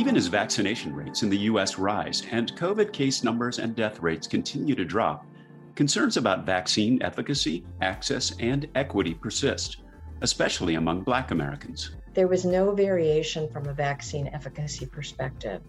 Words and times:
Even 0.00 0.16
as 0.16 0.28
vaccination 0.28 0.94
rates 0.94 1.22
in 1.22 1.28
the 1.28 1.36
U.S. 1.40 1.78
rise 1.78 2.22
and 2.30 2.56
COVID 2.56 2.90
case 2.90 3.22
numbers 3.22 3.58
and 3.58 3.76
death 3.76 4.00
rates 4.00 4.26
continue 4.26 4.74
to 4.74 4.82
drop, 4.82 5.26
concerns 5.74 6.16
about 6.16 6.46
vaccine 6.46 7.02
efficacy, 7.02 7.66
access, 7.82 8.34
and 8.40 8.66
equity 8.74 9.12
persist, 9.12 9.82
especially 10.22 10.76
among 10.76 11.02
Black 11.02 11.32
Americans. 11.32 11.96
There 12.14 12.28
was 12.28 12.46
no 12.46 12.74
variation 12.74 13.46
from 13.50 13.66
a 13.68 13.74
vaccine 13.74 14.28
efficacy 14.28 14.86
perspective. 14.86 15.60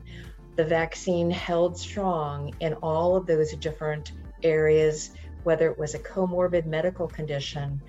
The 0.55 0.63
vaccine 0.63 1.29
held 1.29 1.77
strong 1.77 2.53
in 2.61 2.75
all 2.75 3.17
of 3.17 3.25
those 3.25 3.53
different 3.57 4.13
areas, 4.43 5.11
whether 5.43 5.69
it 5.69 5.77
was 5.77 5.93
a 5.93 5.99
comorbid 5.99 6.65
medical 6.65 7.07
condition 7.07 7.81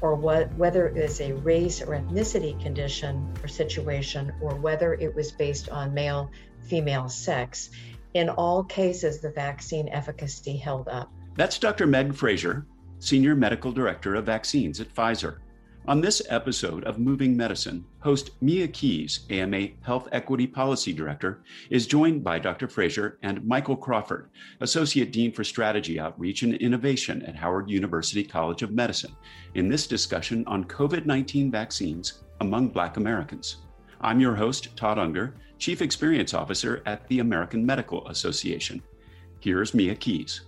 or 0.00 0.14
what, 0.14 0.54
whether 0.56 0.88
it 0.88 1.02
was 1.02 1.20
a 1.20 1.32
race 1.32 1.82
or 1.82 1.98
ethnicity 1.98 2.60
condition 2.62 3.32
or 3.42 3.48
situation, 3.48 4.32
or 4.40 4.54
whether 4.54 4.94
it 4.94 5.14
was 5.14 5.32
based 5.32 5.68
on 5.68 5.92
male 5.92 6.30
female 6.62 7.08
sex. 7.08 7.70
In 8.14 8.28
all 8.28 8.64
cases, 8.64 9.20
the 9.20 9.30
vaccine 9.30 9.88
efficacy 9.88 10.56
held 10.56 10.88
up. 10.88 11.12
That's 11.36 11.58
Dr. 11.58 11.86
Meg 11.86 12.14
Fraser, 12.14 12.66
Senior 12.98 13.34
Medical 13.34 13.72
Director 13.72 14.14
of 14.14 14.26
Vaccines 14.26 14.80
at 14.80 14.92
Pfizer. 14.94 15.38
On 15.88 16.02
this 16.02 16.20
episode 16.28 16.84
of 16.84 16.98
Moving 16.98 17.34
Medicine, 17.34 17.86
host 18.00 18.30
Mia 18.42 18.68
Keys, 18.68 19.20
AMA 19.30 19.68
Health 19.80 20.08
Equity 20.12 20.46
Policy 20.46 20.92
Director, 20.92 21.42
is 21.70 21.86
joined 21.86 22.22
by 22.22 22.38
Dr. 22.38 22.68
Fraser 22.68 23.18
and 23.22 23.44
Michael 23.46 23.76
Crawford, 23.76 24.28
Associate 24.60 25.10
Dean 25.10 25.32
for 25.32 25.42
Strategy 25.42 25.98
Outreach 25.98 26.42
and 26.42 26.54
Innovation 26.56 27.22
at 27.22 27.34
Howard 27.34 27.70
University 27.70 28.22
College 28.22 28.62
of 28.62 28.72
Medicine, 28.72 29.16
in 29.54 29.68
this 29.68 29.86
discussion 29.86 30.44
on 30.46 30.64
COVID 30.64 31.06
19 31.06 31.50
vaccines 31.50 32.24
among 32.40 32.68
Black 32.68 32.98
Americans. 32.98 33.56
I'm 34.02 34.20
your 34.20 34.36
host, 34.36 34.76
Todd 34.76 34.98
Unger, 34.98 35.34
Chief 35.58 35.80
Experience 35.80 36.34
Officer 36.34 36.82
at 36.84 37.08
the 37.08 37.20
American 37.20 37.64
Medical 37.64 38.06
Association. 38.08 38.82
Here's 39.40 39.72
Mia 39.72 39.94
Keys. 39.94 40.42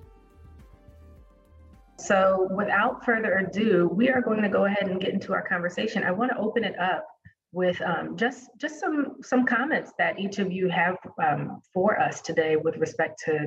So, 2.03 2.49
without 2.51 3.05
further 3.05 3.35
ado, 3.35 3.89
we 3.93 4.09
are 4.09 4.21
going 4.21 4.43
to 4.43 4.49
go 4.49 4.65
ahead 4.65 4.89
and 4.89 5.01
get 5.01 5.11
into 5.11 5.33
our 5.33 5.47
conversation. 5.47 6.03
I 6.03 6.11
want 6.11 6.33
to 6.33 6.37
open 6.37 6.65
it 6.65 6.77
up 6.77 7.07
with 7.53 7.81
um, 7.83 8.17
just 8.17 8.51
just 8.59 8.81
some 8.81 9.19
some 9.23 9.47
comments 9.47 9.93
that 9.99 10.19
each 10.19 10.41
of 10.41 10.51
you 10.51 10.69
have 10.69 10.97
um, 11.23 11.61
for 11.73 12.01
us 12.01 12.21
today 12.21 12.57
with 12.57 12.77
respect 12.79 13.23
to 13.27 13.47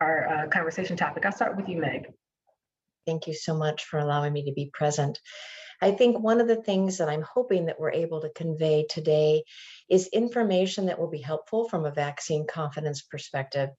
our 0.00 0.26
uh, 0.26 0.48
conversation 0.48 0.96
topic. 0.96 1.24
I'll 1.24 1.32
start 1.32 1.56
with 1.56 1.68
you, 1.68 1.80
Meg. 1.80 2.08
Thank 3.06 3.28
you 3.28 3.34
so 3.34 3.54
much 3.54 3.84
for 3.84 4.00
allowing 4.00 4.32
me 4.32 4.46
to 4.46 4.52
be 4.52 4.70
present. 4.72 5.20
I 5.80 5.92
think 5.92 6.18
one 6.18 6.40
of 6.40 6.48
the 6.48 6.62
things 6.62 6.98
that 6.98 7.08
I'm 7.08 7.22
hoping 7.22 7.66
that 7.66 7.78
we're 7.78 7.92
able 7.92 8.20
to 8.20 8.30
convey 8.30 8.86
today 8.88 9.42
is 9.90 10.06
information 10.08 10.86
that 10.86 10.98
will 10.98 11.10
be 11.10 11.20
helpful 11.20 11.68
from 11.68 11.84
a 11.84 11.90
vaccine 11.90 12.46
confidence 12.46 13.02
perspective 13.02 13.70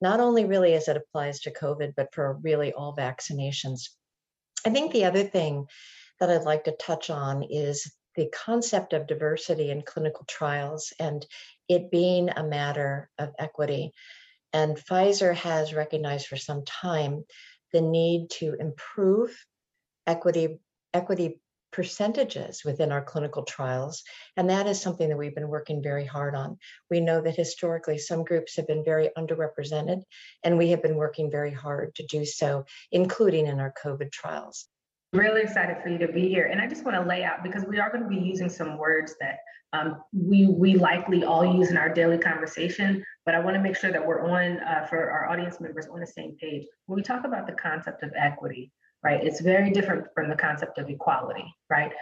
not 0.00 0.20
only 0.20 0.44
really 0.44 0.74
as 0.74 0.88
it 0.88 0.96
applies 0.96 1.40
to 1.40 1.52
COVID, 1.52 1.94
but 1.96 2.14
for 2.14 2.38
really 2.42 2.72
all 2.72 2.96
vaccinations. 2.96 3.90
I 4.66 4.70
think 4.70 4.92
the 4.92 5.04
other 5.04 5.24
thing 5.24 5.66
that 6.18 6.30
I'd 6.30 6.42
like 6.44 6.64
to 6.64 6.72
touch 6.72 7.10
on 7.10 7.42
is 7.42 7.90
the 8.16 8.28
concept 8.28 8.92
of 8.92 9.06
diversity 9.06 9.70
in 9.70 9.82
clinical 9.82 10.24
trials 10.28 10.92
and 10.98 11.24
it 11.68 11.90
being 11.90 12.28
a 12.30 12.42
matter 12.42 13.08
of 13.18 13.30
equity. 13.38 13.92
And 14.52 14.76
Pfizer 14.76 15.34
has 15.34 15.72
recognized 15.72 16.26
for 16.26 16.36
some 16.36 16.64
time 16.64 17.24
the 17.72 17.80
need 17.80 18.30
to 18.30 18.54
improve 18.58 19.44
equity 20.06 20.58
equity 20.92 21.40
percentages 21.72 22.64
within 22.64 22.92
our 22.92 23.02
clinical 23.02 23.44
trials. 23.44 24.02
And 24.36 24.50
that 24.50 24.66
is 24.66 24.80
something 24.80 25.08
that 25.08 25.16
we've 25.16 25.34
been 25.34 25.48
working 25.48 25.82
very 25.82 26.04
hard 26.04 26.34
on. 26.34 26.58
We 26.90 27.00
know 27.00 27.20
that 27.20 27.36
historically 27.36 27.98
some 27.98 28.24
groups 28.24 28.56
have 28.56 28.66
been 28.66 28.84
very 28.84 29.10
underrepresented, 29.16 30.02
and 30.44 30.58
we 30.58 30.70
have 30.70 30.82
been 30.82 30.96
working 30.96 31.30
very 31.30 31.52
hard 31.52 31.94
to 31.96 32.06
do 32.06 32.24
so, 32.24 32.64
including 32.92 33.46
in 33.46 33.60
our 33.60 33.72
COVID 33.82 34.10
trials. 34.12 34.66
Really 35.12 35.42
excited 35.42 35.78
for 35.82 35.88
you 35.88 35.98
to 35.98 36.12
be 36.12 36.28
here. 36.28 36.46
And 36.46 36.60
I 36.60 36.68
just 36.68 36.84
want 36.84 36.96
to 36.96 37.02
lay 37.02 37.24
out 37.24 37.42
because 37.42 37.64
we 37.64 37.80
are 37.80 37.90
going 37.90 38.04
to 38.04 38.08
be 38.08 38.16
using 38.16 38.48
some 38.48 38.78
words 38.78 39.16
that 39.20 39.38
um, 39.72 40.02
we, 40.12 40.46
we 40.46 40.74
likely 40.74 41.24
all 41.24 41.44
use 41.44 41.70
in 41.70 41.76
our 41.76 41.92
daily 41.92 42.18
conversation, 42.18 43.04
but 43.26 43.34
I 43.34 43.40
want 43.40 43.54
to 43.54 43.62
make 43.62 43.76
sure 43.76 43.90
that 43.90 44.04
we're 44.04 44.22
on, 44.22 44.60
uh, 44.60 44.86
for 44.88 45.10
our 45.10 45.28
audience 45.28 45.60
members, 45.60 45.86
on 45.88 46.00
the 46.00 46.06
same 46.06 46.36
page. 46.40 46.64
When 46.86 46.96
we 46.96 47.02
talk 47.02 47.24
about 47.24 47.46
the 47.46 47.54
concept 47.54 48.02
of 48.02 48.12
equity, 48.16 48.72
right? 49.02 49.22
It's 49.22 49.40
very 49.40 49.70
different 49.70 50.06
from 50.14 50.28
the 50.28 50.36
concept 50.36 50.78
of 50.78 50.88
equality, 50.88 51.44
right? 51.68 51.92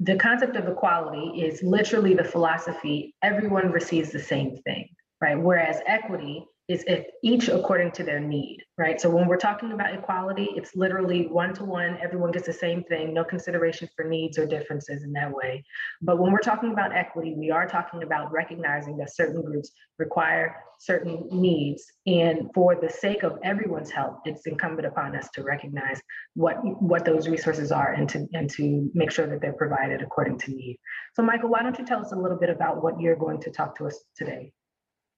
The 0.00 0.16
concept 0.16 0.56
of 0.56 0.66
equality 0.66 1.42
is 1.42 1.62
literally 1.62 2.14
the 2.14 2.24
philosophy 2.24 3.14
everyone 3.22 3.70
receives 3.70 4.10
the 4.10 4.18
same 4.18 4.56
thing, 4.64 4.88
right? 5.20 5.38
Whereas 5.38 5.80
equity 5.86 6.44
is 6.72 6.84
each 7.22 7.48
according 7.48 7.90
to 7.92 8.02
their 8.02 8.18
need, 8.18 8.58
right? 8.78 8.98
So 9.00 9.10
when 9.10 9.26
we're 9.26 9.36
talking 9.36 9.72
about 9.72 9.94
equality, 9.94 10.48
it's 10.56 10.74
literally 10.74 11.26
one 11.26 11.52
to 11.54 11.64
one, 11.64 11.98
everyone 12.02 12.32
gets 12.32 12.46
the 12.46 12.52
same 12.52 12.82
thing, 12.84 13.12
no 13.12 13.24
consideration 13.24 13.88
for 13.94 14.04
needs 14.06 14.38
or 14.38 14.46
differences 14.46 15.04
in 15.04 15.12
that 15.12 15.30
way. 15.30 15.64
But 16.00 16.18
when 16.18 16.32
we're 16.32 16.38
talking 16.38 16.72
about 16.72 16.96
equity, 16.96 17.34
we 17.36 17.50
are 17.50 17.66
talking 17.68 18.02
about 18.02 18.32
recognizing 18.32 18.96
that 18.98 19.14
certain 19.14 19.42
groups 19.42 19.70
require 19.98 20.56
certain 20.80 21.28
needs. 21.30 21.84
And 22.06 22.50
for 22.54 22.74
the 22.74 22.88
sake 22.88 23.22
of 23.22 23.38
everyone's 23.44 23.90
health, 23.90 24.20
it's 24.24 24.46
incumbent 24.46 24.86
upon 24.86 25.14
us 25.14 25.28
to 25.34 25.42
recognize 25.42 26.00
what, 26.34 26.56
what 26.82 27.04
those 27.04 27.28
resources 27.28 27.70
are 27.70 27.92
and 27.92 28.08
to, 28.08 28.26
and 28.32 28.48
to 28.50 28.90
make 28.94 29.10
sure 29.10 29.26
that 29.26 29.42
they're 29.42 29.52
provided 29.52 30.00
according 30.00 30.38
to 30.38 30.50
need. 30.50 30.78
So 31.14 31.22
Michael, 31.22 31.50
why 31.50 31.62
don't 31.62 31.78
you 31.78 31.84
tell 31.84 32.00
us 32.00 32.12
a 32.12 32.16
little 32.16 32.38
bit 32.38 32.50
about 32.50 32.82
what 32.82 32.98
you're 32.98 33.16
going 33.16 33.40
to 33.42 33.50
talk 33.50 33.76
to 33.78 33.86
us 33.86 33.98
today 34.16 34.52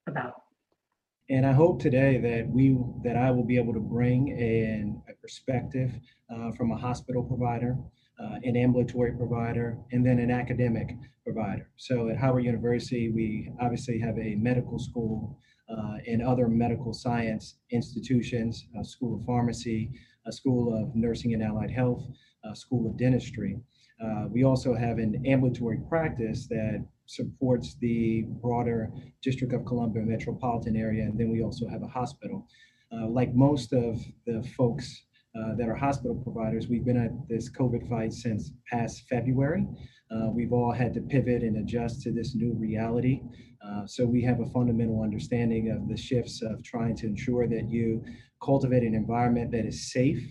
about? 0.05 0.33
And 1.29 1.43
I 1.43 1.53
hope 1.53 1.81
today 1.81 2.19
that 2.19 2.47
we 2.47 2.77
that 3.03 3.17
I 3.17 3.31
will 3.31 3.43
be 3.43 3.57
able 3.57 3.73
to 3.73 3.79
bring 3.79 4.27
in 4.27 5.01
a 5.09 5.13
perspective 5.15 5.91
uh, 6.29 6.51
from 6.51 6.71
a 6.71 6.77
hospital 6.77 7.23
provider, 7.23 7.75
uh, 8.19 8.35
an 8.43 8.55
ambulatory 8.55 9.13
provider, 9.13 9.79
and 9.91 10.05
then 10.05 10.19
an 10.19 10.29
academic 10.29 10.95
provider. 11.23 11.67
So 11.77 12.09
at 12.09 12.17
Howard 12.17 12.43
University, 12.43 13.09
we 13.09 13.51
obviously 13.59 13.99
have 13.99 14.15
a 14.19 14.35
medical 14.35 14.77
school 14.77 15.39
uh, 15.67 15.97
and 16.05 16.21
other 16.21 16.47
medical 16.47 16.93
science 16.93 17.55
institutions, 17.71 18.67
a 18.79 18.85
school 18.85 19.15
of 19.15 19.25
pharmacy, 19.25 19.89
a 20.27 20.31
school 20.31 20.79
of 20.79 20.95
nursing 20.95 21.33
and 21.33 21.41
allied 21.41 21.71
health, 21.71 22.03
a 22.43 22.55
school 22.55 22.87
of 22.87 22.99
dentistry. 22.99 23.57
Uh, 24.03 24.25
we 24.29 24.43
also 24.43 24.75
have 24.75 24.99
an 24.99 25.23
ambulatory 25.25 25.79
practice 25.89 26.45
that 26.47 26.85
supports 27.05 27.75
the 27.75 28.25
broader 28.41 28.91
District 29.21 29.53
of 29.53 29.65
Columbia 29.65 30.03
metropolitan 30.03 30.75
area, 30.75 31.03
and 31.03 31.17
then 31.19 31.31
we 31.31 31.43
also 31.43 31.67
have 31.67 31.83
a 31.83 31.87
hospital. 31.87 32.47
Uh, 32.91 33.07
like 33.07 33.33
most 33.33 33.73
of 33.73 33.99
the 34.25 34.43
folks 34.57 35.03
uh, 35.35 35.55
that 35.55 35.67
are 35.67 35.75
hospital 35.75 36.15
providers, 36.15 36.67
we've 36.67 36.85
been 36.85 36.97
at 36.97 37.11
this 37.27 37.49
COVID 37.49 37.89
fight 37.89 38.13
since 38.13 38.51
past 38.71 39.03
February. 39.09 39.67
Uh, 40.11 40.29
we've 40.31 40.53
all 40.53 40.71
had 40.71 40.93
to 40.93 41.01
pivot 41.01 41.41
and 41.41 41.57
adjust 41.57 42.01
to 42.03 42.11
this 42.11 42.35
new 42.35 42.53
reality. 42.53 43.21
Uh, 43.65 43.85
so 43.85 44.05
we 44.05 44.21
have 44.21 44.39
a 44.39 44.45
fundamental 44.47 45.01
understanding 45.01 45.71
of 45.71 45.89
the 45.89 45.97
shifts 45.97 46.41
of 46.43 46.63
trying 46.63 46.95
to 46.95 47.07
ensure 47.07 47.47
that 47.47 47.69
you 47.69 48.03
cultivate 48.41 48.83
an 48.83 48.93
environment 48.93 49.51
that 49.51 49.65
is 49.65 49.91
safe 49.91 50.21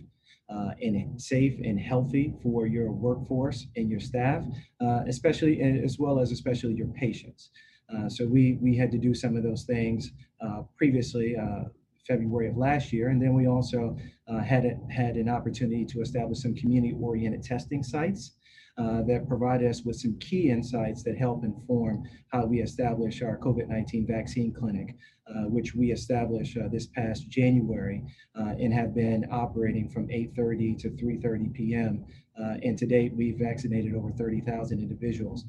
uh, 0.55 0.71
and 0.81 1.21
safe 1.21 1.55
and 1.65 1.79
healthy 1.79 2.35
for 2.43 2.67
your 2.67 2.91
workforce 2.93 3.67
and 3.77 3.91
your 3.91 4.01
staff, 4.01 4.45
uh, 4.81 5.01
especially 5.09 5.61
as 5.61 5.99
well 5.99 6.19
as 6.21 6.31
especially 6.33 6.75
your 6.75 6.89
patients. 6.89 7.51
Uh, 7.93 8.09
so 8.09 8.27
we 8.27 8.59
we 8.63 8.77
had 8.77 8.91
to 8.91 8.99
do 8.99 9.15
some 9.15 9.37
of 9.37 9.43
those 9.43 9.65
things 9.65 10.13
uh, 10.45 10.63
previously. 10.77 11.37
Uh, 11.37 11.65
February 12.07 12.49
of 12.51 12.57
last 12.59 12.93
year, 12.93 13.09
and 13.09 13.23
then 13.23 13.33
we 13.33 13.47
also 13.47 13.97
uh, 14.29 14.39
had 14.39 14.67
a, 14.67 14.79
had 14.93 15.17
an 15.17 15.27
opportunity 15.27 15.87
to 15.87 16.03
establish 16.03 16.39
some 16.41 16.55
community-oriented 16.55 17.43
testing 17.43 17.83
sites 17.83 18.33
uh, 18.77 19.03
that 19.03 19.29
provide 19.29 19.63
us 19.63 19.83
with 19.85 19.95
some 19.95 20.19
key 20.19 20.51
insights 20.51 21.05
that 21.05 21.17
help 21.17 21.45
inform 21.45 22.03
how 22.33 22.45
we 22.45 22.61
establish 22.61 23.23
our 23.23 23.39
COVID-19 23.39 24.09
vaccine 24.09 24.53
clinic, 24.53 24.97
uh, 25.29 25.45
which 25.45 25.77
we 25.77 25.93
established 25.93 26.57
uh, 26.57 26.67
this 26.67 26.89
past 26.89 27.29
January 27.29 28.03
uh, 28.37 28.55
and 28.59 28.75
have 28.75 28.93
been 28.93 29.25
operating 29.31 29.89
from 29.89 30.09
8.30 30.09 30.77
to 30.81 30.91
3.30 30.91 31.55
p.m. 31.55 32.05
Uh, 32.37 32.55
and 32.65 32.77
to 32.77 32.85
date, 32.85 33.15
we've 33.15 33.39
vaccinated 33.39 33.95
over 33.95 34.11
30,000 34.11 34.81
individuals 34.81 35.45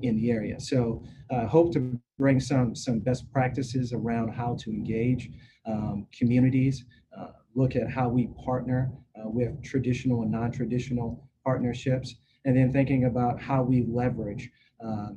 in 0.00 0.16
the 0.16 0.30
area. 0.30 0.58
So 0.58 1.04
hope 1.30 1.72
to 1.74 2.00
bring 2.18 2.40
some, 2.40 2.74
some 2.74 2.98
best 2.98 3.30
practices 3.30 3.92
around 3.92 4.30
how 4.30 4.56
to 4.60 4.70
engage 4.70 5.30
um, 5.66 6.06
communities, 6.12 6.86
look 7.54 7.76
at 7.76 7.90
how 7.90 8.08
we 8.08 8.30
partner 8.44 8.90
with 9.16 9.62
traditional 9.62 10.22
and 10.22 10.30
non-traditional 10.30 11.28
partnerships, 11.44 12.14
and 12.44 12.56
then 12.56 12.72
thinking 12.72 13.04
about 13.04 13.40
how 13.40 13.62
we 13.62 13.84
leverage 13.88 14.50
uh, 14.84 15.08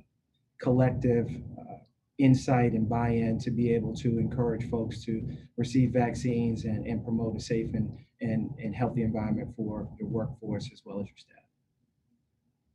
collective 0.59 1.29
uh, 1.59 1.75
insight 2.17 2.73
and 2.73 2.87
buy-in 2.87 3.39
to 3.39 3.51
be 3.51 3.73
able 3.73 3.95
to 3.95 4.19
encourage 4.19 4.69
folks 4.69 5.03
to 5.05 5.27
receive 5.57 5.91
vaccines 5.91 6.65
and, 6.65 6.85
and 6.85 7.03
promote 7.03 7.35
a 7.35 7.39
safe 7.39 7.73
and, 7.73 7.97
and, 8.21 8.51
and 8.59 8.75
healthy 8.75 9.01
environment 9.01 9.49
for 9.55 9.87
your 9.99 10.07
workforce 10.07 10.69
as 10.71 10.81
well 10.85 10.99
as 10.99 11.07
your 11.07 11.17
staff. 11.17 11.40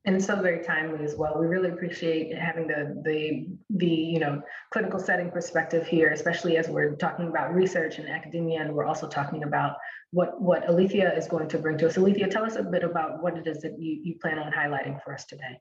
And 0.06 0.22
so 0.24 0.40
very 0.40 0.64
timely 0.64 1.04
as 1.04 1.16
well. 1.16 1.36
We 1.38 1.46
really 1.46 1.68
appreciate 1.68 2.32
having 2.36 2.68
the 2.68 3.02
the 3.04 3.46
the 3.70 3.86
you 3.86 4.20
know 4.20 4.40
clinical 4.72 5.00
setting 5.00 5.30
perspective 5.30 5.86
here, 5.86 6.10
especially 6.10 6.56
as 6.56 6.68
we're 6.68 6.94
talking 6.94 7.26
about 7.28 7.52
research 7.52 7.98
and 7.98 8.08
academia, 8.08 8.62
and 8.62 8.72
we're 8.72 8.86
also 8.86 9.08
talking 9.08 9.42
about 9.42 9.76
what 10.12 10.40
what 10.40 10.68
Alethea 10.68 11.12
is 11.16 11.26
going 11.26 11.48
to 11.48 11.58
bring 11.58 11.76
to 11.78 11.88
us. 11.88 11.98
Alethea, 11.98 12.28
tell 12.28 12.44
us 12.44 12.54
a 12.54 12.62
bit 12.62 12.84
about 12.84 13.20
what 13.22 13.36
it 13.36 13.46
is 13.46 13.60
that 13.62 13.76
you, 13.78 14.00
you 14.02 14.14
plan 14.22 14.38
on 14.38 14.52
highlighting 14.52 15.02
for 15.02 15.12
us 15.12 15.26
today. 15.26 15.60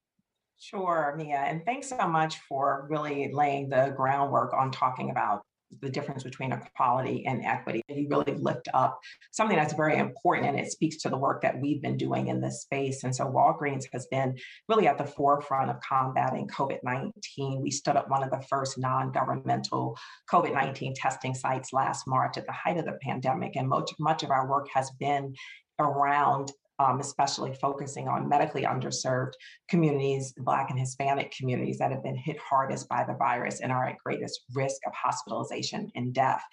Sure, 0.60 1.16
Mia, 1.18 1.38
and 1.38 1.66
thanks 1.66 1.90
so 1.90 2.08
much 2.08 2.38
for 2.48 2.88
really 2.90 3.32
laying 3.34 3.68
the 3.68 3.94
groundwork 3.98 4.54
on 4.54 4.72
talking 4.72 5.10
about 5.10 5.42
the 5.82 5.90
difference 5.90 6.24
between 6.24 6.52
equality 6.52 7.26
and 7.26 7.44
equity. 7.44 7.82
You 7.88 8.08
really 8.10 8.38
lift 8.38 8.68
up 8.74 9.00
something 9.32 9.58
that's 9.58 9.74
very 9.74 9.98
important 9.98 10.50
and 10.50 10.60
it 10.60 10.72
speaks 10.72 10.98
to 10.98 11.10
the 11.10 11.18
work 11.18 11.42
that 11.42 11.60
we've 11.60 11.82
been 11.82 11.98
doing 11.98 12.28
in 12.28 12.42
this 12.42 12.62
space. 12.62 13.04
And 13.04 13.16
so 13.16 13.26
Walgreens 13.26 13.86
has 13.94 14.08
been 14.08 14.38
really 14.70 14.88
at 14.88 14.98
the 14.98 15.06
forefront 15.06 15.70
of 15.70 15.78
combating 15.82 16.48
COVID 16.48 16.80
19. 16.84 17.62
We 17.62 17.72
stood 17.72 17.96
up 17.96 18.10
one 18.10 18.24
of 18.24 18.32
the 18.32 18.44
first 18.50 18.78
non 18.78 19.12
governmental 19.12 19.98
COVID 20.32 20.54
19 20.54 20.94
testing 20.96 21.34
sites 21.34 21.74
last 21.74 22.08
March 22.08 22.38
at 22.38 22.46
the 22.46 22.52
height 22.52 22.78
of 22.78 22.86
the 22.86 22.98
pandemic. 23.02 23.56
And 23.56 23.70
much, 23.70 23.92
much 24.00 24.24
of 24.24 24.32
our 24.32 24.48
work 24.48 24.68
has 24.74 24.92
been 25.00 25.34
around 25.80 26.52
um, 26.80 27.00
especially 27.00 27.54
focusing 27.54 28.08
on 28.08 28.28
medically 28.28 28.64
underserved 28.64 29.34
communities, 29.70 30.34
Black 30.38 30.70
and 30.70 30.80
Hispanic 30.80 31.32
communities 31.32 31.78
that 31.78 31.92
have 31.92 32.04
been 32.04 32.18
hit 32.18 32.38
hardest 32.38 32.90
by 32.90 33.04
the 33.04 33.14
virus 33.14 33.62
and 33.62 33.72
are 33.72 33.88
at 33.88 33.98
greatest 33.98 34.42
risk 34.54 34.82
of 34.86 34.94
hospitalization 34.94 35.92
and 35.96 36.14
death. 36.14 36.44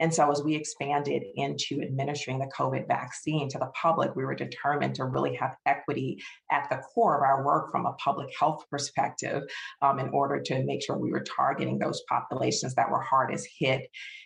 And 0.00 0.12
so, 0.12 0.30
as 0.30 0.42
we 0.42 0.54
expanded 0.54 1.22
into 1.36 1.82
administering 1.82 2.38
the 2.38 2.50
COVID 2.58 2.88
vaccine 2.88 3.48
to 3.50 3.58
the 3.58 3.70
public, 3.80 4.16
we 4.16 4.24
were 4.24 4.34
determined 4.34 4.94
to 4.96 5.04
really 5.04 5.34
have 5.36 5.54
equity 5.66 6.18
at 6.50 6.68
the 6.70 6.78
core 6.78 7.16
of 7.16 7.22
our 7.22 7.44
work 7.44 7.70
from 7.70 7.84
a 7.84 7.92
public 7.92 8.28
health 8.38 8.64
perspective 8.70 9.42
um, 9.82 9.98
in 9.98 10.08
order 10.08 10.40
to 10.40 10.64
make 10.64 10.82
sure 10.82 10.98
we 10.98 11.12
were 11.12 11.24
targeting 11.24 11.78
those 11.78 12.02
populations 12.08 12.74
that 12.74 12.90
were 12.90 13.00
hardest 13.00 13.46
hit. 13.58 13.82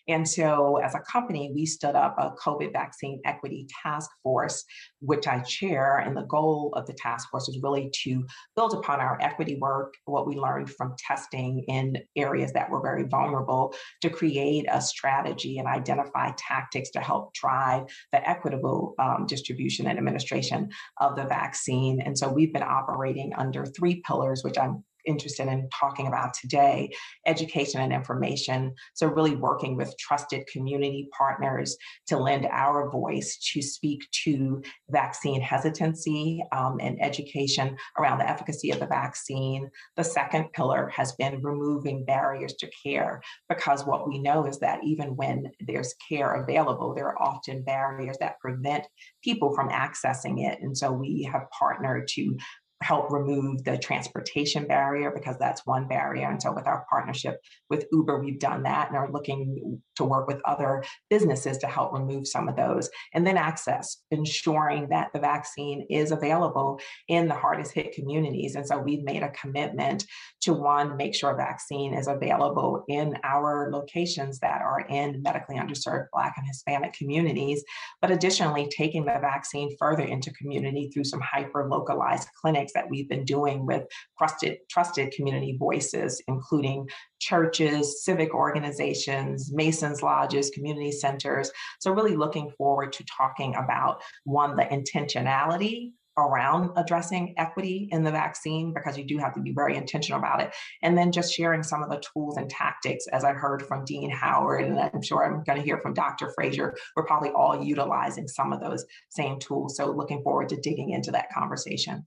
And 0.07 0.29
so, 0.29 0.77
as 0.77 0.95
a 0.95 1.01
company, 1.01 1.51
we 1.55 1.67
stood 1.67 1.97
up 1.97 2.15
a 2.19 2.31
COVID 2.47 2.73
vaccine 2.73 3.21
equity 3.25 3.67
task 3.83 4.11
force, 4.23 4.65
which 5.01 5.27
I 5.27 5.41
chair. 5.41 5.99
And 5.99 6.17
the 6.17 6.23
goal 6.23 6.73
of 6.77 6.87
the 6.87 6.93
task 6.93 7.31
force 7.31 7.49
was 7.49 7.59
really 7.63 7.91
to 8.05 8.25
build 8.55 8.75
upon 8.75 9.01
our 9.01 9.19
equity 9.21 9.59
work, 9.61 9.95
what 10.05 10.27
we 10.27 10.37
learned 10.37 10.71
from 10.71 10.95
testing 10.99 11.65
in 11.67 11.97
areas 12.17 12.53
that 12.53 12.71
were 12.71 12.81
very 12.81 13.05
vulnerable, 13.05 13.75
to 14.03 14.11
create 14.11 14.67
a 14.71 14.81
strategy 14.81 15.59
and 15.65 15.75
identify 15.75 16.31
tactics 16.37 16.91
to 16.91 17.01
help 17.01 17.33
drive 17.35 17.85
the 18.13 18.29
equitable 18.29 18.95
um, 18.99 19.27
distribution 19.27 19.87
and 19.87 19.99
administration 19.99 20.71
of 21.01 21.17
the 21.17 21.25
vaccine. 21.25 22.01
And 22.01 22.17
so 22.19 22.29
we've 22.29 22.53
been 22.53 22.63
operating 22.63 23.33
under 23.35 23.65
three 23.65 24.03
pillars, 24.07 24.43
which 24.45 24.59
I'm 24.59 24.85
interested 25.07 25.49
in 25.49 25.69
talking 25.79 26.07
about 26.07 26.35
today 26.35 26.91
education 27.27 27.81
and 27.81 27.93
information. 27.93 28.75
So, 28.95 29.07
really 29.07 29.37
working 29.37 29.77
with 29.77 29.97
trusted 29.99 30.47
community 30.47 31.09
partners 31.17 31.77
to 32.09 32.19
lend 32.19 32.47
our 32.51 32.91
voice 32.91 33.37
to 33.53 33.63
speak 33.63 34.03
to 34.25 34.63
vaccine 34.91 35.41
hesitancy 35.41 36.45
um, 36.53 36.79
and 36.81 37.03
education 37.03 37.77
around 37.99 38.19
the 38.19 38.29
efficacy 38.29 38.71
of 38.71 38.81
the 38.81 38.87
vaccine. 38.87 39.71
The 39.97 40.05
second 40.05 40.53
pillar 40.53 40.89
has 40.95 41.13
been 41.13 41.43
removing 41.43 42.05
barriers 42.05 42.55
to 42.55 42.71
care 42.83 43.23
because 43.49 43.85
what 43.85 44.09
we 44.09 44.19
know 44.19 44.47
is 44.47 44.59
that 44.61 44.85
even 44.85 45.17
when 45.17 45.51
there's 45.61 45.95
care 46.09 46.43
available, 46.43 46.95
there 46.95 47.09
are 47.09 47.23
often 47.23 47.63
barriers 47.63 48.17
that 48.21 48.41
prevent 48.41 48.87
people 49.23 49.55
from 49.55 49.69
accessing 49.69 50.45
it. 50.45 50.59
And 50.61 50.77
so, 50.77 50.93
we 50.93 51.29
have 51.33 51.51
partnered 51.51 52.09
to 52.09 52.37
help 52.85 53.11
remove 53.11 53.65
the 53.65 53.79
transportation 53.79 54.67
barrier 54.67 55.11
because 55.11 55.37
that's 55.39 55.65
one 55.65 55.89
barrier. 55.89 56.29
And 56.29 56.41
so, 56.41 56.53
with 56.53 56.67
our 56.67 56.85
partnership 56.91 57.41
with 57.71 57.87
Uber, 57.91 58.21
we've 58.21 58.39
done 58.39 58.65
that 58.65 58.89
and 58.89 58.97
are 58.97 59.11
looking 59.11 59.81
to 59.97 60.05
work 60.05 60.27
with 60.29 60.41
other 60.45 60.85
businesses 61.09 61.57
to 61.59 61.67
help 61.67 61.95
remove 61.95 62.27
some 62.27 62.47
of 62.47 62.57
those. 62.57 62.91
And 63.15 63.27
then 63.27 63.39
access, 63.39 64.03
ensuring 64.11 64.89
that 64.91 65.09
the 65.15 65.19
vaccine 65.19 65.87
is 65.89 66.11
available 66.11 66.79
in 67.09 67.27
the 67.27 67.35
hardest 67.35 67.73
hit 67.73 67.95
communities. 67.95 68.55
And 68.55 68.67
so, 68.67 68.79
we've 68.79 69.03
made 69.03 69.23
a 69.23 69.31
commitment 69.31 70.05
to 70.43 70.53
one, 70.53 70.99
make 70.99 71.15
sure 71.15 71.35
vaccine 71.35 71.95
is 71.95 72.07
available 72.07 72.85
in 72.89 73.17
our 73.25 73.71
locations 73.73 74.41
that 74.41 74.61
are 74.61 74.81
in 74.91 75.23
medically 75.23 75.57
underserved 75.57 76.09
Black 76.13 76.35
and 76.37 76.47
Hispanic 76.47 76.93
communities, 76.93 77.65
but 78.03 78.11
additionally, 78.11 78.69
taking 78.77 79.07
the 79.07 79.19
vaccine 79.23 79.75
further 79.79 80.05
into 80.05 80.31
community 80.35 80.91
through 80.93 81.05
some 81.05 81.23
hyper 81.23 81.67
localized 81.71 82.29
clinics 82.39 82.74
that 82.75 82.89
we've 82.89 83.09
been 83.09 83.25
doing 83.25 83.67
with 83.67 83.85
trusted, 84.19 84.59
trusted 84.71 85.13
community 85.13 85.57
voices, 85.59 86.23
including 86.29 86.87
churches, 87.21 88.05
civic 88.05 88.35
organizations, 88.35 89.51
Masons 89.53 90.03
lodges, 90.03 90.51
community 90.51 90.93
centers. 90.93 91.51
So, 91.81 91.93
really 91.93 92.17
looking 92.17 92.51
forward 92.57 92.93
to 92.95 93.05
talking 93.17 93.55
about 93.57 94.03
one, 94.25 94.57
the 94.57 94.65
intentionality 94.65 95.93
around 96.17 96.71
addressing 96.77 97.35
equity 97.39 97.89
in 97.91 98.05
the 98.05 98.11
vaccine 98.11 98.73
because 98.73 98.97
you 98.97 99.05
do 99.05 99.19
have 99.19 99.35
to 99.35 99.41
be 99.41 99.53
very 99.53 99.77
intentional 99.77 100.19
about 100.19 100.41
it. 100.41 100.53
And 100.83 100.97
then 100.97 101.13
just 101.13 101.35
sharing 101.35 101.63
some 101.63 101.83
of 101.83 101.91
the 101.91 102.03
tools 102.13 102.37
and 102.37 102.49
tactics, 102.49 103.07
as 103.09 103.25
I 103.25 103.33
heard 103.33 103.63
from 103.67 103.85
Dean 103.85 104.11
Howard, 104.11 104.65
and 104.65 104.79
I'm 104.79 105.03
sure 105.03 105.25
I'm 105.25 105.43
going 105.45 105.59
to 105.59 105.65
hear 105.65 105.79
from 105.79 105.95
Dr. 105.95 106.33
Fraser, 106.35 106.77
we're 106.97 107.07
probably 107.07 107.31
all 107.31 107.63
utilizing 107.63 108.29
some 108.29 108.53
of 108.53 108.61
those 108.61 108.85
same 109.11 109.39
tools. 109.39 109.77
So 109.77 109.91
looking 109.91 110.23
forward 110.23 110.49
to 110.51 110.61
digging 110.61 110.91
into 110.91 111.11
that 111.13 111.33
conversation. 111.33 112.07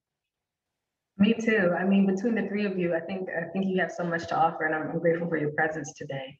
Me 1.19 1.33
too. 1.33 1.73
I 1.77 1.83
mean, 1.83 2.05
between 2.05 2.35
the 2.35 2.47
three 2.47 2.65
of 2.65 2.77
you, 2.77 2.93
I 2.93 2.99
think 2.99 3.27
I 3.29 3.45
think 3.49 3.65
you 3.65 3.79
have 3.79 3.91
so 3.91 4.03
much 4.03 4.27
to 4.27 4.37
offer, 4.37 4.65
and 4.65 4.75
I'm, 4.75 4.99
grateful 4.99 5.27
for 5.27 5.37
your 5.37 5.51
presence 5.51 5.93
today. 5.93 6.37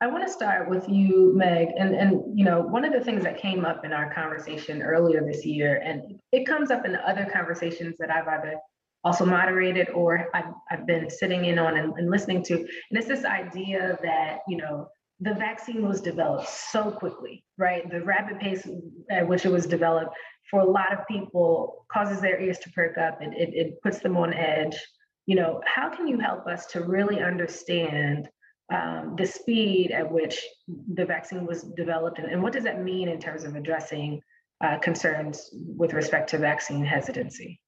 I 0.00 0.06
want 0.06 0.24
to 0.26 0.32
start 0.32 0.70
with 0.70 0.88
you, 0.88 1.32
Meg, 1.34 1.68
and 1.76 1.94
and 1.94 2.38
you 2.38 2.44
know 2.44 2.60
one 2.60 2.84
of 2.84 2.92
the 2.92 3.00
things 3.00 3.24
that 3.24 3.38
came 3.38 3.64
up 3.64 3.84
in 3.84 3.92
our 3.92 4.14
conversation 4.14 4.82
earlier 4.82 5.24
this 5.26 5.44
year, 5.44 5.82
and 5.84 6.20
it 6.30 6.46
comes 6.46 6.70
up 6.70 6.86
in 6.86 6.94
other 6.94 7.28
conversations 7.32 7.96
that 7.98 8.10
I've 8.10 8.28
either 8.28 8.54
also 9.02 9.24
moderated 9.24 9.88
or 9.90 10.28
I've, 10.34 10.52
I've 10.70 10.86
been 10.86 11.08
sitting 11.08 11.46
in 11.46 11.58
on 11.58 11.76
and, 11.78 11.92
and 11.94 12.10
listening 12.10 12.44
to, 12.44 12.54
and 12.54 12.68
it's 12.92 13.08
this 13.08 13.24
idea 13.24 13.98
that 14.02 14.40
you 14.46 14.58
know 14.58 14.88
the 15.20 15.34
vaccine 15.34 15.86
was 15.86 16.00
developed 16.00 16.48
so 16.48 16.90
quickly, 16.90 17.44
right? 17.58 17.90
The 17.90 18.02
rapid 18.02 18.38
pace 18.38 18.66
at 19.10 19.26
which 19.26 19.44
it 19.44 19.50
was 19.50 19.66
developed 19.66 20.14
for 20.50 20.60
a 20.60 20.70
lot 20.70 20.92
of 20.92 21.06
people 21.06 21.86
causes 21.92 22.20
their 22.20 22.40
ears 22.40 22.58
to 22.60 22.70
perk 22.70 22.98
up 22.98 23.20
and 23.20 23.34
it, 23.34 23.50
it 23.54 23.82
puts 23.82 24.00
them 24.00 24.16
on 24.16 24.32
edge. 24.32 24.76
You 25.26 25.36
know 25.36 25.60
how 25.64 25.88
can 25.88 26.08
you 26.08 26.18
help 26.18 26.46
us 26.46 26.66
to 26.66 26.82
really 26.82 27.20
understand 27.20 28.28
um, 28.72 29.14
the 29.16 29.26
speed 29.26 29.90
at 29.90 30.10
which 30.10 30.44
the 30.94 31.04
vaccine 31.04 31.46
was 31.46 31.62
developed 31.62 32.18
and, 32.18 32.30
and 32.30 32.42
what 32.42 32.52
does 32.52 32.64
that 32.64 32.82
mean 32.82 33.08
in 33.08 33.20
terms 33.20 33.44
of 33.44 33.56
addressing 33.56 34.20
uh, 34.62 34.78
concerns 34.78 35.50
with 35.52 35.92
respect 35.92 36.30
to 36.30 36.38
vaccine 36.38 36.84
hesitancy? 36.84 37.60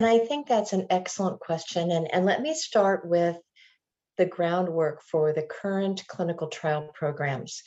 And 0.00 0.08
i 0.08 0.18
think 0.18 0.48
that's 0.48 0.72
an 0.72 0.86
excellent 0.90 1.40
question 1.40 1.90
and, 1.90 2.12
and 2.12 2.24
let 2.24 2.40
me 2.40 2.54
start 2.54 3.06
with 3.06 3.36
the 4.20 4.26
groundwork 4.26 5.00
for 5.02 5.32
the 5.32 5.42
current 5.42 6.06
clinical 6.06 6.48
trial 6.48 6.90
programs. 6.92 7.62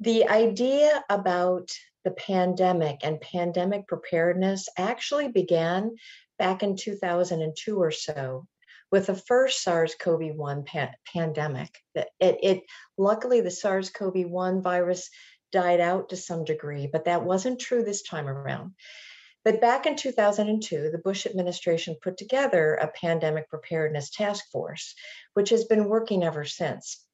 The 0.00 0.28
idea 0.28 1.04
about 1.08 1.68
the 2.04 2.12
pandemic 2.12 3.00
and 3.02 3.20
pandemic 3.20 3.86
preparedness 3.86 4.68
actually 4.76 5.28
began 5.28 5.96
back 6.38 6.62
in 6.62 6.76
2002 6.76 7.76
or 7.76 7.90
so 7.90 8.46
with 8.90 9.06
the 9.06 9.14
first 9.14 9.62
SARS-CoV-1 9.62 10.66
pa- 10.66 10.92
pandemic. 11.12 11.76
It, 11.94 12.08
it 12.20 12.62
luckily 12.96 13.40
the 13.40 13.50
SARS-CoV-1 13.50 14.62
virus 14.62 15.10
died 15.50 15.80
out 15.80 16.10
to 16.10 16.16
some 16.16 16.44
degree, 16.44 16.88
but 16.90 17.06
that 17.06 17.24
wasn't 17.24 17.60
true 17.60 17.82
this 17.82 18.02
time 18.02 18.28
around. 18.28 18.74
But 19.44 19.60
back 19.60 19.86
in 19.86 19.96
2002, 19.96 20.90
the 20.90 20.98
Bush 20.98 21.26
administration 21.26 21.96
put 22.00 22.16
together 22.16 22.74
a 22.74 22.88
pandemic 22.88 23.48
preparedness 23.50 24.10
task 24.10 24.44
force, 24.50 24.94
which 25.34 25.50
has 25.50 25.64
been 25.64 25.88
working 25.88 26.24
ever 26.24 26.44
since, 26.44 27.04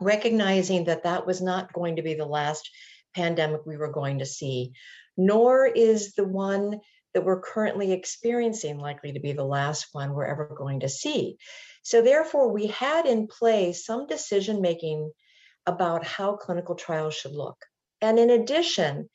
recognizing 0.00 0.84
that 0.84 1.02
that 1.02 1.26
was 1.26 1.42
not 1.42 1.72
going 1.72 1.96
to 1.96 2.02
be 2.02 2.14
the 2.14 2.26
last 2.26 2.70
pandemic 3.14 3.62
we 3.66 3.76
were 3.76 3.92
going 3.92 4.20
to 4.20 4.26
see, 4.26 4.72
nor 5.16 5.66
is 5.66 6.14
the 6.14 6.24
one 6.24 6.80
that 7.14 7.24
we're 7.24 7.40
currently 7.40 7.92
experiencing 7.92 8.78
likely 8.78 9.12
to 9.12 9.20
be 9.20 9.32
the 9.32 9.44
last 9.44 9.88
one 9.92 10.12
we're 10.12 10.26
ever 10.26 10.54
going 10.56 10.80
to 10.80 10.88
see. 10.88 11.36
So, 11.82 12.02
therefore, 12.02 12.52
we 12.52 12.66
had 12.66 13.06
in 13.06 13.26
play 13.26 13.72
some 13.72 14.06
decision 14.06 14.60
making 14.60 15.10
about 15.66 16.04
how 16.04 16.36
clinical 16.36 16.74
trials 16.74 17.14
should 17.14 17.32
look. 17.32 17.56
And 18.00 18.18
in 18.18 18.30
addition, 18.30 19.08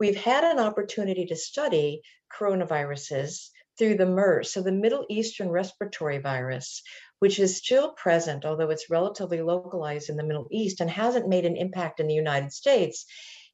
we've 0.00 0.16
had 0.16 0.44
an 0.44 0.58
opportunity 0.58 1.26
to 1.26 1.36
study 1.36 2.02
coronaviruses 2.36 3.48
through 3.78 3.96
the 3.96 4.06
MERS, 4.06 4.52
so 4.52 4.62
the 4.62 4.72
Middle 4.72 5.04
Eastern 5.08 5.48
Respiratory 5.48 6.18
Virus, 6.18 6.82
which 7.18 7.38
is 7.38 7.56
still 7.56 7.92
present, 7.92 8.44
although 8.44 8.70
it's 8.70 8.90
relatively 8.90 9.40
localized 9.40 10.10
in 10.10 10.16
the 10.16 10.24
Middle 10.24 10.48
East 10.50 10.80
and 10.80 10.90
hasn't 10.90 11.28
made 11.28 11.44
an 11.44 11.56
impact 11.56 12.00
in 12.00 12.06
the 12.06 12.14
United 12.14 12.52
States, 12.52 13.06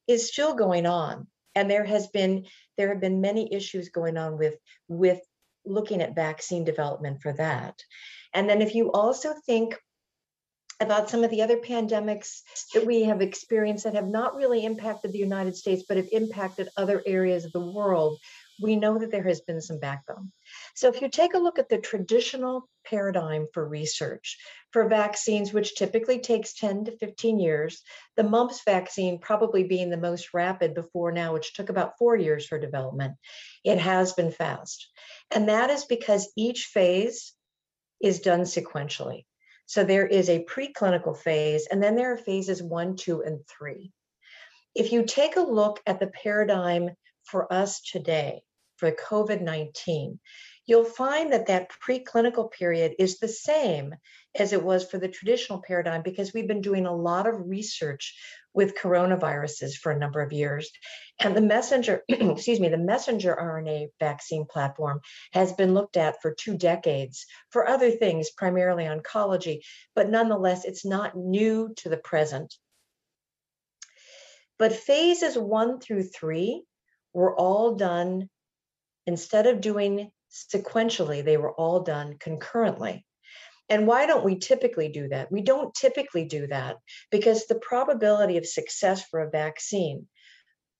is 0.07 0.27
still 0.27 0.53
going 0.53 0.85
on. 0.85 1.27
And 1.55 1.69
there 1.69 1.85
has 1.85 2.07
been 2.07 2.45
there 2.77 2.89
have 2.89 3.01
been 3.01 3.21
many 3.21 3.53
issues 3.53 3.89
going 3.89 4.17
on 4.17 4.37
with 4.37 4.55
with 4.87 5.19
looking 5.65 6.01
at 6.01 6.15
vaccine 6.15 6.63
development 6.63 7.21
for 7.21 7.33
that. 7.33 7.75
And 8.33 8.49
then 8.49 8.61
if 8.61 8.73
you 8.73 8.91
also 8.91 9.33
think 9.45 9.77
about 10.79 11.09
some 11.09 11.23
of 11.23 11.29
the 11.29 11.43
other 11.43 11.57
pandemics 11.57 12.41
that 12.73 12.85
we 12.85 13.03
have 13.03 13.21
experienced 13.21 13.83
that 13.83 13.93
have 13.93 14.07
not 14.07 14.35
really 14.35 14.65
impacted 14.65 15.13
the 15.13 15.19
United 15.19 15.55
States, 15.55 15.83
but 15.87 15.97
have 15.97 16.07
impacted 16.11 16.69
other 16.75 17.03
areas 17.05 17.45
of 17.45 17.51
the 17.51 17.59
world, 17.59 18.17
we 18.61 18.75
know 18.75 18.97
that 18.99 19.11
there 19.11 19.23
has 19.23 19.41
been 19.41 19.61
some 19.61 19.79
backbone. 19.79 20.31
So 20.75 20.87
if 20.87 21.01
you 21.01 21.09
take 21.09 21.33
a 21.33 21.39
look 21.39 21.59
at 21.59 21.69
the 21.69 21.77
traditional 21.77 22.69
paradigm 22.85 23.47
for 23.53 23.67
research 23.67 24.37
for 24.71 24.87
vaccines, 24.87 25.53
which 25.53 25.75
typically 25.75 26.19
takes 26.19 26.53
10 26.53 26.85
to 26.85 26.97
15 26.97 27.39
years, 27.39 27.81
the 28.15 28.23
mumps 28.23 28.61
vaccine 28.63 29.19
probably 29.19 29.63
being 29.63 29.89
the 29.89 29.97
most 29.97 30.33
rapid 30.33 30.73
before 30.73 31.11
now, 31.11 31.33
which 31.33 31.53
took 31.53 31.69
about 31.69 31.97
four 31.97 32.15
years 32.15 32.45
for 32.45 32.59
development, 32.59 33.15
it 33.63 33.79
has 33.79 34.13
been 34.13 34.31
fast. 34.31 34.87
And 35.31 35.49
that 35.49 35.69
is 35.69 35.85
because 35.85 36.31
each 36.37 36.65
phase 36.65 37.33
is 38.01 38.19
done 38.19 38.41
sequentially. 38.41 39.25
So 39.65 39.83
there 39.83 40.05
is 40.05 40.29
a 40.29 40.43
preclinical 40.43 41.17
phase, 41.17 41.67
and 41.67 41.81
then 41.81 41.95
there 41.95 42.13
are 42.13 42.17
phases 42.17 42.61
one, 42.61 42.97
two, 42.97 43.21
and 43.21 43.39
three. 43.47 43.91
If 44.75 44.91
you 44.91 45.05
take 45.05 45.35
a 45.35 45.41
look 45.41 45.81
at 45.85 45.99
the 45.99 46.07
paradigm 46.07 46.89
for 47.23 47.51
us 47.51 47.81
today 47.81 48.43
for 48.81 48.91
COVID 48.91 49.41
19, 49.41 50.19
you'll 50.65 50.83
find 50.83 51.31
that 51.31 51.45
that 51.47 51.69
preclinical 51.87 52.51
period 52.51 52.95
is 52.97 53.19
the 53.19 53.27
same 53.27 53.93
as 54.35 54.53
it 54.53 54.63
was 54.63 54.89
for 54.89 54.97
the 54.97 55.07
traditional 55.07 55.61
paradigm 55.61 56.01
because 56.01 56.33
we've 56.33 56.47
been 56.47 56.61
doing 56.61 56.87
a 56.87 56.95
lot 56.95 57.27
of 57.27 57.47
research 57.47 58.17
with 58.55 58.75
coronaviruses 58.75 59.75
for 59.75 59.91
a 59.91 59.99
number 59.99 60.19
of 60.19 60.33
years. 60.33 60.71
And 61.19 61.37
the 61.37 61.41
messenger, 61.41 62.01
excuse 62.09 62.59
me, 62.59 62.69
the 62.69 62.77
messenger 62.79 63.37
RNA 63.39 63.89
vaccine 63.99 64.45
platform 64.45 65.01
has 65.31 65.53
been 65.53 65.75
looked 65.75 65.95
at 65.95 66.19
for 66.19 66.33
two 66.33 66.57
decades 66.57 67.27
for 67.51 67.69
other 67.69 67.91
things, 67.91 68.31
primarily 68.31 68.85
oncology, 68.85 69.59
but 69.93 70.09
nonetheless, 70.09 70.65
it's 70.65 70.85
not 70.85 71.15
new 71.15 71.71
to 71.77 71.89
the 71.89 71.97
present. 71.97 72.55
But 74.57 74.73
phases 74.73 75.37
one 75.37 75.79
through 75.79 76.03
three 76.03 76.63
were 77.13 77.35
all 77.35 77.75
done, 77.75 78.29
instead 79.11 79.47
of 79.47 79.61
doing 79.61 80.11
sequentially, 80.31 81.23
they 81.23 81.37
were 81.37 81.51
all 81.53 81.81
done 81.81 82.17
concurrently. 82.19 83.05
And 83.69 83.87
why 83.87 84.05
don't 84.05 84.25
we 84.25 84.37
typically 84.37 84.89
do 84.89 85.09
that? 85.09 85.31
We 85.31 85.41
don't 85.41 85.73
typically 85.73 86.25
do 86.25 86.47
that 86.47 86.77
because 87.09 87.45
the 87.45 87.55
probability 87.55 88.37
of 88.37 88.45
success 88.45 89.05
for 89.05 89.21
a 89.21 89.29
vaccine 89.29 90.07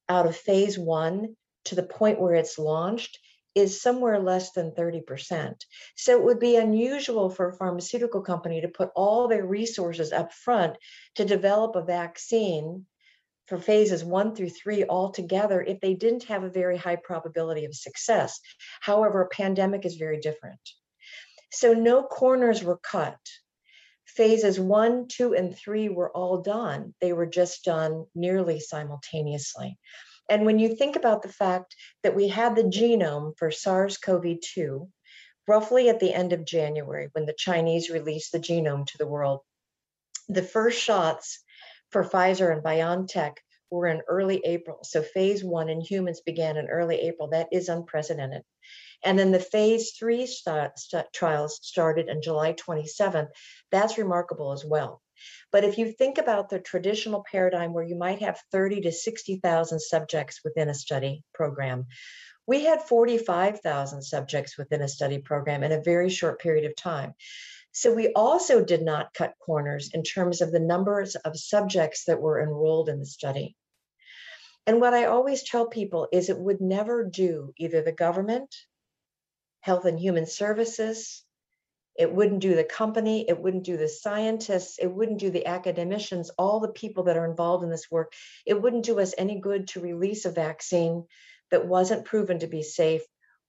out 0.09 0.25
of 0.25 0.35
phase 0.35 0.77
one 0.77 1.35
to 1.65 1.75
the 1.75 1.83
point 1.83 2.19
where 2.19 2.33
it's 2.33 2.57
launched 2.57 3.17
is 3.53 3.81
somewhere 3.81 4.19
less 4.19 4.51
than 4.51 4.71
30%. 4.71 5.55
So 5.95 6.17
it 6.17 6.23
would 6.23 6.39
be 6.39 6.55
unusual 6.55 7.29
for 7.29 7.50
a 7.50 7.53
pharmaceutical 7.57 8.21
company 8.21 8.61
to 8.61 8.67
put 8.67 8.91
all 8.95 9.27
their 9.27 9.45
resources 9.45 10.11
up 10.11 10.33
front 10.33 10.77
to 11.15 11.25
develop 11.25 11.75
a 11.75 11.83
vaccine 11.83 12.85
for 13.51 13.60
phases 13.60 14.01
one 14.01 14.34
through 14.34 14.50
three 14.50 14.86
all 14.86 15.12
together 15.12 15.62
if 15.62 15.81
they 15.81 15.93
didn't 15.93 16.24
have 16.24 16.46
a 16.46 16.50
very 16.50 16.77
high 16.77 16.96
probability 16.96 17.65
of 17.65 17.75
success. 17.75 18.39
However, 18.79 19.24
a 19.24 19.27
pandemic 19.27 19.86
is 19.86 19.96
very 19.96 20.22
different. 20.22 20.62
So 21.51 21.74
no 21.74 22.01
corners 22.01 22.63
were 22.63 22.77
cut. 22.77 23.20
Phases 24.05 24.58
one, 24.58 25.10
two, 25.10 25.36
and 25.36 25.53
three 25.53 25.89
were 25.89 26.10
all 26.15 26.38
done. 26.38 26.93
They 27.01 27.12
were 27.12 27.25
just 27.25 27.65
done 27.65 28.05
nearly 28.15 28.62
simultaneously. 28.62 29.77
And 30.29 30.46
when 30.46 30.58
you 30.58 30.74
think 30.74 30.96
about 30.96 31.22
the 31.22 31.34
fact 31.34 31.75
that 32.03 32.15
we 32.15 32.29
had 32.29 32.55
the 32.55 32.63
genome 32.63 33.38
for 33.38 33.51
SARS 33.51 33.98
CoV 33.98 34.39
2 34.39 34.88
roughly 35.46 35.89
at 35.89 36.00
the 36.00 36.13
end 36.13 36.31
of 36.31 36.46
January 36.46 37.10
when 37.12 37.25
the 37.25 37.36
Chinese 37.38 37.89
released 37.89 38.31
the 38.31 38.39
genome 38.39 38.86
to 38.86 38.98
the 38.98 39.08
world, 39.08 39.41
the 40.29 40.41
first 40.41 40.81
shots 40.81 41.43
for 41.91 42.03
Pfizer 42.03 42.51
and 42.51 42.63
BioNTech 42.63 43.38
were 43.69 43.88
in 43.88 44.01
early 44.07 44.41
April. 44.45 44.79
So 44.83 45.01
phase 45.01 45.43
one 45.43 45.69
in 45.69 45.81
humans 45.81 46.21
began 46.21 46.57
in 46.57 46.67
early 46.67 47.00
April. 47.01 47.29
That 47.29 47.48
is 47.51 47.69
unprecedented. 47.69 48.43
And 49.03 49.17
then 49.17 49.31
the 49.31 49.39
phase 49.39 49.91
three 49.91 50.27
st- 50.27 50.77
st- 50.77 51.12
trials 51.13 51.60
started 51.63 52.10
on 52.10 52.21
July 52.21 52.53
27th. 52.53 53.29
That's 53.71 53.98
remarkable 53.98 54.51
as 54.51 54.63
well. 54.63 55.01
But 55.51 55.63
if 55.63 55.77
you 55.77 55.91
think 55.91 56.17
about 56.17 56.50
the 56.50 56.60
traditional 56.60 57.24
paradigm 57.29 57.74
where 57.74 57.83
you 57.83 57.95
might 57.95 58.19
have 58.19 58.41
30 58.51 58.81
to 58.81 58.91
60,000 58.91 59.79
subjects 59.79 60.41
within 60.43 60.69
a 60.69 60.74
study 60.74 61.24
program, 61.33 61.88
we 62.48 62.65
had 62.65 62.81
45,000 62.81 64.01
subjects 64.01 64.57
within 64.57 64.81
a 64.81 64.88
study 64.88 65.19
program 65.19 65.63
in 65.63 65.71
a 65.71 65.81
very 65.81 66.10
short 66.10 66.39
period 66.39 66.65
of 66.65 66.75
time. 66.75 67.13
So 67.71 67.93
we 67.93 68.11
also 68.13 68.63
did 68.63 68.81
not 68.81 69.13
cut 69.13 69.35
corners 69.39 69.91
in 69.93 70.03
terms 70.03 70.41
of 70.41 70.51
the 70.51 70.59
numbers 70.59 71.15
of 71.15 71.37
subjects 71.37 72.05
that 72.05 72.21
were 72.21 72.41
enrolled 72.41 72.89
in 72.89 72.99
the 72.99 73.05
study. 73.05 73.55
And 74.67 74.79
what 74.81 74.93
I 74.93 75.05
always 75.05 75.43
tell 75.43 75.67
people 75.67 76.07
is 76.11 76.29
it 76.29 76.37
would 76.37 76.61
never 76.61 77.03
do 77.03 77.53
either 77.57 77.81
the 77.81 77.91
government 77.91 78.53
Health 79.61 79.85
and 79.85 79.99
Human 79.99 80.25
Services. 80.25 81.23
It 81.95 82.11
wouldn't 82.11 82.39
do 82.39 82.55
the 82.55 82.63
company, 82.63 83.25
it 83.27 83.39
wouldn't 83.39 83.63
do 83.63 83.77
the 83.77 83.87
scientists, 83.87 84.79
it 84.79 84.87
wouldn't 84.87 85.19
do 85.19 85.29
the 85.29 85.45
academicians, 85.45 86.31
all 86.37 86.59
the 86.59 86.69
people 86.69 87.03
that 87.03 87.17
are 87.17 87.29
involved 87.29 87.63
in 87.63 87.69
this 87.69 87.91
work. 87.91 88.13
It 88.45 88.59
wouldn't 88.59 88.85
do 88.85 88.99
us 88.99 89.13
any 89.17 89.39
good 89.39 89.67
to 89.69 89.81
release 89.81 90.25
a 90.25 90.31
vaccine 90.31 91.05
that 91.51 91.67
wasn't 91.67 92.05
proven 92.05 92.39
to 92.39 92.47
be 92.47 92.63
safe 92.63 93.03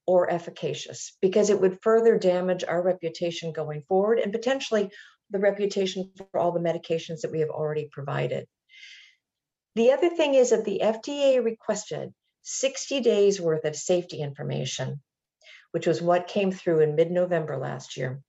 or 0.05 0.29
efficacious 0.29 1.17
because 1.21 1.49
it 1.49 1.59
would 1.59 1.79
further 1.81 2.17
damage 2.17 2.63
our 2.63 2.81
reputation 2.81 3.53
going 3.53 3.83
forward 3.87 4.19
and 4.19 4.31
potentially 4.31 4.91
the 5.29 5.39
reputation 5.39 6.11
for 6.31 6.39
all 6.39 6.51
the 6.51 6.59
medications 6.59 7.21
that 7.21 7.31
we 7.31 7.39
have 7.39 7.49
already 7.49 7.87
provided. 7.91 8.47
The 9.75 9.91
other 9.91 10.09
thing 10.09 10.35
is 10.35 10.51
that 10.51 10.65
the 10.65 10.81
FDA 10.83 11.43
requested 11.43 12.13
60 12.43 12.99
days 13.01 13.39
worth 13.39 13.65
of 13.65 13.75
safety 13.75 14.19
information 14.19 15.01
which 15.73 15.87
was 15.87 16.01
what 16.01 16.27
came 16.27 16.51
through 16.51 16.81
in 16.81 16.95
mid 16.95 17.11
November 17.11 17.57
last 17.57 17.97
year. 17.97 18.21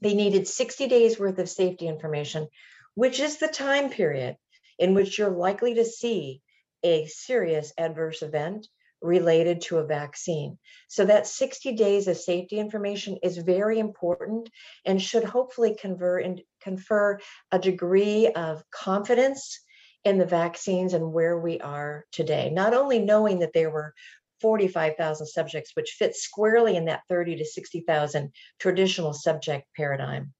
They 0.00 0.14
needed 0.14 0.48
60 0.48 0.88
days 0.88 1.18
worth 1.18 1.38
of 1.38 1.48
safety 1.48 1.86
information, 1.86 2.48
which 2.94 3.20
is 3.20 3.38
the 3.38 3.46
time 3.46 3.88
period 3.88 4.36
in 4.80 4.92
which 4.92 5.16
you're 5.16 5.30
likely 5.30 5.74
to 5.74 5.84
see 5.84 6.42
a 6.82 7.06
serious 7.06 7.72
adverse 7.78 8.22
event 8.22 8.66
related 9.02 9.60
to 9.62 9.78
a 9.78 9.86
vaccine. 9.86 10.58
So 10.88 11.04
that 11.06 11.26
60 11.26 11.72
days 11.74 12.08
of 12.08 12.16
safety 12.16 12.58
information 12.58 13.18
is 13.22 13.36
very 13.38 13.78
important 13.78 14.48
and 14.84 15.00
should 15.00 15.24
hopefully 15.24 15.76
confer, 15.80 16.20
and 16.20 16.40
confer 16.62 17.18
a 17.50 17.58
degree 17.58 18.28
of 18.28 18.62
confidence 18.70 19.60
in 20.04 20.18
the 20.18 20.26
vaccines 20.26 20.94
and 20.94 21.12
where 21.12 21.38
we 21.38 21.60
are 21.60 22.04
today. 22.12 22.50
Not 22.50 22.74
only 22.74 22.98
knowing 22.98 23.40
that 23.40 23.52
there 23.52 23.70
were 23.70 23.94
45,000 24.40 25.26
subjects, 25.26 25.70
which 25.74 25.96
fits 25.98 26.22
squarely 26.22 26.76
in 26.76 26.86
that 26.86 27.02
30 27.08 27.36
to 27.36 27.44
60,000 27.44 28.32
traditional 28.58 29.12
subject 29.12 29.68
paradigm. 29.76 30.32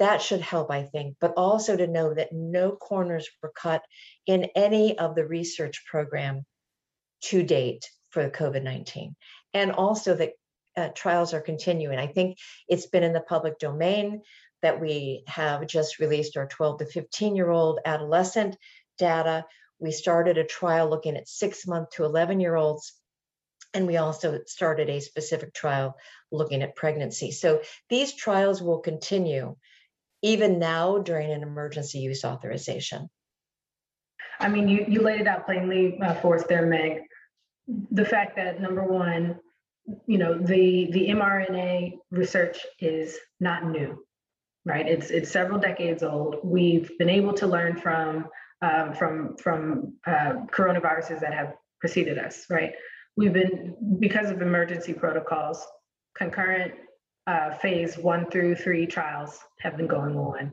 That 0.00 0.20
should 0.20 0.40
help, 0.40 0.70
I 0.70 0.84
think, 0.84 1.16
but 1.20 1.34
also 1.36 1.76
to 1.76 1.86
know 1.86 2.14
that 2.14 2.32
no 2.32 2.72
corners 2.72 3.28
were 3.42 3.52
cut 3.54 3.82
in 4.26 4.48
any 4.56 4.98
of 4.98 5.14
the 5.14 5.26
research 5.26 5.84
program 5.86 6.44
to 7.22 7.42
date 7.42 7.90
for 8.10 8.28
COVID 8.28 8.62
19. 8.62 9.14
And 9.54 9.72
also 9.72 10.14
that 10.14 10.32
uh, 10.76 10.88
trials 10.94 11.34
are 11.34 11.40
continuing. 11.40 11.98
I 11.98 12.06
think 12.06 12.38
it's 12.68 12.86
been 12.86 13.02
in 13.02 13.12
the 13.12 13.20
public 13.20 13.58
domain 13.58 14.22
that 14.62 14.80
we 14.80 15.24
have 15.26 15.66
just 15.66 15.98
released 15.98 16.36
our 16.36 16.46
12 16.46 16.78
to 16.78 16.86
15 16.86 17.36
year 17.36 17.50
old 17.50 17.80
adolescent 17.84 18.56
data. 18.98 19.44
We 19.78 19.92
started 19.92 20.38
a 20.38 20.44
trial 20.44 20.88
looking 20.88 21.16
at 21.16 21.28
six 21.28 21.66
month 21.66 21.90
to 21.90 22.04
11 22.04 22.40
year 22.40 22.56
olds 22.56 22.92
and 23.72 23.86
we 23.86 23.96
also 23.96 24.40
started 24.46 24.90
a 24.90 25.00
specific 25.00 25.54
trial 25.54 25.96
looking 26.32 26.62
at 26.62 26.74
pregnancy. 26.74 27.30
So 27.30 27.62
these 27.88 28.14
trials 28.14 28.60
will 28.60 28.80
continue 28.80 29.56
even 30.22 30.58
now 30.58 30.98
during 30.98 31.30
an 31.30 31.42
emergency 31.42 32.00
use 32.00 32.24
authorization. 32.24 33.08
I 34.38 34.48
mean, 34.48 34.68
you, 34.68 34.84
you 34.88 35.02
laid 35.02 35.20
it 35.20 35.26
out 35.26 35.46
plainly 35.46 35.98
uh, 36.00 36.14
for 36.14 36.36
us 36.36 36.44
there, 36.48 36.66
Meg. 36.66 37.02
The 37.90 38.04
fact 38.04 38.36
that 38.36 38.60
number 38.60 38.84
one, 38.84 39.38
you 40.06 40.18
know, 40.18 40.38
the 40.38 40.88
the 40.92 41.08
mRNA 41.08 41.98
research 42.10 42.58
is 42.78 43.18
not 43.40 43.66
new, 43.66 44.04
right? 44.64 44.86
It's 44.86 45.10
it's 45.10 45.30
several 45.30 45.58
decades 45.58 46.02
old. 46.02 46.36
We've 46.42 46.90
been 46.98 47.10
able 47.10 47.32
to 47.34 47.46
learn 47.46 47.76
from 47.76 48.28
um, 48.62 48.94
from 48.94 49.36
from 49.36 49.94
uh, 50.06 50.46
coronaviruses 50.52 51.20
that 51.20 51.32
have 51.32 51.54
preceded 51.80 52.18
us, 52.18 52.46
right? 52.50 52.72
we've 53.16 53.32
been, 53.32 53.76
because 53.98 54.30
of 54.30 54.40
emergency 54.42 54.94
protocols, 54.94 55.66
concurrent 56.16 56.72
uh, 57.26 57.52
phase 57.52 57.98
one 57.98 58.30
through 58.30 58.54
three 58.54 58.86
trials 58.86 59.38
have 59.60 59.76
been 59.76 59.86
going 59.86 60.16
on. 60.16 60.52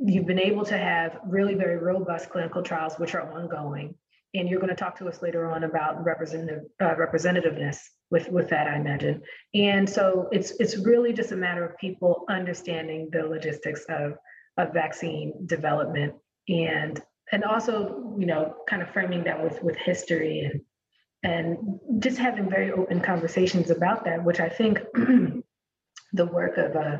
You've 0.00 0.26
been 0.26 0.40
able 0.40 0.64
to 0.66 0.76
have 0.76 1.18
really 1.26 1.54
very 1.54 1.76
robust 1.76 2.30
clinical 2.30 2.62
trials, 2.62 2.94
which 2.98 3.14
are 3.14 3.32
ongoing. 3.32 3.94
And 4.34 4.48
you're 4.48 4.60
going 4.60 4.74
to 4.74 4.76
talk 4.76 4.98
to 4.98 5.08
us 5.08 5.22
later 5.22 5.50
on 5.50 5.64
about 5.64 6.04
representative 6.04 6.64
uh, 6.80 6.94
representativeness 6.94 7.78
with 8.10 8.28
with 8.28 8.50
that, 8.50 8.66
I 8.66 8.76
imagine. 8.76 9.22
And 9.54 9.88
so 9.88 10.28
it's 10.32 10.52
it's 10.60 10.76
really 10.76 11.12
just 11.12 11.32
a 11.32 11.36
matter 11.36 11.64
of 11.64 11.78
people 11.78 12.24
understanding 12.28 13.08
the 13.10 13.22
logistics 13.22 13.84
of 13.88 14.14
of 14.56 14.72
vaccine 14.72 15.46
development 15.46 16.14
and 16.48 17.00
and 17.32 17.44
also 17.44 18.14
you 18.18 18.26
know 18.26 18.54
kind 18.68 18.82
of 18.82 18.90
framing 18.90 19.24
that 19.24 19.42
with 19.42 19.62
with 19.62 19.76
history 19.76 20.40
and 20.40 20.60
and 21.22 21.80
just 21.98 22.18
having 22.18 22.48
very 22.48 22.70
open 22.70 23.00
conversations 23.00 23.70
about 23.70 24.04
that, 24.04 24.22
which 24.24 24.40
I 24.40 24.48
think 24.48 24.80
the 26.12 26.26
work 26.26 26.56
of 26.58 26.76
uh, 26.76 26.98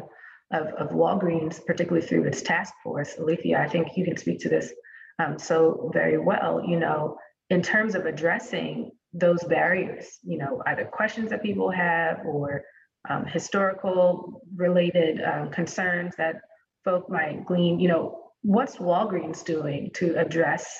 of, 0.50 0.66
of 0.74 0.90
Walgreens, 0.90 1.64
particularly 1.64 2.06
through 2.06 2.24
its 2.24 2.42
task 2.42 2.72
force, 2.82 3.16
Alethea, 3.18 3.60
I 3.60 3.68
think 3.68 3.96
you 3.96 4.04
can 4.04 4.16
speak 4.16 4.40
to 4.40 4.48
this 4.48 4.72
um, 5.18 5.38
so 5.38 5.90
very 5.92 6.18
well. 6.18 6.62
You 6.66 6.78
know, 6.78 7.16
in 7.50 7.62
terms 7.62 7.94
of 7.94 8.06
addressing 8.06 8.90
those 9.12 9.42
barriers, 9.44 10.18
you 10.22 10.38
know, 10.38 10.62
either 10.66 10.84
questions 10.84 11.30
that 11.30 11.42
people 11.42 11.70
have 11.70 12.18
or 12.26 12.62
um, 13.08 13.24
historical 13.24 14.42
related 14.54 15.22
um, 15.22 15.50
concerns 15.50 16.14
that 16.16 16.36
folk 16.84 17.08
might 17.08 17.46
glean, 17.46 17.80
you 17.80 17.88
know, 17.88 18.32
what's 18.42 18.76
Walgreens 18.76 19.44
doing 19.44 19.90
to 19.94 20.14
address 20.16 20.78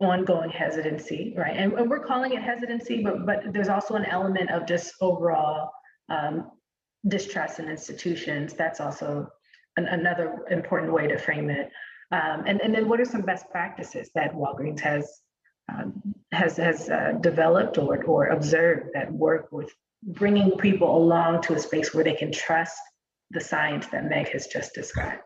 ongoing 0.00 0.50
hesitancy, 0.50 1.34
right? 1.36 1.56
And, 1.56 1.72
and 1.74 1.90
we're 1.90 2.04
calling 2.04 2.32
it 2.32 2.42
hesitancy, 2.42 3.02
but 3.02 3.26
but 3.26 3.52
there's 3.52 3.68
also 3.68 3.94
an 3.94 4.06
element 4.06 4.50
of 4.50 4.66
just 4.66 4.94
overall 5.00 5.70
um, 6.08 6.50
distrust 7.08 7.58
in 7.58 7.68
institutions. 7.68 8.54
That's 8.54 8.80
also 8.80 9.28
an, 9.76 9.86
another 9.86 10.36
important 10.50 10.92
way 10.92 11.06
to 11.06 11.18
frame 11.18 11.50
it. 11.50 11.70
Um, 12.12 12.44
and, 12.46 12.60
and 12.60 12.74
then 12.74 12.88
what 12.88 13.00
are 13.00 13.04
some 13.04 13.22
best 13.22 13.48
practices 13.50 14.10
that 14.14 14.34
Walgreens 14.34 14.80
has 14.80 15.20
um, 15.68 16.02
has 16.32 16.56
has 16.56 16.88
uh, 16.88 17.12
developed 17.20 17.78
or 17.78 18.02
or 18.04 18.26
observed 18.26 18.90
that 18.94 19.12
work 19.12 19.52
with 19.52 19.72
bringing 20.02 20.56
people 20.58 20.96
along 20.96 21.42
to 21.42 21.54
a 21.54 21.58
space 21.58 21.94
where 21.94 22.04
they 22.04 22.14
can 22.14 22.32
trust 22.32 22.78
the 23.30 23.40
science 23.40 23.86
that 23.88 24.08
Meg 24.08 24.28
has 24.30 24.46
just 24.46 24.74
described. 24.74 25.22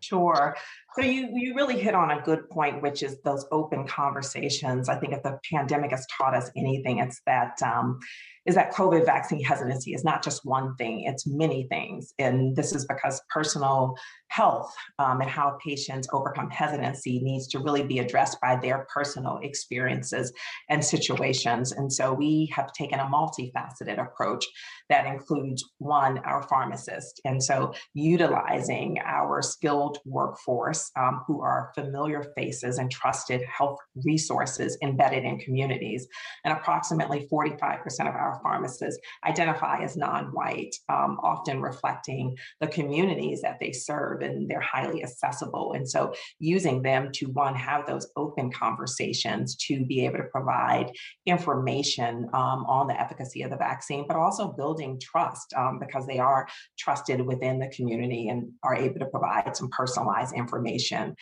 Sure. 0.00 0.56
So 0.94 1.02
you 1.02 1.30
you 1.34 1.54
really 1.54 1.78
hit 1.78 1.94
on 1.94 2.10
a 2.10 2.22
good 2.22 2.48
point, 2.48 2.82
which 2.82 3.02
is 3.02 3.20
those 3.22 3.44
open 3.50 3.86
conversations. 3.86 4.88
I 4.88 4.96
think 4.98 5.12
if 5.12 5.22
the 5.22 5.38
pandemic 5.50 5.90
has 5.90 6.06
taught 6.16 6.34
us 6.34 6.50
anything, 6.56 6.98
it's 6.98 7.20
that 7.26 7.60
um, 7.62 7.98
is 8.46 8.54
that 8.54 8.72
COVID 8.72 9.04
vaccine 9.04 9.42
hesitancy 9.42 9.94
is 9.94 10.04
not 10.04 10.22
just 10.22 10.44
one 10.44 10.74
thing, 10.76 11.04
it's 11.04 11.26
many 11.26 11.66
things. 11.68 12.12
And 12.18 12.56
this 12.56 12.74
is 12.74 12.86
because 12.86 13.20
personal 13.30 13.94
health 14.28 14.72
um, 14.98 15.20
and 15.20 15.30
how 15.30 15.58
patients 15.64 16.08
overcome 16.12 16.50
hesitancy 16.50 17.20
needs 17.20 17.46
to 17.48 17.58
really 17.58 17.82
be 17.82 17.98
addressed 17.98 18.40
by 18.40 18.56
their 18.56 18.86
personal 18.92 19.38
experiences 19.42 20.32
and 20.70 20.84
situations. 20.84 21.72
And 21.72 21.92
so 21.92 22.12
we 22.12 22.50
have 22.54 22.72
taken 22.72 22.98
a 22.98 23.04
multifaceted 23.04 24.02
approach 24.02 24.44
that 24.88 25.06
includes 25.06 25.64
one, 25.78 26.18
our 26.18 26.42
pharmacist. 26.48 27.20
And 27.24 27.42
so 27.42 27.74
utilizing 27.94 28.98
our 29.04 29.42
skilled 29.42 29.98
workforce 30.04 30.90
um, 30.98 31.22
who 31.26 31.42
are 31.42 31.70
familiar 31.74 32.24
faces 32.36 32.78
and 32.78 32.90
trusted 32.90 33.42
health 33.42 33.78
resources 34.04 34.78
embedded 34.82 35.24
in 35.24 35.38
communities. 35.38 36.06
And 36.44 36.56
approximately 36.56 37.28
45% 37.30 37.82
of 38.00 38.14
our 38.14 38.31
pharmacists 38.40 39.00
identify 39.24 39.82
as 39.82 39.96
non-white, 39.96 40.74
um, 40.88 41.18
often 41.22 41.60
reflecting 41.60 42.36
the 42.60 42.66
communities 42.66 43.42
that 43.42 43.58
they 43.60 43.72
serve 43.72 44.22
and 44.22 44.48
they're 44.48 44.60
highly 44.60 45.02
accessible. 45.02 45.72
And 45.74 45.88
so 45.88 46.14
using 46.38 46.82
them 46.82 47.10
to 47.14 47.26
one, 47.26 47.54
have 47.54 47.86
those 47.86 48.08
open 48.16 48.50
conversations 48.50 49.56
to 49.56 49.84
be 49.84 50.04
able 50.06 50.18
to 50.18 50.24
provide 50.24 50.92
information 51.26 52.28
um, 52.32 52.64
on 52.66 52.86
the 52.86 53.00
efficacy 53.00 53.42
of 53.42 53.50
the 53.50 53.56
vaccine, 53.56 54.04
but 54.06 54.16
also 54.16 54.52
building 54.52 55.00
trust 55.00 55.52
um, 55.54 55.78
because 55.78 56.06
they 56.06 56.18
are 56.18 56.46
trusted 56.78 57.20
within 57.20 57.58
the 57.58 57.68
community 57.68 58.28
and 58.28 58.50
are 58.62 58.74
able 58.74 58.98
to 58.98 59.06
provide 59.06 59.56
some 59.56 59.68
personalized 59.70 60.34
information. 60.34 61.14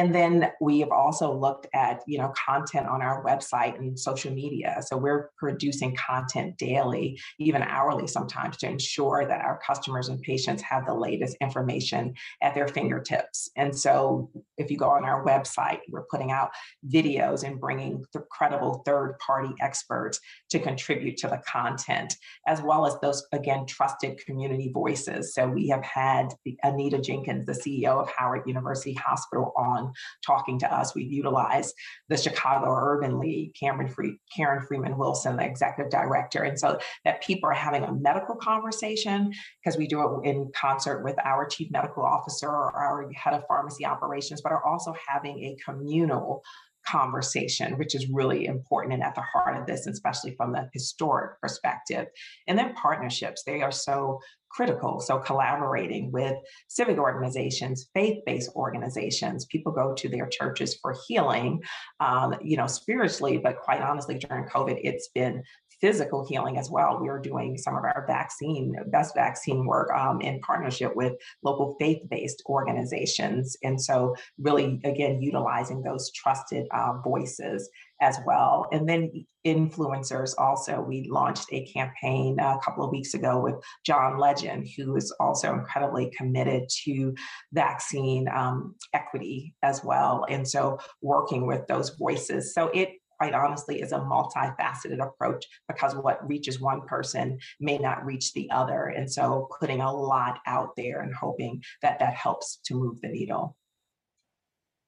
And 0.00 0.14
then 0.14 0.50
we 0.62 0.80
have 0.80 0.92
also 0.92 1.30
looked 1.30 1.66
at, 1.74 2.00
you 2.06 2.16
know, 2.16 2.32
content 2.34 2.86
on 2.86 3.02
our 3.02 3.22
website 3.22 3.78
and 3.78 4.00
social 4.00 4.32
media. 4.32 4.80
So 4.80 4.96
we're 4.96 5.28
producing 5.36 5.94
content 5.94 6.56
daily, 6.56 7.20
even 7.38 7.60
hourly 7.60 8.06
sometimes 8.06 8.56
to 8.58 8.66
ensure 8.66 9.26
that 9.28 9.42
our 9.44 9.60
customers 9.60 10.08
and 10.08 10.18
patients 10.22 10.62
have 10.62 10.86
the 10.86 10.94
latest 10.94 11.36
information 11.42 12.14
at 12.40 12.54
their 12.54 12.66
fingertips. 12.66 13.50
And 13.58 13.78
so 13.78 14.30
if 14.56 14.70
you 14.70 14.78
go 14.78 14.88
on 14.88 15.04
our 15.04 15.22
website, 15.22 15.80
we're 15.90 16.06
putting 16.10 16.32
out 16.32 16.48
videos 16.90 17.44
and 17.44 17.60
bringing 17.60 18.02
credible 18.30 18.82
third 18.86 19.18
party 19.18 19.52
experts 19.60 20.18
to 20.48 20.58
contribute 20.58 21.18
to 21.18 21.28
the 21.28 21.42
content, 21.46 22.16
as 22.46 22.62
well 22.62 22.86
as 22.86 22.98
those, 23.02 23.22
again, 23.32 23.66
trusted 23.66 24.18
community 24.24 24.70
voices. 24.72 25.34
So 25.34 25.46
we 25.46 25.68
have 25.68 25.84
had 25.84 26.28
Anita 26.62 27.02
Jenkins, 27.02 27.44
the 27.44 27.52
CEO 27.52 28.00
of 28.00 28.10
Howard 28.16 28.44
University 28.46 28.94
Hospital 28.94 29.52
on 29.58 29.89
talking 30.24 30.58
to 30.60 30.72
us. 30.72 30.94
We've 30.94 31.12
utilized 31.12 31.74
the 32.08 32.16
Chicago 32.16 32.66
Urban 32.70 33.18
League, 33.18 33.54
Cameron 33.58 33.88
Free, 33.88 34.18
Karen 34.34 34.64
Freeman 34.66 34.96
Wilson, 34.96 35.36
the 35.36 35.44
executive 35.44 35.90
director. 35.90 36.42
And 36.42 36.58
so 36.58 36.78
that 37.04 37.22
people 37.22 37.48
are 37.50 37.54
having 37.54 37.84
a 37.84 37.92
medical 37.92 38.34
conversation 38.34 39.32
because 39.62 39.78
we 39.78 39.86
do 39.86 40.00
it 40.02 40.28
in 40.28 40.50
concert 40.54 41.02
with 41.02 41.16
our 41.24 41.46
chief 41.46 41.70
medical 41.70 42.04
officer 42.04 42.48
or 42.48 42.76
our 42.76 43.10
head 43.12 43.34
of 43.34 43.44
pharmacy 43.46 43.84
operations, 43.84 44.40
but 44.40 44.52
are 44.52 44.64
also 44.64 44.94
having 45.08 45.38
a 45.38 45.56
communal 45.64 46.42
conversation, 46.90 47.78
which 47.78 47.94
is 47.94 48.08
really 48.08 48.46
important 48.46 48.94
and 48.94 49.02
at 49.02 49.14
the 49.14 49.20
heart 49.20 49.56
of 49.56 49.66
this, 49.66 49.86
especially 49.86 50.34
from 50.36 50.52
the 50.52 50.68
historic 50.72 51.40
perspective. 51.40 52.06
And 52.46 52.58
then 52.58 52.74
partnerships, 52.74 53.42
they 53.44 53.62
are 53.62 53.72
so 53.72 54.20
critical. 54.50 55.00
So, 55.00 55.18
collaborating 55.18 56.10
with 56.10 56.34
civic 56.68 56.98
organizations, 56.98 57.88
faith 57.94 58.18
based 58.26 58.50
organizations, 58.56 59.46
people 59.46 59.72
go 59.72 59.94
to 59.94 60.08
their 60.08 60.26
churches 60.26 60.76
for 60.82 60.96
healing, 61.06 61.62
um, 62.00 62.34
you 62.42 62.56
know, 62.56 62.66
spiritually, 62.66 63.38
but 63.38 63.60
quite 63.60 63.80
honestly, 63.80 64.18
during 64.18 64.44
COVID, 64.44 64.80
it's 64.82 65.08
been 65.14 65.42
physical 65.80 66.26
healing 66.26 66.58
as 66.58 66.70
well. 66.70 66.98
We 67.00 67.08
are 67.08 67.18
doing 67.18 67.56
some 67.56 67.76
of 67.76 67.84
our 67.84 68.04
vaccine, 68.06 68.74
best 68.88 69.14
vaccine 69.14 69.64
work 69.64 69.90
um, 69.92 70.20
in 70.20 70.40
partnership 70.40 70.94
with 70.94 71.14
local 71.42 71.76
faith 71.78 72.02
based 72.10 72.42
organizations. 72.46 73.56
And 73.62 73.80
so, 73.80 74.14
really, 74.38 74.80
again, 74.84 75.20
utilizing 75.22 75.82
those 75.82 76.10
trusted 76.12 76.66
uh, 76.72 76.94
voices 77.04 77.68
as 78.00 78.18
well. 78.26 78.66
And 78.72 78.88
then 78.88 79.26
influencers 79.46 80.34
also. 80.38 80.80
We 80.80 81.08
launched 81.10 81.46
a 81.50 81.64
campaign 81.66 82.38
a 82.38 82.58
couple 82.64 82.84
of 82.84 82.90
weeks 82.90 83.14
ago 83.14 83.40
with 83.40 83.54
John 83.84 84.18
Legend, 84.18 84.68
who 84.76 84.96
is 84.96 85.14
also 85.20 85.54
incredibly 85.54 86.10
committed 86.16 86.68
to 86.84 87.14
vaccine 87.52 88.28
um, 88.34 88.74
equity 88.92 89.54
as 89.62 89.82
well. 89.82 90.26
And 90.28 90.46
so 90.46 90.78
working 91.02 91.46
with 91.46 91.66
those 91.68 91.90
voices. 91.90 92.54
So 92.54 92.68
it 92.74 92.99
quite 93.20 93.34
honestly 93.34 93.82
is 93.82 93.92
a 93.92 93.98
multifaceted 93.98 94.98
approach 94.98 95.44
because 95.68 95.94
what 95.94 96.26
reaches 96.26 96.58
one 96.58 96.80
person 96.86 97.38
may 97.60 97.76
not 97.76 98.04
reach 98.06 98.32
the 98.32 98.50
other. 98.50 98.86
And 98.86 99.12
so 99.12 99.46
putting 99.60 99.82
a 99.82 99.92
lot 99.92 100.38
out 100.46 100.70
there 100.74 101.02
and 101.02 101.14
hoping 101.14 101.62
that 101.82 101.98
that 101.98 102.14
helps 102.14 102.60
to 102.64 102.74
move 102.74 102.98
the 103.02 103.08
needle. 103.08 103.56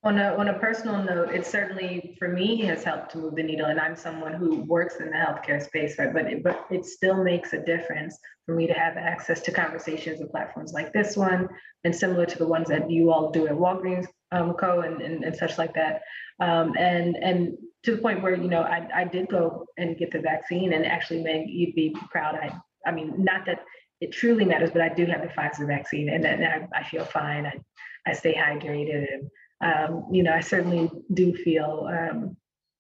On 0.05 0.19
a, 0.19 0.35
on 0.35 0.49
a 0.49 0.59
personal 0.59 1.01
note, 1.05 1.29
it 1.31 1.47
certainly 1.47 2.17
for 2.19 2.27
me 2.27 2.63
has 2.63 2.83
helped 2.83 3.13
to 3.13 3.19
move 3.19 3.37
the 3.37 3.43
needle, 3.43 3.67
and 3.67 3.79
I'm 3.79 3.95
someone 3.95 4.33
who 4.33 4.63
works 4.63 4.97
in 4.97 5.11
the 5.11 5.17
healthcare 5.17 5.63
space, 5.63 5.97
right? 5.97 6.13
But 6.13 6.27
it, 6.27 6.43
but 6.43 6.67
it 6.71 6.85
still 6.85 7.23
makes 7.23 7.53
a 7.53 7.63
difference 7.63 8.19
for 8.45 8.57
me 8.57 8.67
to 8.67 8.73
have 8.73 8.97
access 8.97 9.41
to 9.43 9.53
conversations 9.53 10.21
and 10.21 10.29
platforms 10.29 10.73
like 10.73 10.93
this 10.93 11.17
one, 11.17 11.49
and 11.85 11.95
similar 11.95 12.27
to 12.27 12.39
the 12.39 12.49
ones 12.49 12.67
that 12.67 12.91
you 12.91 13.13
all 13.13 13.31
do 13.31 13.47
at 13.47 13.53
Walgreens 13.53 14.07
um, 14.33 14.55
Co. 14.55 14.81
And, 14.81 15.01
and, 15.03 15.23
and 15.23 15.37
such 15.37 15.57
like 15.57 15.75
that. 15.75 16.01
Um, 16.41 16.75
and 16.77 17.17
and 17.17 17.57
to 17.85 17.97
the 17.97 18.03
point 18.03 18.23
where 18.23 18.35
you 18.35 18.49
know 18.49 18.63
I, 18.63 18.89
I 18.95 19.05
did 19.05 19.29
go 19.29 19.67
and 19.77 19.97
get 19.97 20.11
the 20.11 20.21
vaccine, 20.21 20.73
and 20.73 20.87
actually, 20.87 21.23
man 21.23 21.49
you'd 21.49 21.75
be 21.75 21.95
proud. 22.11 22.37
I 22.37 22.59
I 22.87 22.93
mean, 22.93 23.15
not 23.23 23.47
that 23.47 23.65
it 24.01 24.13
truly 24.13 24.45
matters, 24.45 24.71
but 24.71 24.83
I 24.83 24.89
do 24.89 25.07
have 25.07 25.23
the 25.23 25.29
Pfizer 25.29 25.67
vaccine, 25.67 26.09
and, 26.09 26.25
and 26.25 26.45
I, 26.45 26.69
I 26.81 26.85
feel 26.85 27.05
fine. 27.05 27.47
I 27.47 27.61
I 28.07 28.13
stay 28.13 28.35
hydrated 28.35 29.07
and 29.13 29.31
um, 29.63 30.07
you 30.11 30.23
know, 30.23 30.33
I 30.33 30.41
certainly 30.41 30.91
do 31.15 31.35
feel 31.35 31.89
um, 31.89 32.37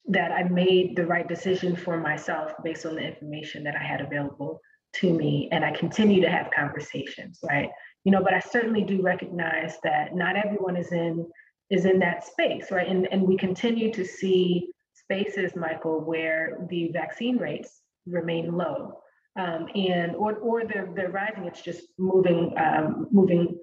that 0.07 0.33
I 0.33 0.43
made 0.45 0.97
the 0.97 1.07
right 1.07 1.29
decision 1.29 1.77
for 1.77 1.97
myself 1.97 2.53
based 2.65 2.85
on 2.85 2.97
the 2.97 3.03
information 3.03 3.63
that 3.65 3.77
I 3.77 3.83
had 3.83 4.01
available 4.01 4.61
to 4.95 5.15
me. 5.15 5.49
And 5.53 5.65
I 5.65 5.71
continue 5.71 6.21
to 6.21 6.29
have 6.29 6.51
conversations, 6.51 7.39
right? 7.49 7.71
You 8.05 8.11
know, 8.11 8.23
but 8.23 8.35
I 8.35 8.41
certainly 8.41 8.83
do 8.83 9.01
recognize 9.01 9.79
that 9.85 10.15
not 10.15 10.37
everyone 10.37 10.77
is 10.77 10.93
in 10.93 11.27
is 11.71 11.87
in 11.87 12.01
that 12.01 12.25
space, 12.25 12.71
right? 12.71 12.89
And 12.89 13.07
and 13.13 13.23
we 13.23 13.37
continue 13.37 13.93
to 13.93 14.05
see 14.05 14.69
spaces, 15.13 15.55
Michael, 15.57 16.01
where 16.01 16.67
the 16.71 16.91
vaccine 16.93 17.37
rates 17.37 17.81
remain 18.07 18.57
low. 18.57 18.99
Um, 19.39 19.67
and 19.75 20.15
or 20.15 20.35
or 20.35 20.65
they're 20.67 20.93
they're 20.95 21.11
rising. 21.11 21.47
It's 21.47 21.63
just 21.63 21.85
moving 21.99 22.55
um, 22.59 23.09
moving 23.11 23.59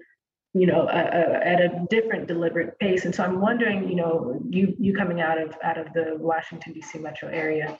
you 0.52 0.66
know, 0.66 0.88
at 0.88 1.60
a 1.60 1.86
different 1.90 2.26
deliberate 2.26 2.76
pace. 2.80 3.04
And 3.04 3.14
so 3.14 3.22
I'm 3.22 3.40
wondering, 3.40 3.88
you 3.88 3.94
know, 3.94 4.40
you 4.48 4.74
you 4.80 4.92
coming 4.92 5.20
out 5.20 5.40
of 5.40 5.56
out 5.62 5.78
of 5.78 5.92
the 5.92 6.16
Washington 6.18 6.72
D.C. 6.72 6.98
metro 6.98 7.28
area, 7.28 7.78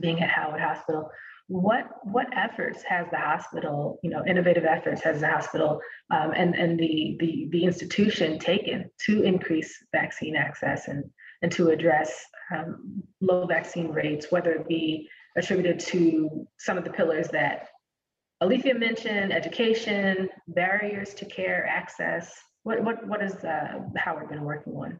being 0.00 0.22
at 0.22 0.30
Howard 0.30 0.62
Hospital, 0.62 1.10
what 1.48 1.90
what 2.04 2.26
efforts 2.34 2.82
has 2.84 3.06
the 3.10 3.18
hospital, 3.18 3.98
you 4.02 4.08
know, 4.08 4.24
innovative 4.26 4.64
efforts 4.64 5.02
has 5.02 5.20
the 5.20 5.28
hospital 5.28 5.82
um, 6.10 6.32
and 6.34 6.54
and 6.54 6.78
the, 6.78 7.18
the 7.20 7.48
the 7.50 7.64
institution 7.64 8.38
taken 8.38 8.90
to 9.04 9.22
increase 9.22 9.76
vaccine 9.92 10.34
access 10.34 10.88
and 10.88 11.04
and 11.42 11.52
to 11.52 11.68
address 11.68 12.24
um, 12.54 13.02
low 13.20 13.46
vaccine 13.46 13.88
rates, 13.88 14.26
whether 14.30 14.52
it 14.52 14.68
be 14.68 15.08
attributed 15.36 15.78
to 15.80 16.46
some 16.58 16.76
of 16.76 16.84
the 16.84 16.90
pillars 16.90 17.28
that 17.28 17.68
Alethea 18.42 18.74
mentioned, 18.74 19.32
education, 19.32 20.28
barriers 20.48 21.14
to 21.14 21.24
care, 21.24 21.66
access. 21.66 22.34
What 22.64 22.82
what 22.82 23.06
what 23.06 23.22
is 23.22 23.34
uh, 23.44 23.80
Howard 23.96 24.28
been 24.30 24.42
working 24.42 24.72
on? 24.74 24.98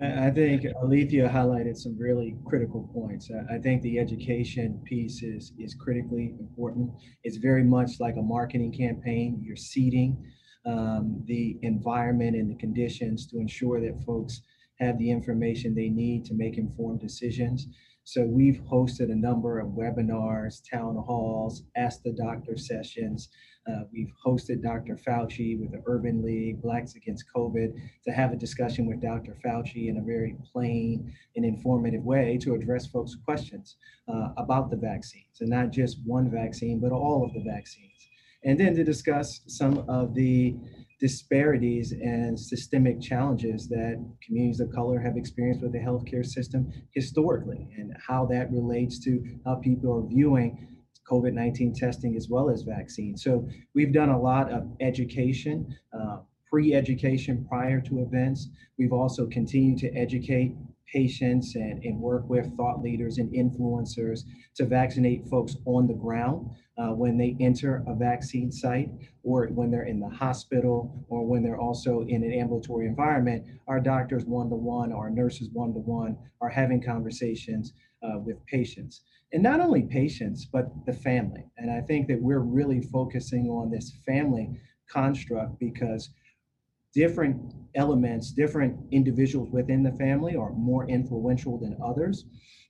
I 0.00 0.30
think 0.30 0.64
Alethea 0.82 1.28
highlighted 1.28 1.76
some 1.76 1.96
really 1.96 2.36
critical 2.44 2.90
points. 2.92 3.30
I 3.48 3.58
think 3.58 3.80
the 3.82 4.00
education 4.00 4.82
piece 4.84 5.22
is, 5.22 5.52
is 5.56 5.76
critically 5.76 6.34
important. 6.40 6.90
It's 7.22 7.36
very 7.36 7.62
much 7.62 8.00
like 8.00 8.16
a 8.16 8.22
marketing 8.22 8.72
campaign. 8.72 9.40
You're 9.40 9.54
seeding 9.56 10.20
um, 10.66 11.22
the 11.26 11.58
environment 11.62 12.34
and 12.34 12.50
the 12.50 12.56
conditions 12.56 13.28
to 13.28 13.38
ensure 13.38 13.80
that 13.82 14.02
folks 14.04 14.40
have 14.80 14.98
the 14.98 15.10
information 15.10 15.74
they 15.74 15.88
need 15.88 16.24
to 16.26 16.34
make 16.34 16.58
informed 16.58 17.00
decisions. 17.00 17.68
So 18.06 18.22
we've 18.22 18.60
hosted 18.70 19.10
a 19.10 19.14
number 19.14 19.58
of 19.58 19.68
webinars, 19.68 20.60
town 20.70 20.96
halls, 20.96 21.62
ask 21.74 22.02
the 22.02 22.12
doctor 22.12 22.56
sessions. 22.56 23.30
Uh, 23.66 23.84
we've 23.90 24.12
hosted 24.24 24.62
Dr. 24.62 24.94
Fauci 24.96 25.58
with 25.58 25.72
the 25.72 25.82
Urban 25.86 26.22
League, 26.22 26.60
Blacks 26.60 26.96
Against 26.96 27.24
COVID, 27.34 27.72
to 28.04 28.12
have 28.12 28.32
a 28.32 28.36
discussion 28.36 28.84
with 28.84 29.00
Dr. 29.00 29.34
Fauci 29.42 29.88
in 29.88 29.96
a 29.96 30.02
very 30.02 30.36
plain 30.52 31.14
and 31.34 31.46
informative 31.46 32.02
way 32.02 32.36
to 32.42 32.52
address 32.54 32.86
folks' 32.86 33.16
questions 33.24 33.76
uh, 34.06 34.28
about 34.36 34.68
the 34.68 34.76
vaccines, 34.76 35.40
and 35.40 35.48
not 35.48 35.70
just 35.70 35.98
one 36.04 36.30
vaccine, 36.30 36.78
but 36.80 36.92
all 36.92 37.24
of 37.24 37.32
the 37.32 37.40
vaccines. 37.40 37.90
And 38.44 38.60
then 38.60 38.74
to 38.74 38.84
discuss 38.84 39.40
some 39.46 39.78
of 39.88 40.14
the 40.14 40.54
disparities 41.00 41.92
and 41.92 42.38
systemic 42.38 43.00
challenges 43.00 43.68
that 43.68 44.04
communities 44.24 44.60
of 44.60 44.70
color 44.70 44.98
have 45.00 45.16
experienced 45.16 45.62
with 45.62 45.72
the 45.72 45.78
healthcare 45.78 46.24
system 46.24 46.70
historically 46.94 47.68
and 47.76 47.92
how 48.06 48.24
that 48.26 48.50
relates 48.50 48.98
to 49.00 49.22
how 49.44 49.56
people 49.56 49.92
are 49.92 50.06
viewing 50.06 50.68
COVID 51.10 51.34
19 51.34 51.74
testing 51.74 52.16
as 52.16 52.28
well 52.28 52.48
as 52.48 52.62
vaccines. 52.62 53.22
So 53.22 53.46
we've 53.74 53.92
done 53.92 54.08
a 54.08 54.20
lot 54.20 54.50
of 54.50 54.66
education, 54.80 55.76
uh, 55.92 56.18
pre 56.50 56.74
education 56.74 57.44
prior 57.48 57.80
to 57.82 58.00
events. 58.00 58.48
We've 58.78 58.92
also 58.92 59.26
continued 59.26 59.78
to 59.80 59.94
educate 59.94 60.54
patients 60.92 61.54
and, 61.54 61.82
and 61.82 61.98
work 61.98 62.28
with 62.28 62.56
thought 62.56 62.82
leaders 62.82 63.18
and 63.18 63.32
influencers 63.32 64.20
to 64.54 64.64
vaccinate 64.64 65.26
folks 65.28 65.56
on 65.66 65.86
the 65.86 65.94
ground 65.94 66.50
uh, 66.76 66.88
when 66.88 67.16
they 67.16 67.36
enter 67.40 67.84
a 67.86 67.94
vaccine 67.94 68.50
site 68.50 68.90
or 69.22 69.46
when 69.46 69.70
they're 69.70 69.86
in 69.86 70.00
the 70.00 70.08
hospital 70.08 71.04
or 71.08 71.26
when 71.26 71.42
they're 71.42 71.60
also 71.60 72.00
in 72.08 72.22
an 72.22 72.32
ambulatory 72.32 72.86
environment, 72.86 73.44
our 73.68 73.80
doctors 73.80 74.24
one 74.24 74.48
to 74.48 74.56
one, 74.56 74.92
our 74.92 75.10
nurses 75.10 75.48
one 75.52 75.72
to 75.72 75.80
one 75.80 76.16
are 76.40 76.48
having 76.50 76.82
conversations 76.82 77.72
uh, 78.02 78.18
with 78.18 78.44
patients. 78.46 79.02
And 79.32 79.42
not 79.42 79.60
only 79.60 79.82
patients, 79.82 80.44
but 80.44 80.66
the 80.86 80.92
family. 80.92 81.44
And 81.58 81.70
I 81.70 81.80
think 81.80 82.06
that 82.08 82.20
we're 82.20 82.40
really 82.40 82.82
focusing 82.82 83.48
on 83.48 83.70
this 83.70 83.92
family 84.06 84.60
construct 84.88 85.58
because 85.58 86.10
different 86.94 87.54
elements, 87.74 88.30
different 88.30 88.76
individuals 88.92 89.50
within 89.50 89.82
the 89.82 89.92
family 89.92 90.36
are 90.36 90.52
more 90.52 90.88
influential 90.88 91.58
than 91.58 91.76
others. 91.84 92.24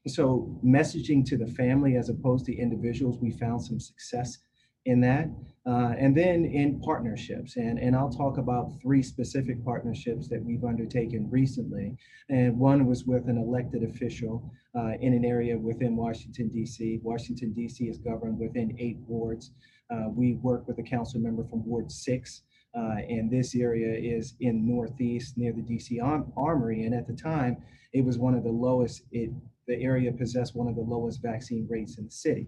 So 0.07 0.59
messaging 0.65 1.25
to 1.27 1.37
the 1.37 1.47
family 1.47 1.97
as 1.97 2.09
opposed 2.09 2.47
to 2.47 2.57
individuals, 2.57 3.19
we 3.21 3.31
found 3.31 3.63
some 3.63 3.81
success 3.81 4.39
in 4.87 5.01
that. 5.01 5.29
Uh, 5.67 5.95
and 5.99 6.15
then 6.15 6.45
in 6.45 6.79
partnerships, 6.81 7.57
and, 7.57 7.79
and 7.79 7.97
I'll 7.97 8.11
talk 8.11 8.37
about 8.37 8.75
three 8.83 9.03
specific 9.03 9.65
partnerships 9.65 10.29
that 10.29 10.45
we've 10.45 10.65
undertaken 10.65 11.31
recently. 11.31 11.97
And 12.29 12.59
one 12.59 12.85
was 12.87 13.05
with 13.07 13.29
an 13.29 13.39
elected 13.39 13.83
official 13.83 14.53
uh, 14.77 14.93
in 15.01 15.15
an 15.15 15.25
area 15.25 15.57
within 15.57 15.97
Washington, 15.97 16.49
D.C. 16.49 17.01
Washington, 17.03 17.55
D.C. 17.55 17.85
is 17.85 17.97
governed 17.97 18.39
within 18.39 18.77
eight 18.79 18.99
wards. 19.07 19.53
Uh, 19.91 20.09
we 20.11 20.35
work 20.35 20.69
with 20.69 20.79
a 20.79 20.83
council 20.83 21.19
member 21.19 21.45
from 21.45 21.65
Ward 21.65 21.91
6. 21.91 22.43
Uh, 22.77 22.97
and 23.09 23.31
this 23.31 23.55
area 23.55 23.95
is 23.95 24.35
in 24.41 24.67
Northeast 24.67 25.39
near 25.39 25.53
the 25.53 25.63
DC 25.63 25.99
Armory. 26.37 26.85
And 26.85 26.95
at 26.95 27.07
the 27.07 27.15
time, 27.15 27.59
it 27.93 28.05
was 28.05 28.19
one 28.19 28.35
of 28.35 28.43
the 28.43 28.51
lowest, 28.51 29.03
it 29.13 29.31
the 29.67 29.83
area 29.83 30.13
possessed 30.13 30.55
one 30.55 30.69
of 30.69 30.75
the 30.75 30.83
lowest 30.83 31.23
vaccine 31.23 31.67
rates 31.71 31.99
in 31.99 32.05
the 32.05 32.11
city. 32.11 32.47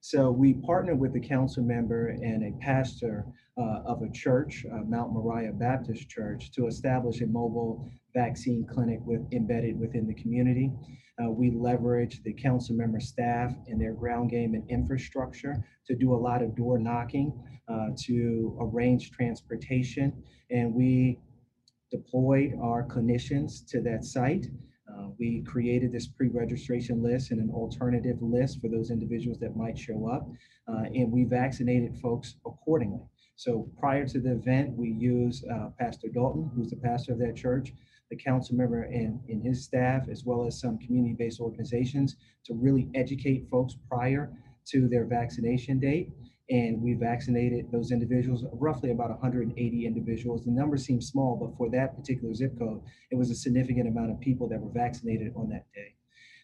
So 0.00 0.30
we 0.30 0.54
partnered 0.54 0.98
with 0.98 1.14
a 1.16 1.20
council 1.20 1.62
member 1.62 2.08
and 2.08 2.44
a 2.44 2.64
pastor 2.64 3.24
uh, 3.56 3.80
of 3.86 4.02
a 4.02 4.10
church, 4.10 4.66
uh, 4.70 4.82
Mount 4.86 5.12
Moriah 5.12 5.52
Baptist 5.52 6.08
Church, 6.08 6.50
to 6.52 6.66
establish 6.66 7.20
a 7.20 7.26
mobile 7.26 7.88
vaccine 8.14 8.66
clinic 8.66 9.00
with 9.04 9.22
embedded 9.32 9.78
within 9.78 10.06
the 10.06 10.14
community. 10.14 10.70
Uh, 11.22 11.30
we 11.30 11.50
leverage 11.50 12.22
the 12.24 12.32
council 12.32 12.74
member 12.74 13.00
staff 13.00 13.54
and 13.68 13.80
their 13.80 13.92
ground 13.92 14.30
game 14.30 14.54
and 14.54 14.68
infrastructure 14.68 15.64
to 15.86 15.94
do 15.94 16.12
a 16.12 16.16
lot 16.16 16.42
of 16.42 16.56
door 16.56 16.78
knocking, 16.78 17.32
uh, 17.68 17.88
to 17.96 18.56
arrange 18.60 19.10
transportation, 19.10 20.12
and 20.50 20.74
we 20.74 21.18
deployed 21.90 22.52
our 22.60 22.84
clinicians 22.86 23.64
to 23.66 23.80
that 23.80 24.04
site. 24.04 24.46
Uh, 24.92 25.08
we 25.18 25.42
created 25.42 25.92
this 25.92 26.08
pre-registration 26.08 27.02
list 27.02 27.30
and 27.30 27.40
an 27.40 27.50
alternative 27.50 28.20
list 28.20 28.60
for 28.60 28.68
those 28.68 28.90
individuals 28.90 29.38
that 29.38 29.56
might 29.56 29.78
show 29.78 30.08
up, 30.08 30.28
uh, 30.68 30.84
and 30.94 31.10
we 31.10 31.24
vaccinated 31.24 31.96
folks 31.96 32.34
accordingly. 32.44 33.00
So 33.36 33.68
prior 33.78 34.06
to 34.06 34.20
the 34.20 34.32
event, 34.32 34.76
we 34.76 34.90
used 34.90 35.44
uh, 35.48 35.70
Pastor 35.78 36.08
Dalton, 36.08 36.50
who's 36.54 36.70
the 36.70 36.76
pastor 36.76 37.12
of 37.12 37.18
that 37.20 37.34
church, 37.36 37.72
the 38.14 38.22
council 38.22 38.56
member 38.56 38.82
and, 38.82 39.20
and 39.28 39.42
his 39.42 39.64
staff, 39.64 40.08
as 40.10 40.24
well 40.24 40.46
as 40.46 40.60
some 40.60 40.78
community-based 40.78 41.40
organizations 41.40 42.16
to 42.44 42.54
really 42.54 42.88
educate 42.94 43.46
folks 43.50 43.76
prior 43.88 44.32
to 44.66 44.88
their 44.88 45.04
vaccination 45.04 45.78
date 45.80 46.10
and 46.50 46.80
we 46.82 46.92
vaccinated 46.92 47.72
those 47.72 47.90
individuals, 47.90 48.44
roughly 48.52 48.90
about 48.90 49.08
180 49.08 49.86
individuals. 49.86 50.44
The 50.44 50.50
number 50.50 50.76
seems 50.76 51.08
small, 51.08 51.36
but 51.36 51.56
for 51.56 51.70
that 51.70 51.96
particular 51.96 52.34
zip 52.34 52.58
code, 52.58 52.82
it 53.10 53.16
was 53.16 53.30
a 53.30 53.34
significant 53.34 53.88
amount 53.88 54.10
of 54.10 54.20
people 54.20 54.48
that 54.48 54.60
were 54.60 54.70
vaccinated 54.70 55.32
on 55.36 55.48
that 55.48 55.64
day. 55.74 55.94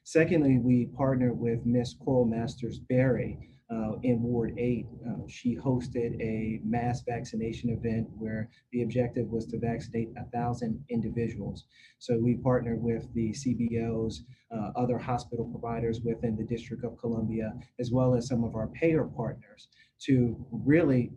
Secondly, 0.04 0.58
we 0.58 0.88
partnered 0.96 1.38
with 1.38 1.66
Miss 1.66 1.94
Cora 1.94 2.24
Masters 2.24 2.78
Barry 2.78 3.49
uh, 3.70 3.92
in 4.02 4.22
Ward 4.22 4.54
8. 4.58 4.86
Uh, 5.06 5.12
she 5.28 5.56
hosted 5.56 6.20
a 6.20 6.60
mass 6.64 7.02
vaccination 7.06 7.70
event 7.70 8.08
where 8.18 8.50
the 8.72 8.82
objective 8.82 9.28
was 9.28 9.46
to 9.46 9.58
vaccinate 9.58 10.08
1,000 10.14 10.84
individuals. 10.90 11.64
So 11.98 12.18
we 12.18 12.36
partnered 12.36 12.82
with 12.82 13.12
the 13.14 13.32
CBOs, 13.32 14.20
uh, 14.50 14.70
other 14.76 14.98
hospital 14.98 15.44
providers 15.44 16.00
within 16.02 16.36
the 16.36 16.44
District 16.44 16.84
of 16.84 16.98
Columbia, 16.98 17.52
as 17.78 17.90
well 17.92 18.14
as 18.14 18.26
some 18.26 18.44
of 18.44 18.56
our 18.56 18.68
payer 18.68 19.04
partners 19.04 19.68
to 20.00 20.36
really 20.50 21.12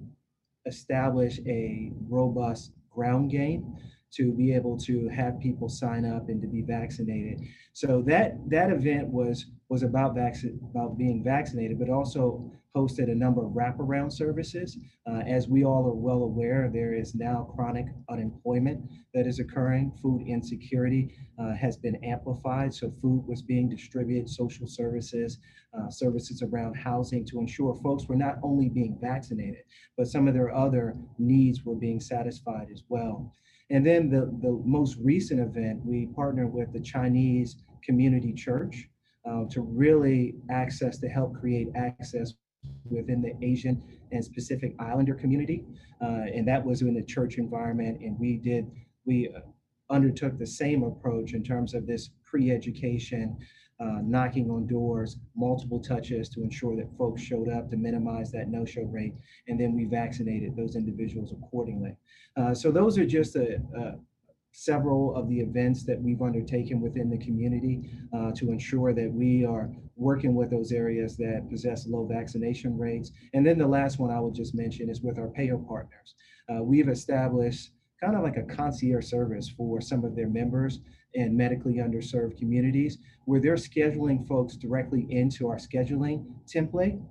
establish 0.65 1.39
a 1.47 1.91
robust 2.07 2.71
ground 2.91 3.31
game 3.31 3.75
to 4.15 4.31
be 4.31 4.53
able 4.53 4.77
to 4.77 5.07
have 5.09 5.39
people 5.39 5.69
sign 5.69 6.05
up 6.05 6.29
and 6.29 6.41
to 6.41 6.47
be 6.47 6.61
vaccinated. 6.61 7.41
So 7.73 8.01
that 8.07 8.37
that 8.49 8.71
event 8.71 9.07
was 9.07 9.45
was 9.69 9.83
about 9.83 10.15
vac- 10.15 10.43
about 10.69 10.97
being 10.97 11.23
vaccinated, 11.23 11.79
but 11.79 11.89
also 11.89 12.51
hosted 12.75 13.11
a 13.11 13.15
number 13.15 13.45
of 13.45 13.51
wraparound 13.51 14.11
services. 14.11 14.77
Uh, 15.07 15.19
as 15.27 15.47
we 15.47 15.63
all 15.63 15.85
are 15.85 15.93
well 15.93 16.23
aware, 16.23 16.69
there 16.73 16.93
is 16.93 17.13
now 17.13 17.47
chronic 17.55 17.85
unemployment 18.09 18.81
that 19.13 19.27
is 19.27 19.39
occurring. 19.39 19.91
Food 20.01 20.25
insecurity 20.27 21.15
uh, 21.39 21.53
has 21.53 21.77
been 21.77 21.95
amplified. 22.03 22.73
So 22.73 22.91
food 23.01 23.25
was 23.27 23.41
being 23.43 23.69
distributed, 23.69 24.27
social 24.29 24.65
services, 24.67 25.37
uh, 25.77 25.89
services 25.89 26.41
around 26.41 26.73
housing 26.75 27.25
to 27.25 27.39
ensure 27.39 27.75
folks 27.75 28.07
were 28.07 28.15
not 28.15 28.37
only 28.41 28.69
being 28.69 28.97
vaccinated, 28.99 29.63
but 29.95 30.07
some 30.07 30.27
of 30.27 30.33
their 30.33 30.53
other 30.53 30.95
needs 31.19 31.63
were 31.63 31.75
being 31.75 31.99
satisfied 31.99 32.67
as 32.71 32.83
well. 32.89 33.33
And 33.69 33.85
then 33.85 34.09
the, 34.09 34.31
the 34.41 34.61
most 34.65 34.97
recent 35.01 35.39
event, 35.39 35.85
we 35.85 36.07
partnered 36.07 36.53
with 36.53 36.73
the 36.73 36.79
Chinese 36.79 37.57
Community 37.83 38.33
Church 38.33 38.89
uh, 39.25 39.45
to 39.51 39.61
really 39.61 40.35
access, 40.49 40.99
to 40.99 41.07
help 41.07 41.33
create 41.39 41.69
access 41.75 42.33
within 42.89 43.21
the 43.21 43.33
Asian 43.45 43.81
and 44.11 44.23
Pacific 44.33 44.75
Islander 44.79 45.15
community. 45.15 45.65
Uh, 46.01 46.25
and 46.33 46.47
that 46.47 46.63
was 46.63 46.81
in 46.81 46.93
the 46.93 47.03
church 47.03 47.37
environment. 47.37 48.01
And 48.01 48.19
we 48.19 48.37
did, 48.37 48.69
we 49.05 49.29
uh, 49.35 49.39
undertook 49.89 50.37
the 50.37 50.47
same 50.47 50.83
approach 50.83 51.33
in 51.33 51.43
terms 51.43 51.73
of 51.73 51.87
this 51.87 52.09
pre-education, 52.23 53.37
uh, 53.79 53.99
knocking 54.03 54.49
on 54.49 54.67
doors, 54.67 55.17
multiple 55.35 55.79
touches 55.79 56.29
to 56.29 56.43
ensure 56.43 56.75
that 56.75 56.95
folks 56.97 57.21
showed 57.21 57.49
up 57.49 57.69
to 57.69 57.77
minimize 57.77 58.31
that 58.31 58.49
no-show 58.49 58.83
rate. 58.83 59.13
And 59.47 59.59
then 59.59 59.73
we 59.75 59.85
vaccinated 59.85 60.55
those 60.55 60.75
individuals 60.75 61.33
accordingly. 61.33 61.95
Uh, 62.37 62.53
so 62.53 62.71
those 62.71 62.97
are 62.97 63.05
just 63.05 63.35
a, 63.35 63.59
a 63.75 63.93
several 64.53 65.15
of 65.15 65.27
the 65.29 65.39
events 65.39 65.83
that 65.83 65.99
we've 65.99 66.21
undertaken 66.21 66.79
within 66.79 67.09
the 67.09 67.17
community 67.17 67.89
uh, 68.15 68.31
to 68.35 68.51
ensure 68.51 68.93
that 68.93 69.11
we 69.11 69.43
are 69.43 69.71
working 69.95 70.35
with 70.35 70.51
those 70.51 70.71
areas 70.71 71.17
that 71.17 71.47
possess 71.49 71.87
low 71.87 72.05
vaccination 72.05 72.77
rates. 72.77 73.11
And 73.33 73.45
then 73.45 73.57
the 73.57 73.67
last 73.67 73.99
one 73.99 74.11
I 74.11 74.19
will 74.19 74.31
just 74.31 74.53
mention 74.53 74.89
is 74.89 75.01
with 75.01 75.17
our 75.17 75.29
payer 75.29 75.57
partners. 75.57 76.15
Uh, 76.49 76.63
we've 76.63 76.89
established 76.89 77.71
kind 77.99 78.15
of 78.15 78.23
like 78.23 78.37
a 78.37 78.43
concierge 78.43 79.05
service 79.05 79.49
for 79.49 79.81
some 79.81 80.05
of 80.05 80.15
their 80.15 80.29
members 80.29 80.79
in 81.13 81.35
medically 81.35 81.75
underserved 81.75 82.37
communities 82.37 82.97
where 83.25 83.39
they're 83.39 83.55
scheduling 83.55 84.27
folks 84.27 84.55
directly 84.55 85.05
into 85.09 85.47
our 85.47 85.57
scheduling 85.57 86.25
template. 86.47 87.01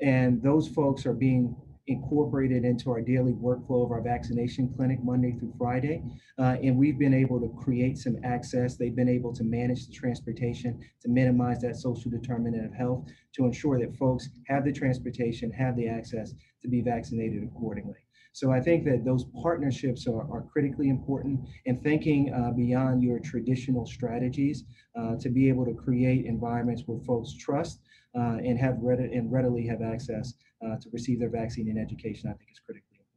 And 0.00 0.42
those 0.42 0.68
folks 0.68 1.06
are 1.06 1.12
being 1.12 1.54
incorporated 1.86 2.64
into 2.64 2.90
our 2.90 3.00
daily 3.00 3.32
workflow 3.32 3.84
of 3.84 3.90
our 3.90 4.00
vaccination 4.00 4.72
clinic 4.76 5.02
Monday 5.02 5.32
through 5.32 5.52
Friday. 5.58 6.02
Uh, 6.38 6.56
and 6.62 6.76
we've 6.76 6.98
been 6.98 7.14
able 7.14 7.40
to 7.40 7.48
create 7.60 7.98
some 7.98 8.16
access. 8.22 8.76
They've 8.76 8.94
been 8.94 9.08
able 9.08 9.34
to 9.34 9.44
manage 9.44 9.86
the 9.86 9.92
transportation 9.92 10.80
to 11.02 11.08
minimize 11.08 11.60
that 11.60 11.76
social 11.76 12.10
determinant 12.10 12.64
of 12.64 12.74
health 12.74 13.06
to 13.34 13.44
ensure 13.44 13.78
that 13.80 13.96
folks 13.96 14.28
have 14.46 14.64
the 14.64 14.72
transportation, 14.72 15.50
have 15.50 15.76
the 15.76 15.88
access 15.88 16.32
to 16.62 16.68
be 16.68 16.80
vaccinated 16.80 17.42
accordingly. 17.42 17.98
So 18.32 18.52
I 18.52 18.60
think 18.60 18.84
that 18.84 19.04
those 19.04 19.24
partnerships 19.42 20.06
are, 20.06 20.22
are 20.30 20.42
critically 20.42 20.88
important 20.88 21.40
and 21.66 21.82
thinking 21.82 22.32
uh, 22.32 22.52
beyond 22.52 23.02
your 23.02 23.18
traditional 23.18 23.86
strategies 23.86 24.64
uh, 24.98 25.16
to 25.16 25.28
be 25.28 25.48
able 25.48 25.64
to 25.64 25.74
create 25.74 26.26
environments 26.26 26.82
where 26.86 27.00
folks 27.00 27.34
trust 27.34 27.80
uh, 28.16 28.38
and 28.44 28.58
have 28.58 28.78
read 28.80 29.00
and 29.00 29.30
readily 29.32 29.66
have 29.66 29.82
access 29.82 30.34
uh, 30.64 30.76
to 30.76 30.88
receive 30.92 31.18
their 31.18 31.30
vaccine 31.30 31.68
and 31.68 31.78
education, 31.78 32.28
I 32.28 32.34
think 32.34 32.50
is 32.52 32.60
critically 32.60 32.98
important. 32.98 33.10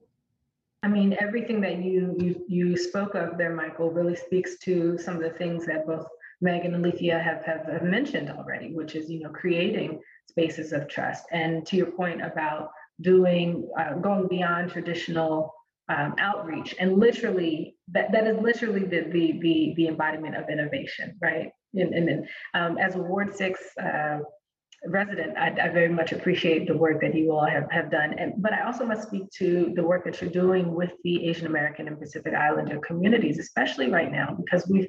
I 0.83 0.87
mean, 0.87 1.15
everything 1.19 1.61
that 1.61 1.83
you, 1.83 2.15
you 2.19 2.45
you 2.47 2.77
spoke 2.77 3.15
of 3.15 3.37
there, 3.37 3.55
Michael, 3.55 3.91
really 3.91 4.15
speaks 4.15 4.57
to 4.59 4.97
some 4.97 5.15
of 5.15 5.21
the 5.21 5.31
things 5.31 5.65
that 5.65 5.85
both 5.87 6.07
Megan 6.41 6.73
and 6.73 6.83
Lethea 6.83 7.19
have, 7.19 7.43
have, 7.45 7.65
have 7.71 7.83
mentioned 7.83 8.29
already, 8.29 8.73
which 8.73 8.95
is 8.95 9.09
you 9.09 9.21
know 9.21 9.29
creating 9.29 10.01
spaces 10.27 10.73
of 10.73 10.87
trust. 10.87 11.25
And 11.31 11.65
to 11.67 11.77
your 11.77 11.91
point 11.91 12.21
about 12.21 12.71
doing 13.01 13.67
uh, 13.79 13.95
going 13.95 14.27
beyond 14.27 14.71
traditional 14.71 15.53
um, 15.89 16.15
outreach. 16.17 16.75
And 16.79 16.97
literally 16.97 17.75
that, 17.91 18.11
that 18.11 18.25
is 18.25 18.37
literally 18.37 18.85
the, 18.85 19.01
the 19.11 19.39
the 19.41 19.73
the 19.75 19.87
embodiment 19.87 20.35
of 20.35 20.49
innovation 20.49 21.17
right? 21.21 21.49
And, 21.73 21.93
and 21.93 22.07
then 22.07 22.27
um, 22.53 22.77
as 22.77 22.95
a 22.95 22.99
ward 22.99 23.35
six 23.35 23.59
uh, 23.81 24.19
resident 24.85 25.37
I, 25.37 25.47
I, 25.61 25.69
very 25.69 25.89
much 25.89 26.11
appreciate 26.11 26.67
the 26.67 26.77
work 26.77 26.99
that 27.01 27.15
you 27.15 27.31
all 27.31 27.45
have, 27.45 27.71
have 27.71 27.89
done. 27.89 28.13
And 28.19 28.33
but 28.37 28.53
i 28.53 28.63
also 28.63 28.85
must 28.85 29.07
speak 29.07 29.29
to 29.37 29.71
the 29.75 29.83
work 29.83 30.03
that 30.05 30.21
you're 30.21 30.29
doing 30.29 30.73
with 30.73 30.91
the 31.03 31.27
asian 31.29 31.47
american 31.47 31.87
and 31.87 31.97
pacific 31.97 32.33
islander 32.33 32.79
communities 32.79 33.39
especially 33.39 33.89
right 33.89 34.11
now 34.11 34.35
because 34.35 34.67
we've 34.67 34.87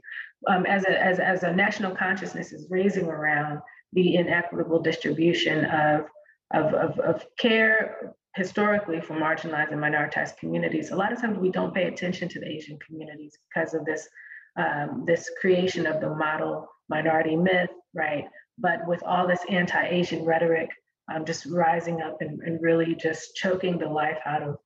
um, 0.49 0.67
as 0.67 0.85
a 0.85 1.01
as, 1.03 1.21
as 1.21 1.43
a 1.45 1.53
national 1.53 1.95
consciousness 1.95 2.53
is 2.53 2.67
raising 2.71 3.07
around 3.07 3.61
the 3.93 4.17
inequitable 4.17 4.81
distribution 4.83 5.65
of 5.67 6.07
of, 6.55 6.73
of, 6.75 6.99
of 7.01 7.27
care 7.39 8.15
historically 8.35 9.01
for 9.01 9.15
marginalized 9.15 9.73
and 9.73 9.81
minoritized 9.81 10.37
communities. 10.39 10.91
A 10.91 10.97
lot 10.97 11.13
of 11.13 11.21
times 11.21 11.39
we 11.39 11.51
don't 11.51 11.75
pay 11.75 11.85
attention 11.85 12.29
to 12.31 12.41
the 12.41 12.49
Asian 12.49 12.79
communities 12.85 13.37
because 13.49 13.75
of 13.75 13.85
this, 13.85 14.09
um, 14.57 15.05
this 15.07 15.31
creation 15.41 15.87
of 15.87 16.01
the 16.01 16.11
model 16.11 16.69
minority 16.89 17.37
myth, 17.37 17.71
right? 17.95 18.25
But 18.59 18.87
with 18.87 19.03
all 19.05 19.27
this 19.27 19.41
anti-Asian 19.49 20.25
rhetoric 20.25 20.71
um, 21.13 21.25
just 21.25 21.47
rising 21.47 22.01
up 22.03 22.19
and, 22.21 22.41
and 22.41 22.63
really 22.63 22.95
just 22.95 23.37
choking 23.37 23.79
the 23.79 23.89
life 23.89 24.19
out 24.25 24.43
of 24.43 24.57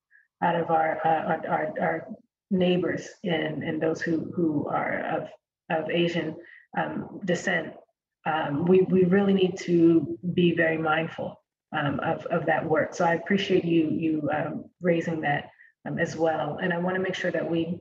out 0.43 0.55
of 0.55 0.71
our 0.71 1.01
uh, 1.05 1.49
our, 1.49 1.75
our, 1.81 2.09
neighbors 2.51 3.09
and, 3.25 3.63
and 3.63 3.83
those 3.83 4.01
who, 4.01 4.33
who 4.35 4.67
are 4.69 5.01
of, 5.01 5.29
of 5.71 5.91
Asian 5.91 6.35
um, 6.79 7.21
descent, 7.27 7.75
um, 8.25 8.65
we, 8.65 8.81
we 8.83 9.05
really 9.05 9.35
need 9.35 9.55
to 9.59 10.19
be 10.33 10.55
very 10.55 10.79
mindful 10.79 11.39
um, 11.73 12.01
of, 12.01 12.25
of 12.27 12.47
that 12.47 12.65
work. 12.69 12.95
So 12.95 13.05
I 13.05 13.15
appreciate 13.15 13.65
you 13.65 13.91
you 13.91 14.31
um, 14.33 14.65
raising 14.81 15.21
that 15.23 15.51
um, 15.87 15.99
as 15.99 16.17
well. 16.17 16.59
And 16.63 16.73
I 16.73 16.79
want 16.79 16.97
to 16.97 17.03
make 17.03 17.15
sure 17.15 17.31
that 17.31 17.49
we 17.49 17.81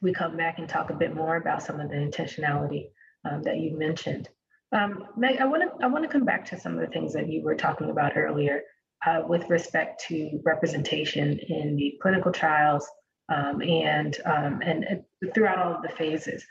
we 0.00 0.12
come 0.12 0.36
back 0.36 0.58
and 0.58 0.68
talk 0.68 0.90
a 0.90 0.94
bit 0.94 1.14
more 1.14 1.36
about 1.36 1.62
some 1.62 1.80
of 1.80 1.88
the 1.88 1.96
intentionality 1.96 2.88
um, 3.24 3.42
that 3.42 3.58
you 3.58 3.76
mentioned. 3.78 4.28
Um, 4.72 5.04
Meg, 5.16 5.38
I 5.40 5.44
want 5.44 5.62
to 5.62 5.84
I 5.84 5.88
want 5.88 6.04
to 6.04 6.10
come 6.10 6.24
back 6.24 6.46
to 6.46 6.58
some 6.58 6.74
of 6.74 6.80
the 6.80 6.92
things 6.92 7.12
that 7.12 7.28
you 7.28 7.42
were 7.42 7.54
talking 7.54 7.90
about 7.90 8.16
earlier 8.16 8.62
uh, 9.06 9.22
with 9.26 9.48
respect 9.50 10.04
to 10.08 10.40
representation 10.44 11.38
in 11.38 11.76
the 11.76 11.98
clinical 12.00 12.32
trials 12.32 12.88
um, 13.28 13.62
and, 13.62 14.18
and, 14.24 14.84
and 14.84 15.04
throughout 15.34 15.58
all 15.58 15.74
of 15.74 15.82
the 15.82 15.88
phases. 15.88 16.44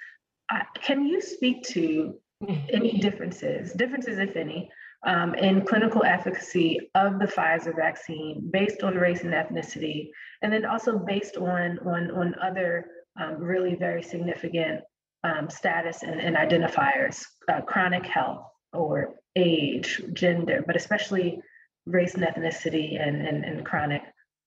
Uh, 0.51 0.63
can 0.75 1.05
you 1.05 1.21
speak 1.21 1.63
to 1.63 2.15
any 2.69 2.97
differences, 2.99 3.73
differences 3.73 4.19
if 4.19 4.35
any, 4.35 4.69
um, 5.05 5.33
in 5.35 5.65
clinical 5.65 6.03
efficacy 6.03 6.91
of 6.95 7.19
the 7.19 7.25
Pfizer 7.25 7.75
vaccine 7.75 8.49
based 8.51 8.83
on 8.83 8.95
race 8.95 9.21
and 9.21 9.33
ethnicity, 9.33 10.09
and 10.41 10.53
then 10.53 10.65
also 10.65 10.99
based 10.99 11.37
on, 11.37 11.79
on, 11.79 12.11
on 12.11 12.35
other 12.41 12.85
um, 13.19 13.35
really 13.37 13.75
very 13.75 14.03
significant 14.03 14.81
um, 15.23 15.49
status 15.49 16.03
and, 16.03 16.19
and 16.19 16.35
identifiers, 16.35 17.25
uh, 17.49 17.61
chronic 17.61 18.05
health 18.05 18.45
or 18.73 19.15
age, 19.35 20.01
gender, 20.13 20.63
but 20.65 20.75
especially 20.75 21.41
race 21.85 22.15
and 22.15 22.23
ethnicity 22.23 23.01
and, 23.01 23.25
and, 23.25 23.43
and 23.43 23.65
chronic, 23.65 24.03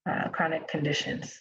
uh, 0.09 0.29
chronic 0.29 0.69
conditions. 0.69 1.41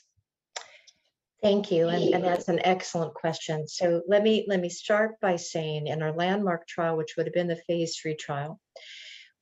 Thank 1.42 1.72
you, 1.72 1.90
and, 1.90 2.14
and 2.14 2.24
that's 2.24 2.48
an 2.48 2.62
excellent 2.64 3.14
question. 3.14 3.68
So 3.68 4.02
let 4.08 4.24
me 4.24 4.46
let 4.48 4.62
me 4.62 4.70
start 4.70 5.20
by 5.22 5.36
saying 5.36 5.88
in 5.88 6.02
our 6.02 6.14
landmark 6.14 6.66
trial, 6.68 6.96
which 6.96 7.16
would 7.18 7.26
have 7.26 7.34
been 7.34 7.50
the 7.50 7.62
phase 7.68 7.98
three 7.98 8.16
trial, 8.16 8.62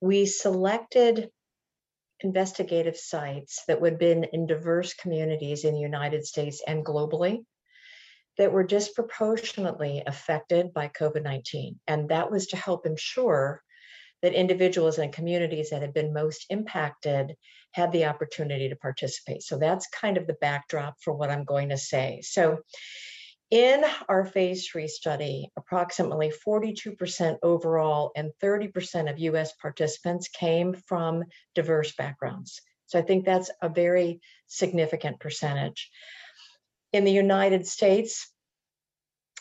we 0.01 0.25
selected 0.25 1.29
investigative 2.21 2.97
sites 2.97 3.63
that 3.67 3.79
would 3.79 3.93
have 3.93 3.99
been 3.99 4.23
in 4.25 4.47
diverse 4.47 4.93
communities 4.93 5.63
in 5.63 5.73
the 5.73 5.79
United 5.79 6.25
States 6.25 6.61
and 6.65 6.85
globally 6.85 7.45
that 8.37 8.51
were 8.51 8.63
disproportionately 8.63 10.03
affected 10.05 10.73
by 10.73 10.87
COVID 10.87 11.23
19. 11.23 11.79
And 11.87 12.09
that 12.09 12.31
was 12.31 12.47
to 12.47 12.57
help 12.57 12.85
ensure 12.85 13.61
that 14.21 14.33
individuals 14.33 14.99
and 14.99 15.11
communities 15.11 15.71
that 15.71 15.81
had 15.81 15.93
been 15.93 16.13
most 16.13 16.45
impacted 16.49 17.35
had 17.71 17.91
the 17.91 18.05
opportunity 18.05 18.69
to 18.69 18.75
participate. 18.75 19.41
So 19.41 19.57
that's 19.57 19.87
kind 19.87 20.17
of 20.17 20.27
the 20.27 20.37
backdrop 20.41 20.95
for 21.01 21.13
what 21.13 21.31
I'm 21.31 21.43
going 21.43 21.69
to 21.69 21.77
say. 21.77 22.21
So 22.23 22.59
in 23.51 23.83
our 24.07 24.25
phase 24.25 24.65
three 24.65 24.87
study, 24.87 25.51
approximately 25.57 26.31
42% 26.47 27.37
overall 27.43 28.11
and 28.15 28.31
30% 28.41 29.11
of 29.11 29.19
US 29.19 29.51
participants 29.61 30.29
came 30.29 30.73
from 30.73 31.25
diverse 31.53 31.93
backgrounds. 31.93 32.61
So 32.87 32.97
I 32.97 33.01
think 33.01 33.25
that's 33.25 33.51
a 33.61 33.69
very 33.69 34.21
significant 34.47 35.19
percentage. 35.19 35.89
In 36.93 37.03
the 37.03 37.11
United 37.11 37.67
States, 37.67 38.31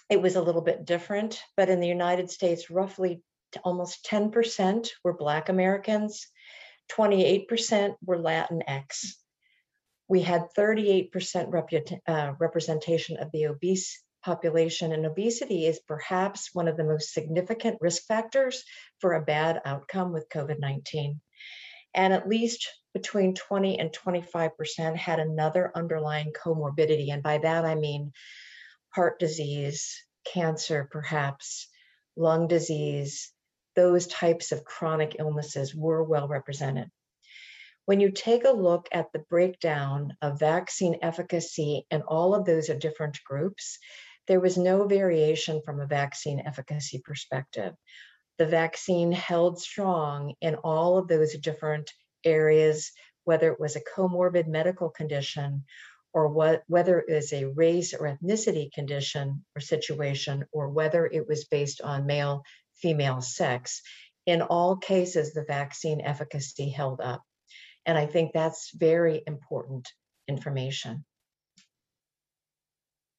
it 0.09 0.20
was 0.20 0.35
a 0.35 0.42
little 0.42 0.62
bit 0.62 0.85
different, 0.85 1.40
but 1.57 1.68
in 1.68 1.79
the 1.81 1.88
United 1.88 2.31
States, 2.31 2.68
roughly 2.68 3.23
almost 3.62 4.05
10% 4.07 4.88
were 5.05 5.16
Black 5.16 5.49
Americans, 5.49 6.27
28% 6.92 7.94
were 8.05 8.18
Latinx, 8.18 9.14
we 10.11 10.23
had 10.23 10.49
38% 10.59 12.01
uh, 12.09 12.33
representation 12.40 13.18
of 13.18 13.31
the 13.31 13.46
obese 13.46 14.03
population, 14.25 14.92
and 14.92 15.07
obesity 15.07 15.66
is 15.66 15.79
perhaps 15.87 16.51
one 16.53 16.66
of 16.66 16.77
the 16.77 16.83
most 16.83 17.14
significant 17.14 17.79
risk 17.81 18.03
factors 18.09 18.64
for 18.99 19.12
a 19.14 19.23
bad 19.23 19.62
outcome 19.64 20.12
with 20.12 20.29
COVID 20.29 20.59
19. 20.59 21.20
And 21.94 22.12
at 22.12 22.29
least 22.29 22.68
between 22.92 23.37
20 23.37 23.79
and 23.79 23.92
25% 23.92 24.96
had 24.96 25.20
another 25.20 25.70
underlying 25.77 26.33
comorbidity. 26.33 27.12
And 27.12 27.23
by 27.23 27.38
that, 27.38 27.64
I 27.64 27.77
mean 27.77 28.12
heart 28.92 29.20
disease, 29.20 29.94
cancer, 30.25 30.88
perhaps, 30.90 31.68
lung 32.16 32.49
disease, 32.49 33.33
those 33.77 34.09
types 34.09 34.51
of 34.51 34.64
chronic 34.64 35.16
illnesses 35.20 35.73
were 35.73 36.03
well 36.03 36.27
represented. 36.27 36.90
When 37.86 38.00
you 38.00 38.12
take 38.12 38.44
a 38.44 38.50
look 38.50 38.88
at 38.92 39.12
the 39.12 39.24
breakdown 39.30 40.16
of 40.22 40.38
vaccine 40.38 40.98
efficacy 41.02 41.86
in 41.90 42.02
all 42.02 42.34
of 42.34 42.44
those 42.44 42.68
different 42.68 43.18
groups, 43.24 43.78
there 44.28 44.40
was 44.40 44.56
no 44.56 44.86
variation 44.86 45.60
from 45.64 45.80
a 45.80 45.86
vaccine 45.86 46.40
efficacy 46.40 47.00
perspective. 47.04 47.74
The 48.38 48.46
vaccine 48.46 49.12
held 49.12 49.60
strong 49.60 50.34
in 50.40 50.54
all 50.56 50.98
of 50.98 51.08
those 51.08 51.36
different 51.38 51.90
areas, 52.24 52.92
whether 53.24 53.52
it 53.52 53.60
was 53.60 53.76
a 53.76 53.82
comorbid 53.82 54.46
medical 54.46 54.90
condition 54.90 55.64
or 56.12 56.28
what, 56.28 56.62
whether 56.66 57.00
it 57.00 57.12
was 57.12 57.32
a 57.32 57.46
race 57.46 57.92
or 57.94 58.06
ethnicity 58.06 58.72
condition 58.72 59.44
or 59.56 59.60
situation, 59.60 60.44
or 60.52 60.68
whether 60.68 61.06
it 61.06 61.26
was 61.28 61.44
based 61.44 61.80
on 61.80 62.06
male 62.06 62.42
female 62.76 63.20
sex. 63.20 63.82
In 64.26 64.42
all 64.42 64.76
cases, 64.76 65.32
the 65.32 65.44
vaccine 65.44 66.00
efficacy 66.00 66.68
held 66.68 67.00
up. 67.00 67.22
And 67.86 67.96
I 67.96 68.06
think 68.06 68.32
that's 68.32 68.70
very 68.74 69.22
important 69.26 69.88
information. 70.28 71.04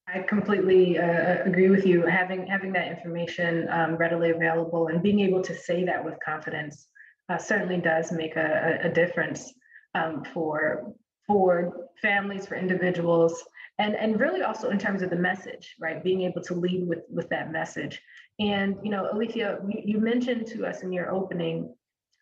I 0.06 0.20
completely 0.20 0.98
uh, 0.98 1.42
agree 1.44 1.70
with 1.70 1.86
you. 1.86 2.04
Having 2.06 2.46
having 2.46 2.72
that 2.72 2.88
information 2.88 3.68
um, 3.70 3.96
readily 3.96 4.30
available 4.30 4.88
and 4.88 5.02
being 5.02 5.20
able 5.20 5.42
to 5.42 5.54
say 5.54 5.84
that 5.84 6.04
with 6.04 6.14
confidence 6.24 6.88
uh, 7.28 7.38
certainly 7.38 7.78
does 7.78 8.12
make 8.12 8.36
a, 8.36 8.80
a 8.82 8.88
difference 8.88 9.52
um, 9.94 10.24
for 10.34 10.92
for 11.26 11.88
families, 12.02 12.46
for 12.46 12.56
individuals, 12.56 13.42
and 13.78 13.94
and 13.96 14.20
really 14.20 14.42
also 14.42 14.70
in 14.70 14.78
terms 14.78 15.02
of 15.02 15.10
the 15.10 15.16
message, 15.16 15.76
right? 15.80 16.02
Being 16.02 16.22
able 16.22 16.42
to 16.42 16.54
lead 16.54 16.86
with 16.86 17.04
with 17.08 17.28
that 17.30 17.52
message. 17.52 18.00
And 18.38 18.76
you 18.82 18.90
know, 18.90 19.08
Alethea, 19.12 19.60
you, 19.68 19.98
mentioned 19.98 20.46
to 20.48 20.66
us 20.66 20.82
in 20.82 20.92
your 20.92 21.10
opening 21.10 21.74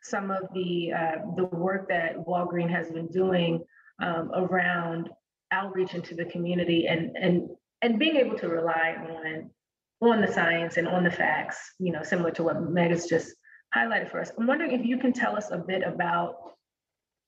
some 0.03 0.31
of 0.31 0.43
the 0.55 0.93
uh, 0.93 1.17
the 1.37 1.45
work 1.45 1.89
that 1.89 2.17
Walgreen 2.17 2.71
has 2.71 2.91
been 2.91 3.09
doing 3.09 3.63
um, 4.03 4.31
around 4.35 5.11
outreach 5.53 5.95
into 5.95 6.15
the 6.15 6.25
community 6.25 6.87
and 6.87 7.17
and 7.17 7.49
and 7.83 7.99
being 7.99 8.17
able 8.17 8.39
to 8.39 8.49
rely 8.49 8.97
on 8.99 9.51
on 10.03 10.21
the 10.21 10.33
science 10.33 10.77
and 10.77 10.89
on 10.89 11.05
the 11.05 11.11
facts, 11.11 11.75
you 11.79 11.93
know, 11.93 12.03
similar 12.03 12.31
to 12.31 12.43
what 12.43 12.61
Meg 12.63 12.91
has 12.91 13.07
just 13.07 13.35
highlighted 13.75 14.11
for 14.11 14.21
us. 14.21 14.33
I'm 14.39 14.47
wondering 14.47 14.73
if 14.73 14.85
you 14.85 14.99
can 14.99 15.13
tell 15.13 15.37
us 15.37 15.51
a 15.51 15.59
bit 15.59 15.83
about 15.83 16.35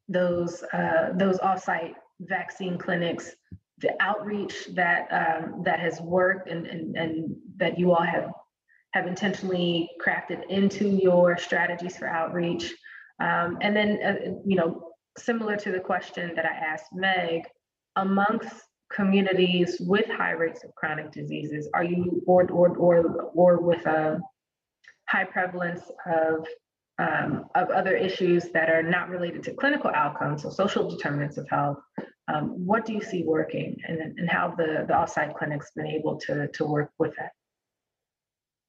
those 0.08 0.62
uh, 0.72 1.10
those 1.14 1.38
offsite 1.38 1.94
vaccine 2.20 2.78
clinics, 2.78 3.34
the 3.78 3.94
outreach 4.00 4.68
that 4.74 5.08
um, 5.12 5.62
that 5.64 5.80
has 5.80 6.00
worked 6.00 6.48
and, 6.48 6.66
and 6.66 6.96
and 6.96 7.36
that 7.56 7.78
you 7.78 7.92
all 7.92 8.02
have 8.02 8.30
have 8.92 9.06
intentionally 9.06 9.90
crafted 10.04 10.48
into 10.48 10.88
your 10.88 11.36
strategies 11.36 11.96
for 11.96 12.08
outreach, 12.08 12.72
um, 13.20 13.58
and 13.60 13.74
then 13.74 13.98
uh, 14.04 14.40
you 14.44 14.56
know, 14.56 14.92
similar 15.18 15.56
to 15.56 15.70
the 15.70 15.80
question 15.80 16.32
that 16.36 16.44
I 16.44 16.54
asked 16.54 16.92
Meg, 16.92 17.42
amongst 17.96 18.54
communities 18.92 19.80
with 19.80 20.06
high 20.06 20.32
rates 20.32 20.64
of 20.64 20.74
chronic 20.74 21.10
diseases, 21.12 21.68
are 21.74 21.84
you 21.84 22.22
or 22.26 22.50
or 22.50 22.76
or 22.76 23.30
or 23.34 23.60
with 23.60 23.84
a 23.86 24.20
high 25.08 25.24
prevalence 25.24 25.82
of 26.06 26.46
um, 26.98 27.46
of 27.54 27.70
other 27.70 27.96
issues 27.96 28.50
that 28.52 28.68
are 28.68 28.82
not 28.82 29.08
related 29.08 29.42
to 29.44 29.54
clinical 29.54 29.90
outcomes, 29.94 30.42
so 30.42 30.50
social 30.50 30.88
determinants 30.88 31.38
of 31.38 31.48
health. 31.48 31.78
Um, 32.32 32.66
what 32.66 32.84
do 32.84 32.92
you 32.92 33.02
see 33.02 33.24
working, 33.24 33.76
and, 33.86 34.00
and 34.00 34.30
how 34.30 34.54
the 34.56 34.84
the 34.86 34.94
offsite 34.94 35.34
clinics 35.36 35.70
been 35.74 35.86
able 35.86 36.18
to 36.20 36.48
to 36.48 36.64
work 36.64 36.90
with 36.98 37.14
that? 37.16 37.32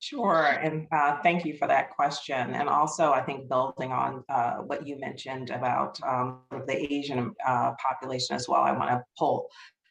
Sure, 0.04 0.48
and 0.62 0.86
uh, 0.92 1.22
thank 1.22 1.46
you 1.46 1.56
for 1.56 1.66
that 1.66 1.89
question. 1.92 2.56
And 2.56 2.68
also, 2.68 3.13
I 3.13 3.22
think 3.22 3.48
building 3.48 3.94
on 3.94 4.22
uh, 4.28 4.56
what 4.56 4.86
you 4.86 5.00
mentioned 5.00 5.50
about 5.50 5.98
um, 6.06 6.42
the 6.68 6.94
Asian 6.94 7.32
uh, 7.48 7.72
population 7.82 8.36
as 8.36 8.50
well, 8.50 8.60
I 8.60 8.74
want 8.74 8.89
to 8.89 9.02
pull 9.18 9.48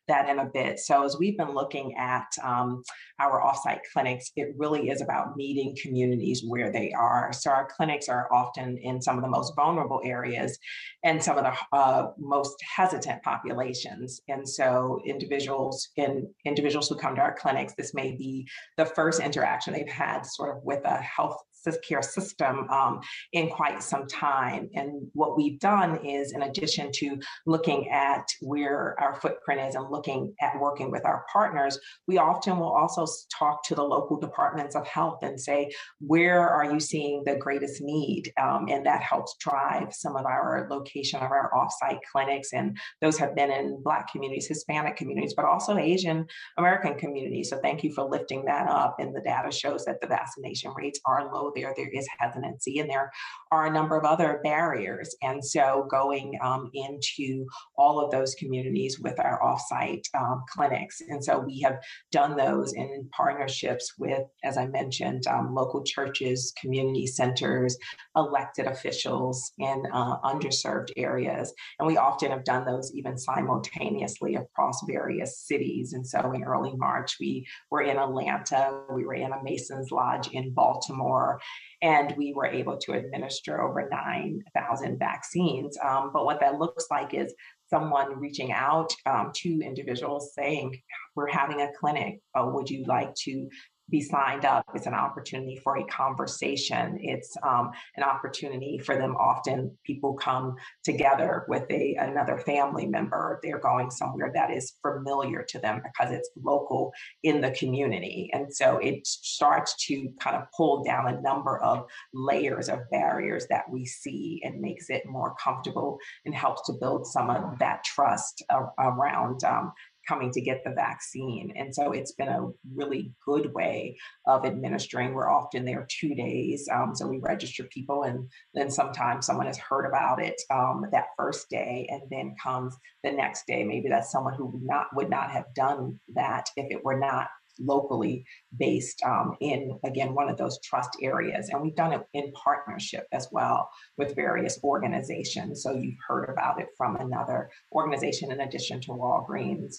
that 0.09 0.29
in 0.29 0.39
a 0.39 0.47
bit. 0.47 0.79
So 0.79 1.05
as 1.05 1.17
we've 1.19 1.37
been 1.37 1.55
looking 1.55 1.95
at 1.97 2.27
um, 2.43 2.83
our 3.21 3.41
offsite 3.41 3.81
clinics, 3.93 4.31
it 4.37 4.55
really 4.57 4.91
is 4.91 5.01
about 5.01 5.37
meeting 5.37 5.77
communities 5.81 6.43
where 6.47 6.73
they 6.73 6.93
are. 6.93 7.33
So 7.33 7.51
our 7.51 7.69
clinics 7.69 8.09
are 8.09 8.33
often 8.33 8.79
in 8.79 9.01
some 9.01 9.17
of 9.17 9.23
the 9.23 9.31
most 9.31 9.55
vulnerable 9.55 10.01
areas 10.05 10.59
and 11.05 11.23
some 11.23 11.39
of 11.39 11.45
the 11.45 11.77
uh, 11.77 12.11
most 12.19 12.55
hesitant 12.77 13.23
populations. 13.23 14.21
And 14.29 14.49
so 14.49 15.01
individuals 15.05 15.89
in 15.97 16.29
individuals 16.45 16.89
who 16.89 16.97
come 16.97 17.15
to 17.17 17.23
our 17.23 17.35
clinics, 17.35 17.75
this 17.75 17.95
may 17.95 18.13
be 18.13 18.49
the 18.77 18.87
first 18.87 19.21
interaction 19.21 19.73
they've 19.73 19.89
had 19.89 20.27
sort 20.27 20.57
of 20.57 20.63
with 20.65 20.85
a 20.85 20.97
health 20.97 21.39
care 21.87 22.03
system 22.03 22.69
um, 22.71 23.01
in 23.33 23.49
quite 23.49 23.83
some 23.83 24.07
time. 24.07 24.69
And 24.75 25.09
what 25.15 25.37
we've 25.37 25.59
done 25.59 26.05
is, 26.05 26.33
in 26.33 26.43
addition 26.43 26.91
to 26.95 27.19
looking 27.47 27.89
at 27.91 28.25
where 28.41 28.97
our 29.01 29.21
footprint 29.21 29.61
is 29.61 29.75
and 29.75 29.91
looking 29.91 30.35
at 30.41 30.59
working 30.61 30.91
with 30.91 31.05
our 31.05 31.25
partners, 31.33 31.79
we 32.09 32.19
often 32.19 32.59
will 32.59 32.73
also 32.73 33.07
talk 33.39 33.65
to 33.65 33.75
the 33.75 33.83
local 33.83 34.19
departments 34.19 34.75
of 34.75 34.87
health 34.87 35.19
and 35.23 35.41
say, 35.41 35.71
where 36.01 36.49
are 36.49 36.73
you 36.73 36.81
seeing 36.81 37.23
the 37.25 37.37
greatest 37.37 37.81
need? 37.81 38.33
Um, 38.41 38.67
and 38.69 38.85
that 38.87 39.03
helps 39.03 39.37
drive 39.39 39.93
some 39.93 40.17
of 40.17 40.27
our 40.27 40.67
location 40.71 41.21
of 41.21 41.31
our 41.31 41.51
offsite 41.55 42.01
clinics. 42.11 42.53
And 42.53 42.77
those 43.01 43.19
have 43.19 43.35
been 43.35 43.51
in 43.51 43.81
Black 43.83 44.11
communities, 44.11 44.49
Hispanic 44.49 44.97
communities, 44.97 45.35
but 45.35 45.45
also 45.45 45.77
Asian 45.77 46.27
American 46.59 46.95
communities. 46.97 47.51
So 47.51 47.59
thank 47.59 47.85
you 47.85 47.93
for 47.93 48.05
lifting 48.05 48.45
that 48.47 48.69
up. 48.69 48.97
And 48.99 49.15
the 49.15 49.21
data 49.21 49.51
shows 49.53 49.85
that 49.85 50.01
the 50.01 50.07
vaccination 50.07 50.73
rates 50.77 51.01
are 51.07 51.33
low 51.33 51.52
there, 51.55 51.73
there 51.77 51.91
is 51.93 52.07
hesitancy, 52.19 52.79
and 52.79 52.89
there 52.89 53.11
are 53.51 53.67
a 53.67 53.73
number 53.73 53.97
of 53.97 54.05
other 54.05 54.41
barriers. 54.43 55.15
And 55.23 55.45
so, 55.45 55.87
going 55.91 56.39
um, 56.43 56.71
into 56.75 57.47
all 57.77 58.01
of 58.01 58.11
those 58.11 58.35
communities 58.35 58.99
with 59.01 59.19
our 59.21 59.41
offsite 59.43 60.05
um, 60.19 60.43
clinics. 60.49 61.01
And 61.09 61.23
so, 61.23 61.39
we 61.39 61.61
have 61.61 61.79
done 62.11 62.37
those 62.37 62.73
in 62.73 63.09
partnerships 63.13 63.93
with, 63.99 64.23
as 64.45 64.57
I 64.57 64.67
mentioned, 64.67 65.27
um, 65.27 65.55
local 65.55 65.83
churches, 65.85 66.53
community 66.61 67.07
centers, 67.07 67.77
elected 68.17 68.67
officials 68.67 69.53
in 69.59 69.85
uh, 69.93 70.21
underserved 70.21 70.91
areas. 70.97 71.53
And 71.79 71.87
we 71.87 71.97
often 71.97 72.31
have 72.31 72.45
done 72.45 72.65
those 72.65 72.93
even 72.95 73.19
simultaneously 73.19 74.37
across 74.37 74.83
various 74.87 75.39
cities. 75.39 75.93
And 75.93 76.07
so, 76.07 76.33
in 76.33 76.45
early 76.45 76.75
March, 76.77 77.17
we 77.21 77.47
were 77.71 77.83
in 77.83 77.99
Atlanta, 77.99 78.83
we 78.95 79.05
were 79.05 79.15
in 79.15 79.33
a 79.33 79.43
Mason's 79.43 79.91
Lodge 79.91 80.29
in 80.33 80.53
Baltimore, 80.53 81.41
and 81.83 82.15
we 82.17 82.33
were 82.33 82.47
able 82.47 82.77
to 82.79 82.93
administer 82.93 83.61
over 83.61 83.89
9,000 83.91 84.99
vaccines. 84.99 85.77
Um, 85.85 86.11
but 86.13 86.25
what 86.25 86.41
that 86.41 86.59
looks 86.59 86.87
like 86.91 87.13
is 87.13 87.35
someone 87.69 88.21
reaching 88.21 88.53
out 88.53 88.93
um, 89.07 89.33
to 89.35 89.61
individuals 89.61 90.33
saying, 90.35 90.81
We're 91.17 91.31
having 91.31 91.61
a 91.61 91.73
clinic. 91.79 92.21
Uh, 92.35 92.47
would 92.53 92.71
you 92.71 92.85
like 92.87 93.15
to 93.25 93.49
be 93.93 94.01
signed 94.01 94.45
up. 94.45 94.65
It's 94.75 94.87
an 94.87 94.95
opportunity 94.95 95.61
for 95.63 95.77
a 95.77 95.85
conversation. 95.85 96.99
It's 97.01 97.37
um, 97.43 97.71
an 97.97 98.03
opportunity 98.03 98.79
for 98.79 98.97
them. 98.97 99.15
Often 99.17 99.77
people 99.85 100.15
come 100.15 100.57
together 100.83 101.45
with 101.47 101.71
a 101.71 101.95
another 102.01 102.39
family 102.39 102.87
member. 102.87 103.39
They're 103.43 103.61
going 103.61 103.91
somewhere 103.91 104.33
that 104.35 104.51
is 104.51 104.75
familiar 104.81 105.45
to 105.51 105.59
them 105.59 105.83
because 105.85 106.13
it's 106.13 106.31
local 106.43 106.93
in 107.23 107.43
the 107.43 107.51
community. 107.51 108.31
And 108.33 108.53
so 108.53 108.79
it 108.79 109.07
starts 109.07 109.77
to 109.87 110.09
kind 110.19 110.37
of 110.37 110.45
pull 110.57 110.83
down 110.83 111.07
a 111.07 111.21
number 111.21 111.63
of 111.63 111.85
layers 112.15 112.71
of 112.71 112.79
barriers 112.91 113.47
that 113.51 113.65
we 113.71 113.85
see 113.85 114.41
and 114.43 114.61
makes 114.61 114.89
it 114.89 115.03
more 115.07 115.35
comfortable 115.43 115.99
and 116.25 116.35
helps 116.35 116.67
to 116.67 116.73
build 116.81 117.07
some 117.07 117.29
of 117.29 117.59
that 117.59 117.85
trust 117.85 118.43
around 118.79 119.45
um, 119.45 119.73
coming 120.07 120.31
to 120.33 120.41
get 120.41 120.63
the 120.65 120.73
vaccine. 120.73 121.53
And 121.57 121.75
so 121.75 121.93
it's 121.93 122.13
been 122.13 122.29
a 122.29 122.49
really 122.75 123.13
good 123.25 123.53
way 123.53 123.97
of 124.27 124.45
administering. 124.45 125.15
We're 125.15 125.31
often 125.31 125.65
there 125.65 125.87
two 125.89 126.15
days. 126.15 126.69
Um, 126.73 126.95
so 126.95 127.07
we 127.07 127.19
register 127.19 127.65
people, 127.65 128.05
and 128.05 128.29
then 128.55 128.71
sometimes 128.71 129.27
someone 129.27 129.47
has 129.47 129.59
heard 129.59 129.87
about 129.87 130.23
it 130.23 130.41
um, 130.51 130.87
that 130.93 131.07
first 131.17 131.49
day 131.51 131.87
and 131.91 132.03
then 132.11 132.35
comes 132.43 132.77
the 133.05 133.13
next 133.13 133.47
day. 133.47 133.65
Maybe 133.65 133.89
that's 133.89 134.11
someone 134.11 134.35
who 134.35 134.47
would 134.47 134.63
not, 134.63 134.87
would 134.95 135.11
not 135.11 135.31
have 135.31 135.47
done 135.55 135.99
that 136.15 136.47
if 136.57 136.71
it 136.71 136.85
were 136.85 136.99
not 136.99 137.29
locally 137.59 138.25
based 138.59 139.03
um, 139.05 139.37
in 139.41 139.79
again 139.85 140.15
one 140.15 140.29
of 140.29 140.37
those 140.37 140.59
trust 140.63 140.91
areas 141.03 141.49
and 141.49 141.61
we've 141.61 141.77
done 141.77 141.93
it 141.93 142.03
in 142.15 142.33
partnership 142.33 143.07
as 143.13 143.29
well 143.31 143.69
with 143.99 144.17
various 144.17 144.59
organizations 144.65 145.63
so 145.63 145.75
you've 145.75 145.95
heard 146.07 146.29
about 146.31 146.61
it 146.61 146.69
from 146.77 146.97
another 146.97 147.51
organization 147.73 148.33
in 148.33 148.41
addition 148.41 148.81
to 148.81 148.89
walgreens 148.89 149.77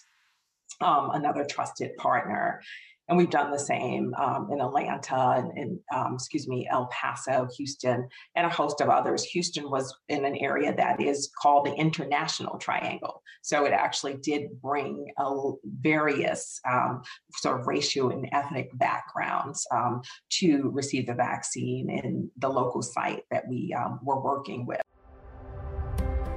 um, 0.81 1.11
another 1.13 1.45
trusted 1.45 1.95
partner. 1.97 2.61
And 3.09 3.17
we've 3.17 3.29
done 3.29 3.51
the 3.51 3.59
same 3.59 4.13
um, 4.15 4.47
in 4.49 4.61
Atlanta 4.61 5.33
and, 5.37 5.51
and 5.57 5.79
um, 5.93 6.13
excuse 6.13 6.47
me, 6.47 6.67
El 6.71 6.87
Paso, 6.87 7.49
Houston, 7.57 8.07
and 8.35 8.45
a 8.45 8.49
host 8.49 8.79
of 8.79 8.87
others. 8.87 9.25
Houston 9.25 9.69
was 9.69 9.93
in 10.07 10.23
an 10.23 10.37
area 10.37 10.73
that 10.73 11.01
is 11.01 11.29
called 11.41 11.65
the 11.65 11.73
International 11.73 12.57
Triangle. 12.57 13.21
So 13.41 13.65
it 13.65 13.73
actually 13.73 14.15
did 14.23 14.61
bring 14.61 15.07
a 15.17 15.51
various 15.81 16.61
um, 16.69 17.01
sort 17.33 17.59
of 17.59 17.67
racial 17.67 18.09
and 18.09 18.29
ethnic 18.31 18.69
backgrounds 18.75 19.67
um, 19.73 20.01
to 20.39 20.69
receive 20.73 21.07
the 21.07 21.13
vaccine 21.13 21.89
in 21.89 22.31
the 22.37 22.47
local 22.47 22.81
site 22.81 23.23
that 23.31 23.43
we 23.49 23.75
um, 23.77 23.99
were 24.01 24.21
working 24.21 24.65
with. 24.65 24.79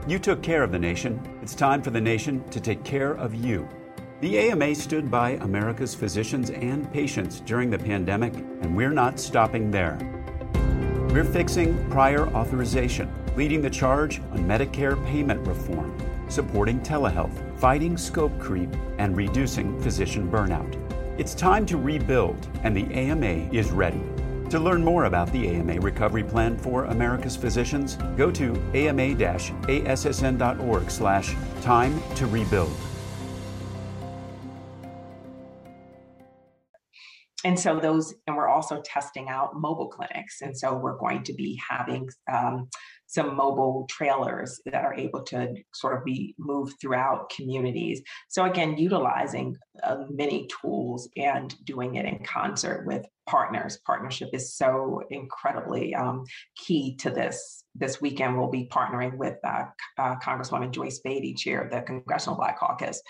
You 0.08 0.18
took 0.18 0.42
care 0.42 0.64
of 0.64 0.72
the 0.72 0.78
nation. 0.78 1.20
It's 1.42 1.54
time 1.54 1.80
for 1.80 1.90
the 1.90 2.00
nation 2.00 2.42
to 2.50 2.60
take 2.60 2.82
care 2.82 3.12
of 3.12 3.34
you. 3.34 3.68
The 4.22 4.38
AMA 4.38 4.74
stood 4.74 5.10
by 5.10 5.32
America's 5.42 5.94
physicians 5.94 6.48
and 6.48 6.90
patients 6.90 7.40
during 7.40 7.68
the 7.68 7.78
pandemic, 7.78 8.32
and 8.62 8.74
we're 8.74 8.88
not 8.88 9.20
stopping 9.20 9.70
there. 9.70 9.98
We're 11.10 11.22
fixing 11.22 11.90
prior 11.90 12.26
authorization, 12.28 13.12
leading 13.36 13.60
the 13.60 13.68
charge 13.68 14.20
on 14.32 14.38
Medicare 14.38 14.96
payment 15.04 15.46
reform, 15.46 15.94
supporting 16.30 16.80
telehealth, 16.80 17.58
fighting 17.58 17.98
scope 17.98 18.38
creep, 18.40 18.70
and 18.96 19.14
reducing 19.14 19.78
physician 19.82 20.30
burnout. 20.30 20.74
It's 21.20 21.34
time 21.34 21.66
to 21.66 21.76
rebuild, 21.76 22.48
and 22.62 22.74
the 22.74 22.90
AMA 22.94 23.50
is 23.52 23.70
ready. 23.70 24.00
To 24.48 24.58
learn 24.58 24.82
more 24.82 25.04
about 25.04 25.30
the 25.30 25.46
AMA 25.46 25.78
Recovery 25.80 26.24
Plan 26.24 26.56
for 26.56 26.84
America's 26.84 27.36
Physicians, 27.36 27.98
go 28.16 28.30
to 28.30 28.54
ama-assn.org 28.72 29.30
slash 30.90 31.36
time 31.60 32.02
to 32.14 32.26
rebuild. 32.26 32.74
And 37.46 37.56
so 37.56 37.78
those, 37.78 38.12
and 38.26 38.36
we're 38.36 38.48
also 38.48 38.82
testing 38.84 39.28
out 39.28 39.54
mobile 39.54 39.86
clinics. 39.86 40.42
And 40.42 40.58
so 40.58 40.74
we're 40.74 40.98
going 40.98 41.22
to 41.22 41.32
be 41.32 41.56
having 41.70 42.08
um, 42.28 42.68
some 43.06 43.36
mobile 43.36 43.86
trailers 43.88 44.60
that 44.66 44.84
are 44.84 44.94
able 44.94 45.22
to 45.22 45.54
sort 45.72 45.96
of 45.96 46.04
be 46.04 46.34
moved 46.40 46.74
throughout 46.80 47.30
communities. 47.30 48.02
So 48.26 48.46
again, 48.46 48.76
utilizing 48.76 49.56
uh, 49.84 49.98
many 50.10 50.48
tools 50.60 51.08
and 51.16 51.54
doing 51.64 51.94
it 51.94 52.04
in 52.04 52.24
concert 52.24 52.84
with 52.84 53.06
partners. 53.28 53.78
Partnership 53.86 54.30
is 54.32 54.56
so 54.56 55.02
incredibly 55.10 55.94
um, 55.94 56.24
key 56.56 56.96
to 56.96 57.10
this. 57.10 57.62
This 57.76 58.00
weekend, 58.00 58.36
we'll 58.36 58.50
be 58.50 58.68
partnering 58.72 59.18
with 59.18 59.36
uh, 59.44 59.66
uh, 59.98 60.16
Congresswoman 60.16 60.72
Joyce 60.72 60.98
Beatty, 60.98 61.34
chair 61.34 61.60
of 61.60 61.70
the 61.70 61.82
Congressional 61.82 62.36
Black 62.36 62.58
Caucus, 62.58 63.00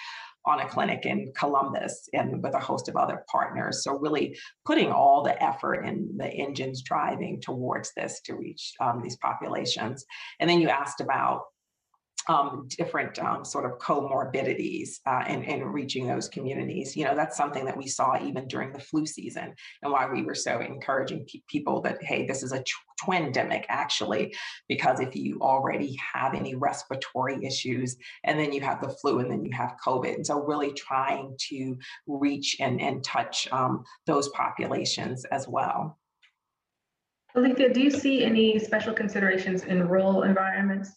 on 0.46 0.60
a 0.60 0.68
clinic 0.68 1.04
in 1.04 1.32
Columbus 1.36 2.08
and 2.12 2.42
with 2.42 2.54
a 2.54 2.60
host 2.60 2.88
of 2.88 2.96
other 2.96 3.24
partners. 3.30 3.82
So 3.82 3.98
really 3.98 4.38
putting 4.64 4.92
all 4.92 5.22
the 5.22 5.42
effort 5.42 5.80
and 5.84 6.18
the 6.18 6.28
engines 6.28 6.82
driving 6.82 7.40
towards 7.40 7.92
this 7.94 8.20
to 8.22 8.34
reach 8.34 8.72
um, 8.80 9.00
these 9.02 9.16
populations. 9.16 10.04
And 10.38 10.48
then 10.48 10.60
you 10.60 10.68
asked 10.68 11.00
about 11.00 11.42
um, 12.28 12.68
different 12.76 13.18
um, 13.18 13.44
sort 13.44 13.64
of 13.64 13.78
comorbidities 13.78 14.98
uh, 15.06 15.22
and, 15.26 15.46
reaching 15.72 16.06
those 16.06 16.28
communities. 16.28 16.96
You 16.96 17.04
know, 17.04 17.14
that's 17.14 17.36
something 17.36 17.64
that 17.64 17.76
we 17.76 17.86
saw 17.86 18.18
even 18.22 18.46
during 18.48 18.72
the 18.72 18.80
flu 18.80 19.06
season 19.06 19.54
and 19.82 19.92
why 19.92 20.08
we 20.10 20.22
were 20.22 20.34
so 20.34 20.60
encouraging 20.60 21.26
pe- 21.26 21.42
people 21.48 21.80
that, 21.82 22.02
hey, 22.02 22.26
this 22.26 22.42
is 22.42 22.52
a 22.52 22.62
twindemic 23.02 23.64
actually, 23.68 24.34
because 24.68 25.00
if 25.00 25.14
you 25.14 25.38
already 25.40 25.98
have 26.14 26.34
any 26.34 26.54
respiratory 26.54 27.44
issues 27.44 27.96
and 28.24 28.38
then 28.38 28.52
you 28.52 28.60
have 28.60 28.80
the 28.80 28.88
flu 28.88 29.18
and 29.18 29.30
then 29.30 29.44
you 29.44 29.52
have 29.52 29.76
COVID. 29.84 30.14
And 30.14 30.26
so 30.26 30.40
really 30.42 30.72
trying 30.72 31.36
to 31.48 31.76
reach 32.06 32.56
and, 32.60 32.80
and 32.80 33.04
touch 33.04 33.48
um, 33.52 33.84
those 34.06 34.28
populations 34.30 35.24
as 35.26 35.46
well. 35.46 35.98
Alethea, 37.36 37.72
do 37.72 37.82
you 37.82 37.90
see 37.90 38.24
any 38.24 38.58
special 38.58 38.94
considerations 38.94 39.64
in 39.64 39.86
rural 39.86 40.22
environments? 40.22 40.90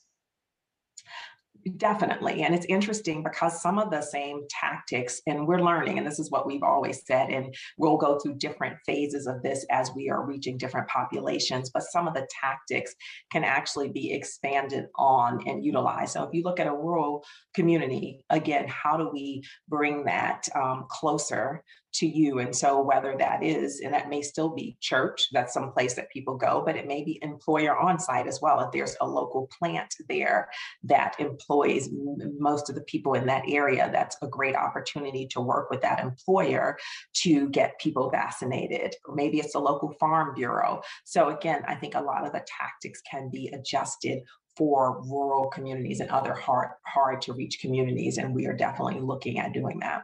Definitely. 1.76 2.44
And 2.44 2.56
it's 2.56 2.66
interesting 2.68 3.22
because 3.22 3.62
some 3.62 3.80
of 3.80 3.92
the 3.92 4.02
same 4.02 4.44
tactics, 4.50 5.22
and 5.28 5.46
we're 5.46 5.62
learning, 5.62 5.98
and 5.98 6.08
this 6.08 6.18
is 6.18 6.32
what 6.32 6.48
we've 6.48 6.64
always 6.64 7.06
said, 7.06 7.30
and 7.30 7.54
we'll 7.78 7.98
go 7.98 8.18
through 8.18 8.36
different 8.36 8.78
phases 8.86 9.28
of 9.28 9.44
this 9.44 9.66
as 9.70 9.92
we 9.94 10.10
are 10.10 10.26
reaching 10.26 10.58
different 10.58 10.88
populations, 10.88 11.70
but 11.70 11.84
some 11.84 12.08
of 12.08 12.14
the 12.14 12.26
tactics 12.42 12.96
can 13.32 13.44
actually 13.44 13.90
be 13.90 14.14
expanded 14.14 14.86
on 14.96 15.46
and 15.48 15.66
utilized. 15.66 16.14
So 16.14 16.24
if 16.24 16.34
you 16.34 16.44
look 16.44 16.62
at 16.62 16.68
a 16.68 16.72
rural 16.72 17.26
community, 17.54 18.24
again, 18.30 18.66
how 18.70 18.96
do 18.96 19.10
we 19.12 19.44
bring 19.68 20.06
that 20.06 20.48
um, 20.56 20.86
closer 20.90 21.64
to 21.94 22.08
you. 22.08 22.40
And 22.40 22.56
so, 22.56 22.82
whether 22.82 23.16
that 23.18 23.44
is, 23.44 23.82
and 23.82 23.94
that 23.94 24.10
may 24.10 24.22
still 24.22 24.50
be 24.50 24.78
church, 24.80 25.28
that's 25.32 25.54
some 25.54 25.72
place 25.72 25.96
that 25.96 26.12
people 26.12 26.36
go, 26.36 26.64
but 26.66 26.76
it 26.76 26.88
may 26.88 27.04
be 27.04 27.20
employer 27.22 27.78
on 27.78 28.00
site 28.00 28.28
as 28.28 28.40
well. 28.42 28.60
If 28.60 28.72
there's 28.72 28.96
a 29.02 29.08
local 29.08 29.50
plant 29.58 29.96
there 30.08 30.50
that 30.84 31.16
employs 31.20 31.90
most 31.92 32.70
of 32.70 32.76
the 32.76 32.82
people 32.82 33.14
in 33.14 33.26
that 33.28 33.44
area, 33.48 33.90
that's 33.92 34.18
a 34.22 34.28
great 34.28 34.56
opportunity 34.56 35.28
to 35.28 35.42
work 35.42 35.70
with 35.70 35.82
that 35.82 36.00
employer 36.00 36.78
to 37.16 37.50
get 37.50 37.80
people 37.80 38.10
vaccinated. 38.10 38.96
Or 39.06 39.16
maybe 39.16 39.40
it's 39.40 39.56
a 39.56 39.60
local 39.60 39.94
farm 40.00 40.34
bureau. 40.36 40.82
So, 41.06 41.30
again, 41.30 41.64
I 41.68 41.76
think 41.76 41.96
a 41.96 42.02
lot 42.02 42.26
of 42.26 42.34
the 42.34 42.46
tactics 42.46 43.02
can 43.10 43.30
be 43.30 43.50
adjusted 43.54 44.20
for 44.58 45.02
rural 45.04 45.48
communities 45.48 46.02
and 46.02 46.10
other 46.10 46.34
hard 46.34 46.70
hard 46.86 47.22
to 47.22 47.34
reach 47.34 47.60
communities 47.62 48.18
and 48.18 48.36
we 48.36 48.46
are 48.46 48.54
definitely 48.54 49.00
looking 49.00 49.40
at 49.40 49.54
doing 49.54 49.80
that 49.80 50.04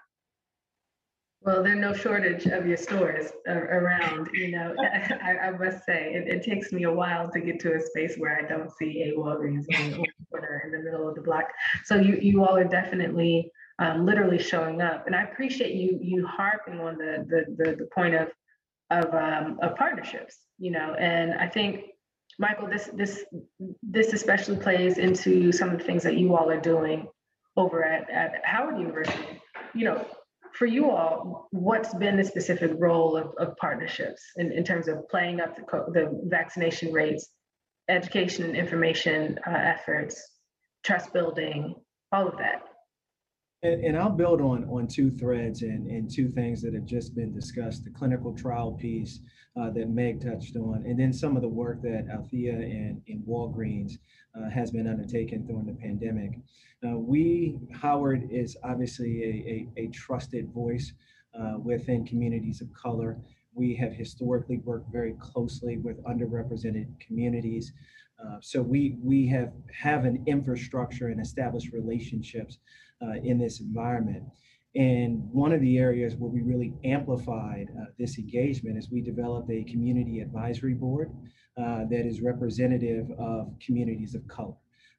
well, 1.41 1.61
there's 1.61 1.77
no 1.77 1.93
shortage 1.93 2.45
of 2.47 2.65
your 2.65 2.77
stores 2.77 3.31
around. 3.47 4.29
You 4.33 4.51
know, 4.51 4.75
I, 5.21 5.37
I 5.37 5.51
must 5.51 5.85
say, 5.85 6.13
it, 6.13 6.27
it, 6.27 6.43
takes 6.43 6.71
me 6.71 6.83
a 6.83 6.91
while 6.91 7.29
to 7.31 7.39
get 7.39 7.59
to 7.61 7.75
a 7.75 7.81
space 7.81 8.15
where 8.17 8.37
I 8.37 8.47
don't 8.47 8.71
see 8.71 9.03
a 9.03 9.17
Walgreens 9.17 9.65
in 9.69 10.71
the 10.71 10.79
middle 10.83 11.07
of 11.07 11.15
the 11.15 11.21
block. 11.21 11.45
So 11.83 11.95
you 11.95 12.17
you 12.21 12.43
all 12.43 12.57
are 12.57 12.63
definitely 12.63 13.51
um, 13.79 14.05
literally 14.05 14.39
showing 14.39 14.81
up, 14.81 15.05
and 15.05 15.15
I 15.15 15.23
appreciate 15.23 15.75
you 15.75 15.99
you 16.01 16.25
harping 16.25 16.79
on 16.79 16.97
the 16.97 17.25
the 17.27 17.63
the, 17.63 17.75
the 17.75 17.89
point 17.93 18.15
of 18.15 18.29
of 18.89 19.13
um, 19.13 19.59
of 19.61 19.75
partnerships. 19.75 20.37
You 20.57 20.71
know, 20.71 20.95
and 20.95 21.33
I 21.35 21.47
think 21.47 21.85
Michael, 22.39 22.67
this 22.67 22.89
this 22.93 23.23
this 23.83 24.13
especially 24.13 24.57
plays 24.57 24.97
into 24.97 25.51
some 25.51 25.69
of 25.69 25.77
the 25.77 25.83
things 25.83 26.03
that 26.03 26.17
you 26.17 26.35
all 26.35 26.49
are 26.49 26.59
doing 26.59 27.07
over 27.55 27.83
at 27.83 28.09
at 28.09 28.41
Howard 28.43 28.77
University. 28.79 29.41
You 29.73 29.85
know, 29.85 30.07
for 30.55 30.65
you 30.65 30.89
all, 30.89 31.47
what's 31.51 31.93
been 31.93 32.17
the 32.17 32.23
specific 32.23 32.71
role 32.75 33.17
of, 33.17 33.33
of 33.37 33.57
partnerships 33.57 34.21
in, 34.37 34.51
in 34.51 34.63
terms 34.63 34.87
of 34.87 35.07
playing 35.09 35.41
up 35.41 35.55
the, 35.55 35.63
the 35.91 36.21
vaccination 36.23 36.93
rates, 36.93 37.29
education 37.89 38.45
and 38.45 38.55
information 38.55 39.37
uh, 39.45 39.51
efforts, 39.51 40.21
trust 40.83 41.11
building, 41.11 41.75
all 42.11 42.27
of 42.27 42.37
that? 42.37 42.63
And, 43.65 43.83
and, 43.83 43.97
I'll 43.97 44.11
build 44.11 44.41
on 44.41 44.65
on 44.65 44.87
two 44.87 45.09
threads 45.09 45.63
and, 45.63 45.87
and 45.87 46.07
two 46.09 46.29
things 46.29 46.61
that 46.61 46.75
have 46.75 46.85
just 46.85 47.15
been 47.15 47.33
discussed: 47.33 47.83
the 47.83 47.89
clinical 47.89 48.31
trial 48.35 48.73
piece 48.73 49.21
uh, 49.59 49.71
that 49.71 49.89
Meg 49.89 50.21
touched 50.21 50.55
on, 50.55 50.83
and 50.85 50.99
then 50.99 51.11
some 51.11 51.35
of 51.35 51.41
the 51.41 51.47
work 51.47 51.81
that 51.81 52.05
Althea 52.13 52.53
and, 52.53 53.01
in 53.07 53.23
Walgreens 53.27 53.93
uh, 54.37 54.49
has 54.51 54.69
been 54.69 54.87
undertaken 54.87 55.47
during 55.47 55.65
the 55.65 55.73
pandemic. 55.73 56.37
Uh, 56.85 56.97
we, 56.97 57.57
Howard, 57.73 58.27
is 58.29 58.55
obviously 58.63 59.23
a, 59.23 59.81
a, 59.81 59.85
a 59.85 59.87
trusted 59.87 60.53
voice 60.53 60.93
uh, 61.33 61.55
within 61.57 62.05
communities 62.05 62.61
of 62.61 62.71
color. 62.73 63.17
We 63.55 63.73
have 63.77 63.93
historically 63.93 64.57
worked 64.57 64.91
very 64.91 65.15
closely 65.19 65.77
with 65.77 66.03
underrepresented 66.03 66.99
communities. 66.99 67.73
Uh, 68.23 68.37
so 68.41 68.61
we 68.61 68.97
we 69.01 69.27
have 69.27 69.53
have 69.73 70.05
an 70.05 70.23
infrastructure 70.27 71.07
and 71.07 71.19
established 71.19 71.73
relationships 71.73 72.59
uh, 73.01 73.13
in 73.23 73.37
this 73.37 73.59
environment. 73.59 74.23
And 74.75 75.23
one 75.31 75.53
of 75.53 75.61
the 75.61 75.77
areas 75.77 76.15
where 76.15 76.29
we 76.29 76.41
really 76.41 76.73
amplified 76.83 77.69
uh, 77.79 77.85
this 77.97 78.17
engagement 78.17 78.77
is 78.77 78.91
we 78.91 79.01
developed 79.01 79.49
a 79.49 79.63
community 79.63 80.19
advisory 80.19 80.73
board 80.73 81.11
uh, 81.57 81.85
that 81.89 82.05
is 82.05 82.21
representative 82.21 83.09
of 83.17 83.53
communities 83.65 84.15
of 84.15 84.27
color. 84.27 84.55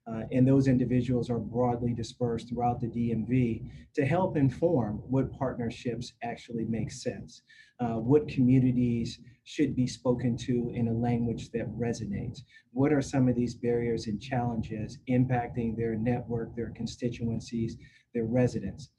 Uh, 0.08 0.22
and 0.30 0.46
those 0.46 0.68
individuals 0.68 1.28
are 1.28 1.38
broadly 1.38 1.92
dispersed 1.92 2.48
throughout 2.48 2.80
the 2.80 2.86
DMV 2.86 3.68
to 3.92 4.06
help 4.06 4.36
inform 4.36 5.02
what 5.08 5.32
partnerships 5.32 6.12
actually 6.22 6.64
make 6.64 6.92
sense, 6.92 7.42
uh, 7.80 7.94
what 7.94 8.28
communities 8.28 9.18
should 9.46 9.74
be 9.74 9.86
spoken 9.86 10.36
to 10.36 10.70
in 10.74 10.88
a 10.88 10.92
language 10.92 11.50
that 11.52 11.70
resonates. 11.78 12.40
What 12.72 12.92
are 12.92 13.00
some 13.00 13.28
of 13.28 13.34
these 13.34 13.54
barriers 13.54 14.06
and 14.06 14.20
challenges 14.20 14.98
impacting 15.08 15.76
their 15.76 15.94
network, 15.94 16.54
their 16.54 16.72
constituencies, 16.76 17.76
their 18.12 18.24
residents? 18.24 18.90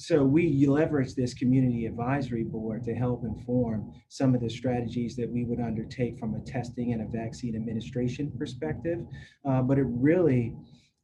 so 0.00 0.24
we 0.24 0.66
leverage 0.66 1.14
this 1.14 1.34
community 1.34 1.84
advisory 1.84 2.42
board 2.42 2.82
to 2.82 2.94
help 2.94 3.22
inform 3.22 3.92
some 4.08 4.34
of 4.34 4.40
the 4.40 4.48
strategies 4.48 5.14
that 5.14 5.30
we 5.30 5.44
would 5.44 5.60
undertake 5.60 6.18
from 6.18 6.34
a 6.34 6.40
testing 6.40 6.94
and 6.94 7.02
a 7.02 7.24
vaccine 7.24 7.54
administration 7.54 8.32
perspective. 8.38 9.00
Uh, 9.46 9.60
but 9.60 9.76
it 9.76 9.84
really 9.86 10.56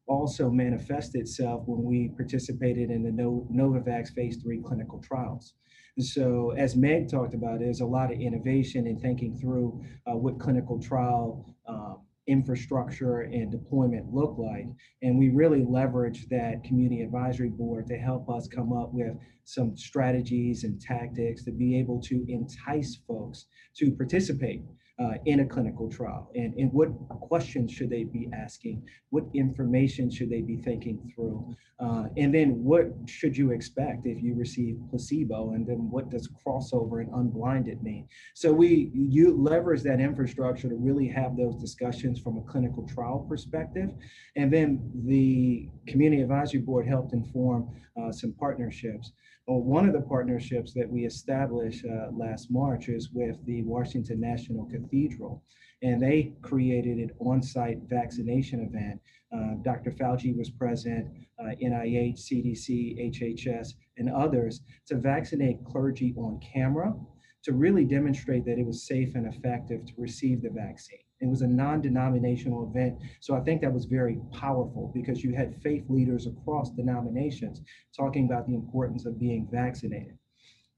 also 0.09 0.49
manifested 0.49 1.21
itself 1.21 1.63
when 1.67 1.85
we 1.85 2.11
participated 2.17 2.91
in 2.91 3.03
the 3.03 3.11
Novavax 3.11 4.15
phase 4.15 4.39
three 4.43 4.63
clinical 4.65 4.99
trials. 5.03 5.53
So, 5.99 6.51
as 6.51 6.77
Meg 6.77 7.09
talked 7.09 7.33
about, 7.33 7.61
there's 7.61 7.81
a 7.81 7.87
lot 7.87 8.13
of 8.13 8.21
innovation 8.21 8.87
in 8.87 8.99
thinking 8.99 9.37
through 9.39 9.83
uh, 10.07 10.17
what 10.17 10.39
clinical 10.39 10.79
trial 10.79 11.47
um, 11.67 12.01
infrastructure 12.27 13.21
and 13.21 13.51
deployment 13.51 14.13
look 14.13 14.37
like. 14.37 14.67
And 15.03 15.19
we 15.19 15.31
really 15.31 15.65
leverage 15.65 16.29
that 16.29 16.65
community 16.65 17.01
advisory 17.03 17.49
board 17.49 17.87
to 17.87 17.97
help 17.97 18.29
us 18.29 18.47
come 18.49 18.73
up 18.73 18.91
with 18.93 19.17
some 19.45 19.77
strategies 19.77 20.65
and 20.65 20.81
tactics 20.81 21.45
to 21.45 21.53
be 21.53 21.79
able 21.79 22.01
to 22.03 22.25
entice 22.29 22.99
folks 23.07 23.47
to 23.77 23.93
participate 23.93 24.63
uh, 24.99 25.15
in 25.27 25.41
a 25.41 25.47
clinical 25.47 25.91
trial? 25.91 26.31
And, 26.35 26.55
and 26.55 26.73
what 26.73 26.89
questions 27.09 27.73
should 27.73 27.91
they 27.91 28.05
be 28.05 28.29
asking? 28.33 28.83
What 29.11 29.25
information 29.35 30.11
should 30.11 30.31
they 30.31 30.41
be 30.41 30.57
thinking 30.57 31.13
through? 31.15 31.55
Uh, 31.79 32.05
and 32.17 32.35
then 32.35 32.65
what 32.65 32.87
should 33.07 33.37
you 33.37 33.51
expect 33.51 34.07
if 34.07 34.23
you 34.23 34.35
receive 34.35 34.79
placebo? 34.89 35.53
And 35.53 35.67
then 35.67 35.91
what 35.91 36.11
does 36.11 36.29
crossover 36.29 37.01
and 37.01 37.11
unblinded 37.15 37.83
mean? 37.83 38.09
So 38.35 38.53
we 38.53 38.91
you 38.95 39.37
leverage 39.37 39.83
that 39.83 40.01
infrastructure 40.01 40.69
to 40.69 40.77
really 40.77 41.09
have 41.09 41.37
those 41.37 41.57
discussions 41.57 42.19
from 42.19 42.39
a 42.39 42.43
clinical 42.43 42.87
trial 42.87 43.27
perspective. 43.29 43.91
And 44.37 44.51
then 44.53 44.91
the 45.05 45.69
community 45.87 46.23
advisory 46.23 46.61
board 46.61 46.87
helped 46.87 47.13
inform 47.13 47.69
uh, 48.01 48.13
some 48.13 48.33
partnerships 48.33 49.13
well, 49.47 49.63
one 49.63 49.87
of 49.87 49.93
the 49.93 50.01
partnerships 50.01 50.73
that 50.75 50.91
we 50.91 51.05
established 51.05 51.85
uh, 51.85 52.09
last 52.13 52.51
March 52.51 52.89
is 52.89 53.11
with 53.13 53.37
the 53.47 53.63
Washington 53.63 54.21
National 54.21 54.67
Cathedral, 54.67 55.45
and 55.83 56.03
they 56.03 56.33
created 56.43 56.99
an 56.99 57.11
on-site 57.21 57.79
vaccination 57.87 58.61
event. 58.63 59.01
Uh, 59.33 59.55
Dr. 59.63 59.93
Fauci 59.93 60.37
was 60.37 60.51
present, 60.51 61.07
uh, 61.39 61.51
NIH, 61.63 62.19
CDC, 62.19 63.13
HHS, 63.15 63.75
and 63.99 64.11
others 64.11 64.63
to 64.87 64.97
vaccinate 64.97 65.65
clergy 65.65 66.13
on 66.17 66.41
camera 66.41 66.93
to 67.45 67.53
really 67.53 67.85
demonstrate 67.85 68.45
that 68.47 68.59
it 68.59 68.67
was 68.67 68.87
safe 68.89 69.15
and 69.15 69.33
effective 69.33 69.87
to 69.87 69.93
receive 69.97 70.43
the 70.43 70.51
vaccine. 70.51 71.06
It 71.21 71.29
was 71.29 71.41
a 71.43 71.47
non 71.47 71.81
denominational 71.81 72.69
event. 72.69 72.99
So 73.21 73.35
I 73.35 73.41
think 73.41 73.63
that 73.63 73.73
was 73.73 73.87
very 73.87 74.21
powerful 74.33 74.91
because 74.95 75.25
you 75.25 75.35
had 75.35 75.61
faith 75.63 75.85
leaders 75.89 76.27
across 76.27 76.71
denominations 76.71 77.63
talking 77.97 78.27
about 78.27 78.47
the 78.47 78.55
importance 78.55 79.07
of 79.07 79.19
being 79.19 79.49
vaccinated. 79.51 80.19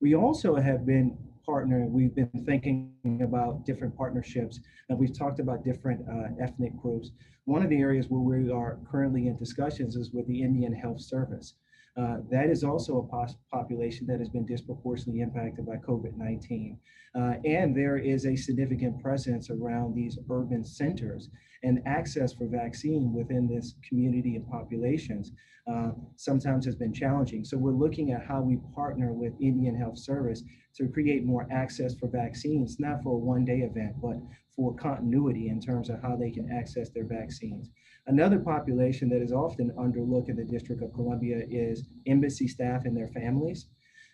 We 0.00 0.14
also 0.14 0.54
have 0.54 0.86
been 0.86 1.18
partnering, 1.48 1.90
we've 1.90 2.14
been 2.14 2.44
thinking 2.46 2.92
about 3.22 3.64
different 3.64 3.96
partnerships, 3.96 4.60
and 4.88 4.98
we've 4.98 5.16
talked 5.16 5.40
about 5.40 5.64
different 5.64 6.06
uh, 6.08 6.28
ethnic 6.40 6.76
groups. 6.76 7.10
One 7.46 7.62
of 7.62 7.70
the 7.70 7.80
areas 7.80 8.06
where 8.08 8.20
we 8.20 8.52
are 8.52 8.78
currently 8.88 9.26
in 9.26 9.36
discussions 9.36 9.96
is 9.96 10.12
with 10.12 10.26
the 10.28 10.42
Indian 10.42 10.72
Health 10.72 11.00
Service. 11.00 11.54
Uh, 11.98 12.18
that 12.30 12.48
is 12.48 12.62
also 12.62 12.98
a 12.98 13.02
pos- 13.08 13.36
population 13.50 14.06
that 14.06 14.20
has 14.20 14.28
been 14.28 14.46
disproportionately 14.46 15.20
impacted 15.20 15.66
by 15.66 15.76
COVID 15.76 16.16
19. 16.16 16.78
Uh, 17.14 17.34
and 17.44 17.76
there 17.76 17.96
is 17.96 18.26
a 18.26 18.36
significant 18.36 19.02
presence 19.02 19.50
around 19.50 19.94
these 19.94 20.18
urban 20.30 20.64
centers 20.64 21.30
and 21.64 21.80
access 21.86 22.32
for 22.32 22.46
vaccine 22.46 23.12
within 23.12 23.48
this 23.48 23.74
community 23.88 24.36
and 24.36 24.48
populations 24.48 25.32
uh, 25.70 25.90
sometimes 26.16 26.64
has 26.64 26.76
been 26.76 26.92
challenging. 26.92 27.44
So 27.44 27.56
we're 27.56 27.72
looking 27.72 28.12
at 28.12 28.24
how 28.24 28.42
we 28.42 28.58
partner 28.74 29.12
with 29.12 29.32
Indian 29.40 29.76
Health 29.76 29.98
Service 29.98 30.42
to 30.76 30.88
create 30.88 31.24
more 31.24 31.48
access 31.50 31.94
for 31.94 32.08
vaccines, 32.08 32.76
not 32.78 33.02
for 33.02 33.14
a 33.14 33.18
one 33.18 33.44
day 33.44 33.58
event, 33.58 33.94
but 34.00 34.16
for 34.54 34.74
continuity 34.76 35.48
in 35.48 35.60
terms 35.60 35.90
of 35.90 36.00
how 36.00 36.16
they 36.16 36.30
can 36.30 36.50
access 36.52 36.90
their 36.90 37.06
vaccines. 37.06 37.70
Another 38.08 38.38
population 38.38 39.10
that 39.10 39.20
is 39.20 39.32
often 39.32 39.70
underlooked 39.78 40.30
in 40.30 40.36
the 40.36 40.44
District 40.44 40.82
of 40.82 40.94
Columbia 40.94 41.42
is 41.50 41.84
embassy 42.06 42.48
staff 42.48 42.86
and 42.86 42.96
their 42.96 43.08
families. 43.08 43.66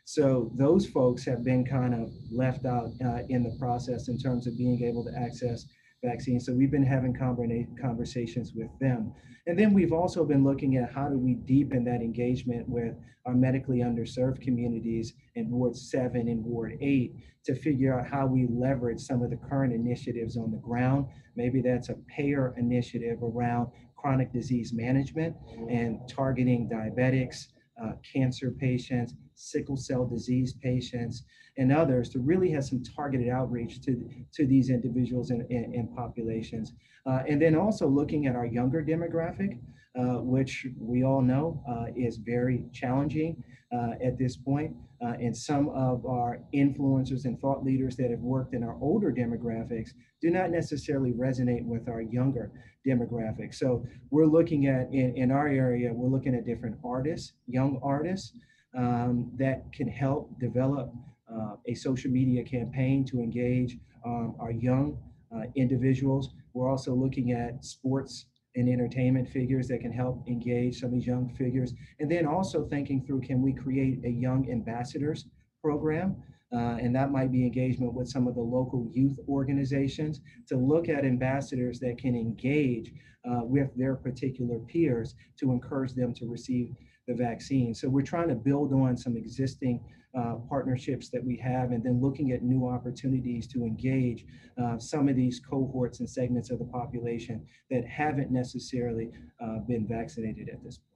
So 0.05 0.51
those 0.57 0.87
folks 0.87 1.25
have 1.27 1.45
been 1.45 1.65
kind 1.65 1.95
of 1.95 2.13
left 2.31 2.67
out 2.67 2.91
uh, 3.05 3.21
in 3.29 3.45
the 3.45 3.57
process 3.59 4.09
in 4.09 4.19
terms 4.19 4.49
of 4.49 4.59
being 4.59 4.83
able 4.83 5.05
to 5.05 5.17
access 5.17 5.65
vaccines. 6.05 6.47
So 6.47 6.53
we've 6.53 6.71
been 6.71 6.85
having 6.85 7.15
conversations 7.15 8.53
with 8.55 8.71
them. 8.81 9.13
And 9.47 9.59
then 9.59 9.75
we've 9.75 9.93
also 9.93 10.25
been 10.25 10.45
looking 10.45 10.77
at 10.77 10.93
how 10.93 11.09
do 11.09 11.19
we 11.19 11.35
deepen 11.35 11.85
that 11.85 12.01
engagement 12.01 12.69
with 12.69 12.95
our 13.27 13.35
medically 13.35 13.79
underserved 13.79 14.41
communities 14.41 15.15
in 15.35 15.51
Ward 15.51 15.77
7 15.77 16.29
and 16.29 16.45
Ward 16.45 16.77
8 16.81 17.15
to 17.45 17.55
figure 17.55 17.99
out 17.99 18.07
how 18.07 18.27
we 18.27 18.47
leverage 18.49 19.01
some 19.01 19.23
of 19.23 19.31
the 19.31 19.37
current 19.37 19.73
initiatives 19.73 20.37
on 20.37 20.51
the 20.51 20.59
ground. 20.59 21.07
Maybe 21.37 21.61
that's 21.61 21.89
a 21.89 21.97
payer 22.09 22.55
initiative 22.57 23.19
around 23.23 23.69
chronic 23.97 24.33
disease 24.33 24.73
management 24.75 25.35
and 25.71 26.01
targeting 26.09 26.69
diabetics, 26.69 27.47
uh, 27.83 27.93
cancer 28.13 28.51
patients, 28.51 29.15
sickle 29.35 29.77
cell 29.77 30.07
disease 30.07 30.55
patients, 30.63 31.25
and 31.57 31.73
others 31.73 32.09
to 32.11 32.19
really 32.19 32.51
have 32.51 32.65
some 32.65 32.83
targeted 32.83 33.29
outreach 33.29 33.81
to, 33.83 34.09
to 34.33 34.47
these 34.47 34.71
individuals 34.71 35.31
and, 35.31 35.43
and, 35.51 35.75
and 35.75 35.95
populations. 35.95 36.73
Uh, 37.07 37.23
and 37.29 37.41
then 37.41 37.55
also 37.55 37.87
looking 37.87 38.27
at 38.27 38.35
our 38.35 38.47
younger 38.47 38.83
demographic, 38.83 39.59
uh, 39.99 40.21
which 40.21 40.67
we 40.79 41.05
all 41.05 41.23
know 41.23 41.63
uh, 41.69 41.87
is 41.97 42.17
very 42.17 42.65
challenging 42.73 43.43
uh, 43.73 43.93
at 44.05 44.19
this 44.19 44.37
point. 44.37 44.75
Uh, 45.05 45.13
and 45.21 45.37
some 45.37 45.69
of 45.71 46.07
our 46.07 46.41
influencers 46.55 47.27
and 47.27 47.39
thought 47.41 47.63
leaders 47.65 47.95
that 47.95 48.11
have 48.11 48.21
worked 48.21 48.55
in 48.55 48.65
our 48.65 48.77
older 48.81 49.13
demographics 49.13 49.91
do 50.23 50.31
not 50.31 50.51
necessarily 50.51 51.13
resonate 51.13 51.65
with 51.65 51.89
our 51.89 52.01
younger 52.01 52.51
demographic. 52.87 53.55
So 53.55 53.85
we're 54.11 54.27
looking 54.27 54.67
at, 54.67 54.89
in, 54.93 55.15
in 55.17 55.31
our 55.31 55.49
area, 55.49 55.93
we're 55.93 56.09
looking 56.09 56.35
at 56.35 56.47
different 56.47 56.77
artists, 56.85 57.33
young 57.47 57.79
artists, 57.83 58.33
um, 58.77 59.31
that 59.37 59.71
can 59.73 59.89
help 59.89 60.39
develop 60.41 60.93
uh, 61.33 61.57
a 61.67 61.75
social 61.75 62.11
media 62.11 62.43
campaign 62.43 63.05
to 63.07 63.21
engage 63.21 63.79
um, 64.05 64.35
our 64.39 64.51
young 64.51 64.99
uh, 65.35 65.43
individuals. 65.57 66.31
We're 66.53 66.71
also 66.71 66.95
looking 66.95 67.33
at 67.33 67.65
sports 67.65 68.27
and 68.57 68.69
entertainment 68.69 69.29
figures 69.29 69.67
that 69.69 69.81
can 69.81 69.93
help 69.93 70.27
engage 70.29 70.81
some 70.81 70.89
of 70.89 70.95
these 70.95 71.07
young 71.07 71.35
figures. 71.35 71.73
And 71.99 72.11
then 72.11 72.27
also 72.27 72.67
thinking 72.67 73.05
through 73.05 73.23
can 73.23 73.43
we 73.43 73.53
create 73.53 74.05
a 74.05 74.11
young 74.11 74.49
ambassadors 74.51 75.27
program? 75.61 76.17
Uh, 76.53 76.77
and 76.81 76.95
that 76.95 77.11
might 77.11 77.33
be 77.33 77.43
engagement 77.43 77.93
with 77.95 78.09
some 78.09 78.29
of 78.29 78.35
the 78.37 78.41
local 78.41 78.89
youth 78.93 79.19
organizations 79.29 80.21
to 80.47 80.57
look 80.57 80.89
at 80.89 81.05
ambassadors 81.05 81.81
that 81.81 81.99
can 81.99 82.15
engage 82.15 82.93
uh, 83.29 83.41
with 83.43 83.75
their 83.77 83.97
particular 83.97 84.59
peers 84.61 85.17
to 85.37 85.51
encourage 85.51 85.95
them 85.95 86.15
to 86.15 86.27
receive 86.27 86.73
the 87.07 87.15
vaccine. 87.15 87.75
So 87.75 87.89
we're 87.89 88.03
trying 88.03 88.29
to 88.29 88.35
build 88.35 88.73
on 88.73 88.97
some 88.97 89.17
existing 89.17 89.81
uh, 90.17 90.37
partnerships 90.49 91.09
that 91.11 91.25
we 91.25 91.37
have 91.37 91.73
and 91.73 91.83
then 91.83 92.01
looking 92.01 92.33
at 92.33 92.43
new 92.43 92.69
opportunities 92.69 93.47
to 93.49 93.65
engage 93.65 94.25
uh, 94.63 94.79
some 94.79 95.09
of 95.09 95.17
these 95.17 95.41
cohorts 95.41 96.01
and 96.01 96.09
segments 96.09 96.51
of 96.51 96.59
the 96.59 96.65
population 96.65 97.45
that 97.71 97.85
haven't 97.87 98.31
necessarily 98.31 99.11
uh, 99.43 99.59
been 99.67 99.87
vaccinated 99.87 100.49
at 100.49 100.63
this 100.63 100.79
point. 100.79 100.95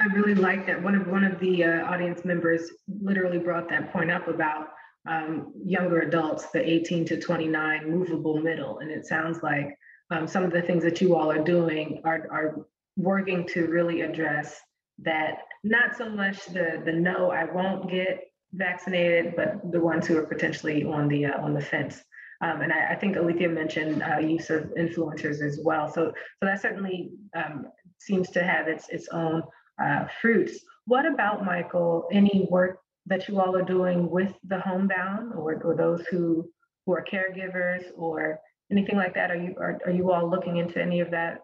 I 0.00 0.06
really 0.16 0.34
like 0.34 0.66
that. 0.66 0.82
One 0.82 0.96
of 0.96 1.06
one 1.06 1.22
of 1.22 1.38
the 1.38 1.64
uh, 1.64 1.84
audience 1.84 2.24
members 2.24 2.68
literally 3.00 3.38
brought 3.38 3.68
that 3.68 3.92
point 3.92 4.10
up 4.10 4.26
about 4.26 4.70
um, 5.06 5.52
younger 5.64 6.00
adults, 6.00 6.46
the 6.46 6.68
18 6.68 7.04
to 7.06 7.20
29 7.20 7.90
movable 7.90 8.40
middle, 8.40 8.78
and 8.80 8.90
it 8.90 9.06
sounds 9.06 9.42
like 9.42 9.78
um, 10.10 10.26
some 10.26 10.42
of 10.42 10.50
the 10.50 10.62
things 10.62 10.82
that 10.82 11.00
you 11.00 11.14
all 11.14 11.30
are 11.30 11.44
doing 11.44 12.00
are 12.04 12.26
are 12.32 12.66
working 12.96 13.46
to 13.48 13.66
really 13.66 14.00
address 14.00 14.60
that 14.98 15.38
not 15.64 15.96
so 15.96 16.08
much 16.08 16.46
the 16.46 16.80
the 16.84 16.92
no 16.92 17.30
i 17.30 17.44
won't 17.44 17.90
get 17.90 18.24
vaccinated 18.54 19.34
but 19.36 19.60
the 19.72 19.80
ones 19.80 20.06
who 20.06 20.16
are 20.16 20.26
potentially 20.26 20.84
on 20.84 21.08
the 21.08 21.26
uh, 21.26 21.40
on 21.40 21.54
the 21.54 21.60
fence. 21.60 22.02
Um, 22.40 22.60
and 22.62 22.72
I, 22.72 22.92
I, 22.92 22.94
think 22.96 23.16
Alethea 23.16 23.48
mentioned 23.48 24.02
uh, 24.02 24.18
use 24.18 24.50
of 24.50 24.64
influencers 24.78 25.40
as 25.40 25.60
well. 25.62 25.88
So 25.88 26.12
so 26.40 26.46
that 26.46 26.60
certainly 26.60 27.12
um, 27.34 27.66
seems 27.98 28.30
to 28.30 28.42
have 28.42 28.68
its 28.68 28.88
its 28.88 29.08
own 29.08 29.42
uh, 29.82 30.06
fruits. 30.20 30.58
What 30.86 31.06
about 31.06 31.44
michael 31.44 32.08
any 32.12 32.46
work 32.50 32.78
that 33.06 33.28
you 33.28 33.40
all 33.40 33.56
are 33.56 33.64
doing 33.64 34.10
with 34.10 34.32
the 34.44 34.60
homebound 34.60 35.32
or, 35.34 35.60
or 35.62 35.74
those 35.74 36.06
who 36.06 36.48
who 36.86 36.92
are 36.92 37.04
caregivers 37.04 37.84
or 37.96 38.40
anything 38.70 38.96
like 38.96 39.14
that? 39.14 39.30
Are 39.30 39.36
you 39.36 39.54
are, 39.58 39.80
are 39.86 39.92
you 39.92 40.12
all 40.12 40.28
looking 40.28 40.58
into 40.58 40.80
any 40.80 41.00
of 41.00 41.10
that 41.10 41.40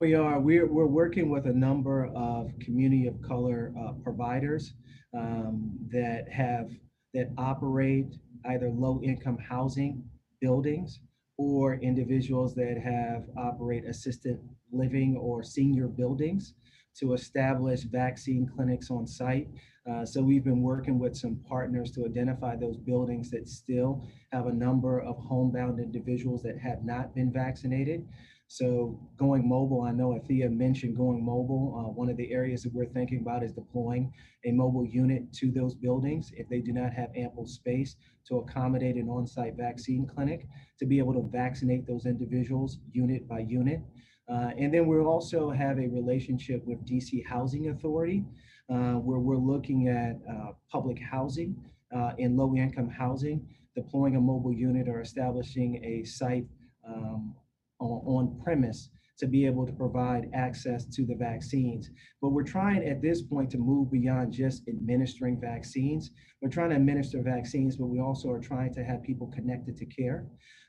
we 0.00 0.14
are. 0.14 0.40
We're, 0.40 0.66
we're 0.66 0.86
working 0.86 1.28
with 1.28 1.44
a 1.44 1.52
number 1.52 2.06
of 2.16 2.50
community 2.58 3.06
of 3.06 3.20
color 3.20 3.72
uh, 3.78 3.92
providers 4.02 4.72
um, 5.14 5.78
that 5.92 6.24
have 6.32 6.70
that 7.12 7.28
operate 7.36 8.06
either 8.46 8.70
low 8.70 9.00
income 9.02 9.36
housing 9.36 10.02
buildings 10.40 11.00
or 11.36 11.74
individuals 11.74 12.54
that 12.54 12.78
have 12.82 13.24
operate 13.36 13.84
assisted 13.84 14.38
living 14.72 15.18
or 15.20 15.42
senior 15.42 15.86
buildings 15.86 16.54
to 16.98 17.12
establish 17.12 17.82
vaccine 17.82 18.48
clinics 18.54 18.90
on 18.90 19.06
site. 19.06 19.48
Uh, 19.90 20.04
so 20.04 20.22
we've 20.22 20.44
been 20.44 20.62
working 20.62 20.98
with 20.98 21.16
some 21.16 21.40
partners 21.48 21.90
to 21.90 22.06
identify 22.06 22.56
those 22.56 22.76
buildings 22.78 23.30
that 23.30 23.48
still 23.48 24.06
have 24.32 24.46
a 24.46 24.52
number 24.52 25.00
of 25.00 25.16
homebound 25.18 25.78
individuals 25.78 26.42
that 26.42 26.58
have 26.58 26.84
not 26.84 27.14
been 27.14 27.32
vaccinated. 27.32 28.06
So 28.52 28.98
going 29.16 29.48
mobile, 29.48 29.82
I 29.82 29.92
know 29.92 30.18
Athea 30.18 30.50
mentioned 30.50 30.96
going 30.96 31.24
mobile. 31.24 31.72
Uh, 31.78 31.92
one 31.92 32.08
of 32.10 32.16
the 32.16 32.32
areas 32.32 32.64
that 32.64 32.74
we're 32.74 32.84
thinking 32.84 33.20
about 33.20 33.44
is 33.44 33.52
deploying 33.52 34.12
a 34.44 34.50
mobile 34.50 34.84
unit 34.84 35.32
to 35.34 35.52
those 35.52 35.76
buildings 35.76 36.32
if 36.34 36.48
they 36.48 36.58
do 36.58 36.72
not 36.72 36.92
have 36.92 37.10
ample 37.14 37.46
space 37.46 37.94
to 38.26 38.38
accommodate 38.38 38.96
an 38.96 39.08
on-site 39.08 39.54
vaccine 39.56 40.04
clinic 40.04 40.48
to 40.80 40.84
be 40.84 40.98
able 40.98 41.12
to 41.12 41.22
vaccinate 41.30 41.86
those 41.86 42.06
individuals 42.06 42.78
unit 42.90 43.28
by 43.28 43.38
unit. 43.38 43.82
Uh, 44.28 44.50
and 44.58 44.74
then 44.74 44.88
we'll 44.88 45.06
also 45.06 45.50
have 45.50 45.78
a 45.78 45.86
relationship 45.86 46.60
with 46.66 46.84
DC 46.84 47.24
Housing 47.24 47.68
Authority 47.68 48.24
uh, 48.68 48.94
where 48.94 49.20
we're 49.20 49.36
looking 49.36 49.86
at 49.86 50.18
uh, 50.28 50.50
public 50.68 50.98
housing 50.98 51.54
uh, 51.96 52.14
in 52.18 52.36
low 52.36 52.52
income 52.56 52.90
housing, 52.90 53.46
deploying 53.76 54.16
a 54.16 54.20
mobile 54.20 54.52
unit 54.52 54.88
or 54.88 55.00
establishing 55.00 55.80
a 55.84 56.04
site 56.04 56.46
um, 56.84 57.36
on 57.80 58.40
premise 58.42 58.90
to 59.18 59.26
be 59.26 59.46
able 59.46 59.66
to 59.66 59.72
provide 59.72 60.30
access 60.34 60.86
to 60.86 61.04
the 61.04 61.14
vaccines. 61.14 61.90
But 62.22 62.30
we're 62.30 62.42
trying 62.42 62.82
at 62.88 63.02
this 63.02 63.22
point 63.22 63.50
to 63.50 63.58
move 63.58 63.90
beyond 63.92 64.32
just 64.32 64.66
administering 64.66 65.38
vaccines. 65.40 66.10
We're 66.40 66.48
trying 66.48 66.70
to 66.70 66.76
administer 66.76 67.22
vaccines, 67.22 67.76
but 67.76 67.86
we 67.86 68.00
also 68.00 68.30
are 68.30 68.40
trying 68.40 68.72
to 68.74 68.82
have 68.82 69.02
people 69.02 69.26
connected 69.28 69.76
to 69.76 69.86
care. 69.86 70.26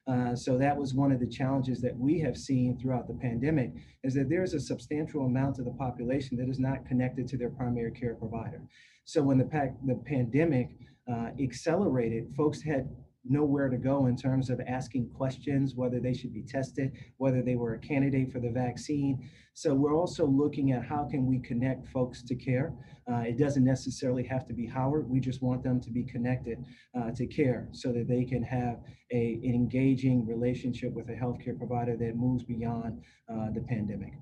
Uh, 0.08 0.36
so 0.36 0.58
that 0.58 0.76
was 0.76 0.94
one 0.94 1.12
of 1.12 1.20
the 1.20 1.28
challenges 1.28 1.80
that 1.82 1.96
we 1.98 2.20
have 2.20 2.36
seen 2.36 2.78
throughout 2.78 3.08
the 3.08 3.14
pandemic 3.14 3.72
is 4.04 4.14
that 4.16 4.30
there's 4.30 4.54
a 4.54 4.60
substantial 4.60 5.26
amount 5.26 5.60
of 5.60 5.66
the 5.66 5.72
population 5.72 6.36
that 6.38 6.50
is 6.50 6.60
not 6.60 6.86
connected 6.86 7.28
to 7.28 7.38
their 7.38 7.52
primary 7.52 7.92
care 7.92 8.16
provider. 8.16 8.62
So 9.06 9.22
when 9.22 9.38
the, 9.38 9.76
the 9.86 10.02
pandemic 10.06 10.70
uh, 11.10 11.30
accelerated, 11.40 12.34
folks 12.36 12.62
had 12.62 12.90
know 13.24 13.44
where 13.44 13.70
to 13.70 13.78
go 13.78 14.08
in 14.08 14.18
terms 14.18 14.50
of 14.50 14.60
asking 14.68 15.10
questions, 15.10 15.76
whether 15.76 16.00
they 16.00 16.14
should 16.14 16.34
be 16.34 16.42
tested, 16.42 16.92
whether 17.18 17.42
they 17.42 17.56
were 17.56 17.76
a 17.76 17.80
candidate 17.80 18.32
for 18.32 18.40
the 18.40 18.50
vaccine. 18.50 19.30
So 19.54 19.74
we're 19.74 19.96
also 19.96 20.26
looking 20.26 20.72
at 20.72 20.84
how 20.84 21.08
can 21.10 21.26
we 21.28 21.40
connect 21.40 21.88
folks 21.88 22.24
to 22.24 22.36
care. 22.36 22.74
Uh, 23.12 23.20
it 23.20 23.38
doesn't 23.38 23.64
necessarily 23.64 24.24
have 24.24 24.48
to 24.48 24.54
be 24.54 24.66
Howard. 24.66 25.10
We 25.10 25.20
just 25.20 25.42
want 25.42 25.64
them 25.64 25.80
to 25.82 25.92
be 25.92 26.04
connected 26.04 26.64
uh, 26.98 27.12
to 27.12 27.28
care 27.28 27.68
so 27.72 27.92
that 27.92 28.08
they 28.08 28.24
can 28.24 28.44
have 28.44 28.80
a, 29.12 29.40
an 29.44 29.54
engaging 29.54 30.26
relationship 30.26 30.94
with 30.94 31.10
a 31.10 31.14
healthcare 31.14 31.58
provider 31.58 31.96
that 31.98 32.16
moves 32.16 32.44
beyond 32.44 33.02
uh, 33.32 33.52
the 33.54 33.62
pandemic. 33.62 34.14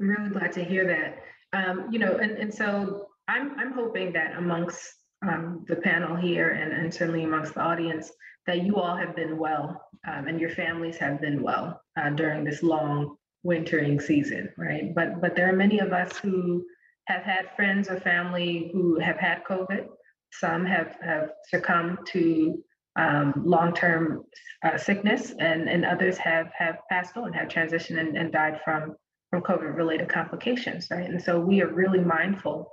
I'm 0.00 0.08
really 0.08 0.30
glad 0.30 0.52
to 0.52 0.64
hear 0.64 0.86
that. 0.86 1.22
Um, 1.52 1.88
you 1.90 1.98
know, 1.98 2.16
and, 2.16 2.32
and 2.32 2.52
so 2.52 3.08
I'm, 3.28 3.58
I'm 3.58 3.72
hoping 3.72 4.12
that 4.14 4.36
amongst 4.36 5.01
um, 5.22 5.64
the 5.68 5.76
panel 5.76 6.16
here 6.16 6.50
and, 6.50 6.72
and 6.72 6.92
certainly 6.92 7.24
amongst 7.24 7.54
the 7.54 7.60
audience 7.60 8.10
that 8.46 8.62
you 8.62 8.76
all 8.76 8.96
have 8.96 9.14
been 9.14 9.38
well 9.38 9.88
um, 10.08 10.26
and 10.26 10.40
your 10.40 10.50
families 10.50 10.96
have 10.96 11.20
been 11.20 11.42
well 11.42 11.80
uh, 11.96 12.10
during 12.10 12.44
this 12.44 12.62
long 12.62 13.16
wintering 13.44 14.00
season, 14.00 14.52
right? 14.56 14.94
But 14.94 15.20
but 15.20 15.36
there 15.36 15.48
are 15.48 15.56
many 15.56 15.78
of 15.78 15.92
us 15.92 16.16
who 16.18 16.64
have 17.06 17.22
had 17.22 17.50
friends 17.56 17.88
or 17.88 17.98
family 18.00 18.70
who 18.72 18.98
have 19.00 19.16
had 19.16 19.44
COVID. 19.44 19.86
Some 20.32 20.64
have 20.64 20.96
have 21.02 21.30
succumbed 21.48 21.98
to 22.08 22.62
um, 22.96 23.32
long-term 23.36 24.24
uh, 24.64 24.76
sickness, 24.76 25.32
and 25.38 25.68
and 25.68 25.84
others 25.84 26.18
have 26.18 26.50
have 26.56 26.78
passed 26.90 27.16
on, 27.16 27.32
have 27.32 27.48
transitioned 27.48 27.98
and, 27.98 28.16
and 28.16 28.32
died 28.32 28.60
from 28.64 28.96
from 29.30 29.42
COVID-related 29.42 30.08
complications, 30.08 30.88
right? 30.90 31.08
And 31.08 31.22
so 31.22 31.40
we 31.40 31.62
are 31.62 31.72
really 31.72 32.00
mindful 32.00 32.68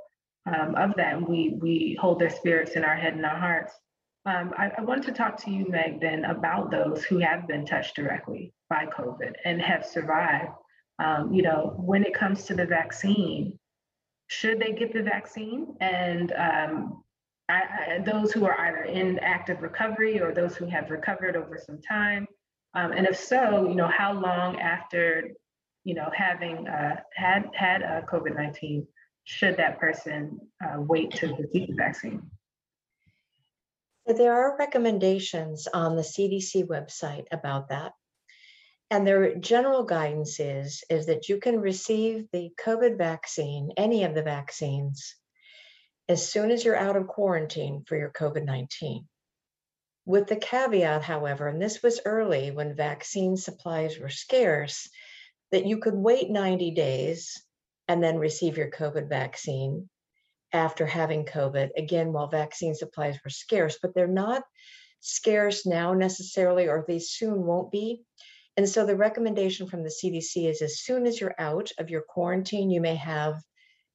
um, 0.45 0.75
of 0.75 0.95
that. 0.97 1.21
We, 1.29 1.57
we 1.59 1.97
hold 1.99 2.19
their 2.19 2.29
spirits 2.29 2.71
in 2.71 2.83
our 2.83 2.95
head 2.95 3.13
and 3.13 3.25
our 3.25 3.37
hearts. 3.37 3.73
Um, 4.25 4.53
I, 4.57 4.71
I 4.77 4.81
want 4.81 5.03
to 5.05 5.11
talk 5.11 5.37
to 5.43 5.51
you, 5.51 5.65
Meg, 5.69 6.01
then 6.01 6.25
about 6.25 6.71
those 6.71 7.03
who 7.03 7.19
have 7.19 7.47
been 7.47 7.65
touched 7.65 7.95
directly 7.95 8.53
by 8.69 8.85
COVID 8.85 9.33
and 9.45 9.61
have 9.61 9.85
survived. 9.85 10.51
Um, 10.99 11.33
you 11.33 11.41
know, 11.41 11.73
when 11.77 12.03
it 12.03 12.13
comes 12.13 12.43
to 12.45 12.53
the 12.53 12.65
vaccine, 12.65 13.57
should 14.27 14.59
they 14.59 14.73
get 14.73 14.93
the 14.93 15.01
vaccine? 15.01 15.75
And 15.79 16.33
um, 16.33 17.03
I, 17.47 17.61
I, 17.61 17.99
those 18.05 18.31
who 18.31 18.45
are 18.45 18.59
either 18.59 18.83
in 18.83 19.17
active 19.19 19.61
recovery 19.61 20.21
or 20.21 20.33
those 20.33 20.55
who 20.55 20.65
have 20.65 20.91
recovered 20.91 21.35
over 21.35 21.57
some 21.57 21.81
time. 21.81 22.27
Um, 22.75 22.91
and 22.91 23.07
if 23.07 23.17
so, 23.17 23.67
you 23.67 23.75
know, 23.75 23.87
how 23.87 24.13
long 24.13 24.59
after, 24.59 25.31
you 25.85 25.95
know, 25.95 26.11
having 26.13 26.67
uh, 26.67 26.97
had 27.15 27.49
had 27.55 27.81
uh, 27.81 28.01
COVID 28.01 28.35
nineteen 28.35 28.85
should 29.23 29.57
that 29.57 29.79
person 29.79 30.39
uh, 30.63 30.81
wait 30.81 31.11
to 31.11 31.27
receive 31.27 31.67
the 31.67 31.75
vaccine? 31.75 32.29
There 34.05 34.33
are 34.33 34.57
recommendations 34.57 35.67
on 35.71 35.95
the 35.95 36.01
CDC 36.01 36.65
website 36.65 37.25
about 37.31 37.69
that. 37.69 37.93
And 38.89 39.05
their 39.05 39.35
general 39.35 39.83
guidance 39.83 40.39
is, 40.39 40.83
is 40.89 41.05
that 41.05 41.29
you 41.29 41.37
can 41.37 41.59
receive 41.59 42.25
the 42.31 42.49
COVID 42.59 42.97
vaccine, 42.97 43.71
any 43.77 44.03
of 44.03 44.15
the 44.15 44.23
vaccines, 44.23 45.15
as 46.07 46.27
soon 46.27 46.49
as 46.49 46.65
you're 46.65 46.75
out 46.75 46.95
of 46.95 47.07
quarantine 47.07 47.83
for 47.87 47.95
your 47.95 48.09
COVID 48.09 48.45
19. 48.45 49.07
With 50.05 50.25
the 50.25 50.37
caveat, 50.37 51.03
however, 51.03 51.47
and 51.47 51.61
this 51.61 51.83
was 51.83 52.01
early 52.03 52.49
when 52.49 52.75
vaccine 52.75 53.37
supplies 53.37 53.99
were 53.99 54.09
scarce, 54.09 54.89
that 55.51 55.67
you 55.67 55.77
could 55.77 55.93
wait 55.93 56.31
90 56.31 56.71
days 56.71 57.39
and 57.89 58.01
then 58.01 58.19
receive 58.19 58.55
your 58.55 58.69
COVID 58.69 59.09
vaccine 59.09 59.89
after 60.53 60.85
having 60.85 61.25
COVID, 61.25 61.71
again, 61.75 62.13
while 62.13 62.27
vaccine 62.27 62.75
supplies 62.75 63.17
were 63.25 63.31
scarce, 63.31 63.77
but 63.81 63.93
they're 63.93 64.07
not 64.07 64.43
scarce 65.01 65.65
now 65.65 65.93
necessarily, 65.93 66.67
or 66.67 66.85
they 66.87 66.99
soon 66.99 67.43
won't 67.45 67.71
be. 67.71 68.03
And 68.55 68.69
so 68.69 68.85
the 68.85 68.95
recommendation 68.95 69.67
from 69.67 69.83
the 69.83 69.89
CDC 70.03 70.49
is 70.49 70.61
as 70.61 70.81
soon 70.81 71.07
as 71.07 71.19
you're 71.19 71.35
out 71.39 71.71
of 71.79 71.89
your 71.89 72.03
quarantine, 72.07 72.69
you 72.69 72.79
may 72.79 72.95
have 72.95 73.35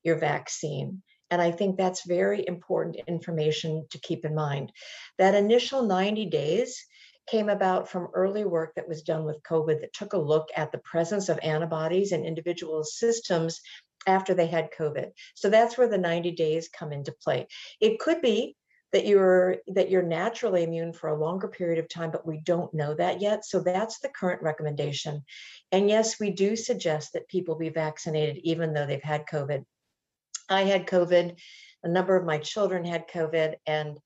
your 0.03 0.17
vaccine. 0.17 1.03
And 1.31 1.41
I 1.41 1.51
think 1.51 1.77
that's 1.77 2.07
very 2.07 2.45
important 2.47 2.97
information 3.07 3.87
to 3.91 3.99
keep 4.01 4.25
in 4.25 4.35
mind. 4.35 4.73
That 5.19 5.35
initial 5.35 5.83
90 5.83 6.27
days 6.27 6.85
came 7.27 7.49
about 7.49 7.89
from 7.89 8.09
early 8.15 8.45
work 8.45 8.75
that 8.75 8.89
was 8.89 9.03
done 9.03 9.25
with 9.25 9.43
COVID 9.43 9.81
that 9.81 9.93
took 9.93 10.13
a 10.13 10.19
look 10.19 10.49
at 10.57 10.73
the 10.73 10.79
presence 10.79 11.29
of 11.29 11.39
antibodies 11.43 12.13
in 12.13 12.25
individual 12.25 12.85
systems 12.85 13.61
after 14.07 14.35
they 14.35 14.47
had 14.47 14.73
COVID. 14.73 15.13
So 15.35 15.49
that's 15.49 15.79
where 15.79 15.89
the 15.89 15.99
90 15.99 16.33
days 16.33 16.69
come 16.69 16.93
into 16.93 17.15
play. 17.23 17.47
It 17.81 17.99
could 17.99 18.21
be 18.21 18.57
that 18.95 19.07
you're 19.07 19.57
that 19.67 19.91
you're 19.91 20.05
naturally 20.05 20.63
immune 20.63 20.93
for 20.93 21.09
a 21.09 21.19
longer 21.19 21.49
period 21.49 21.81
of 21.81 21.89
time 21.89 22.13
but 22.13 22.25
we 22.25 22.39
don't 22.39 22.73
know 22.73 22.95
that 22.95 23.21
yet 23.21 23.45
so 23.45 23.59
that's 23.61 23.99
the 23.99 24.09
current 24.09 24.41
recommendation 24.41 25.25
and 25.73 25.89
yes 25.89 26.21
we 26.21 26.31
do 26.31 26.55
suggest 26.55 27.13
that 27.13 27.27
people 27.27 27.57
be 27.57 27.71
vaccinated 27.71 28.39
even 28.45 28.73
though 28.73 28.87
they've 28.87 29.03
had 29.03 29.27
covid 29.27 29.65
i 30.49 30.63
had 30.63 30.87
covid 30.87 31.35
a 31.83 31.89
number 31.89 32.15
of 32.15 32.25
my 32.25 32.39
children 32.39 32.85
had 32.85 33.09
covid 33.09 33.55
and 33.67 33.99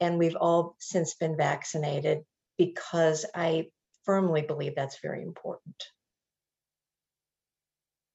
and 0.00 0.18
we've 0.18 0.34
all 0.34 0.74
since 0.80 1.14
been 1.14 1.36
vaccinated 1.36 2.24
because 2.58 3.24
I 3.34 3.68
firmly 4.04 4.42
believe 4.42 4.74
that's 4.74 5.00
very 5.00 5.22
important. 5.22 5.84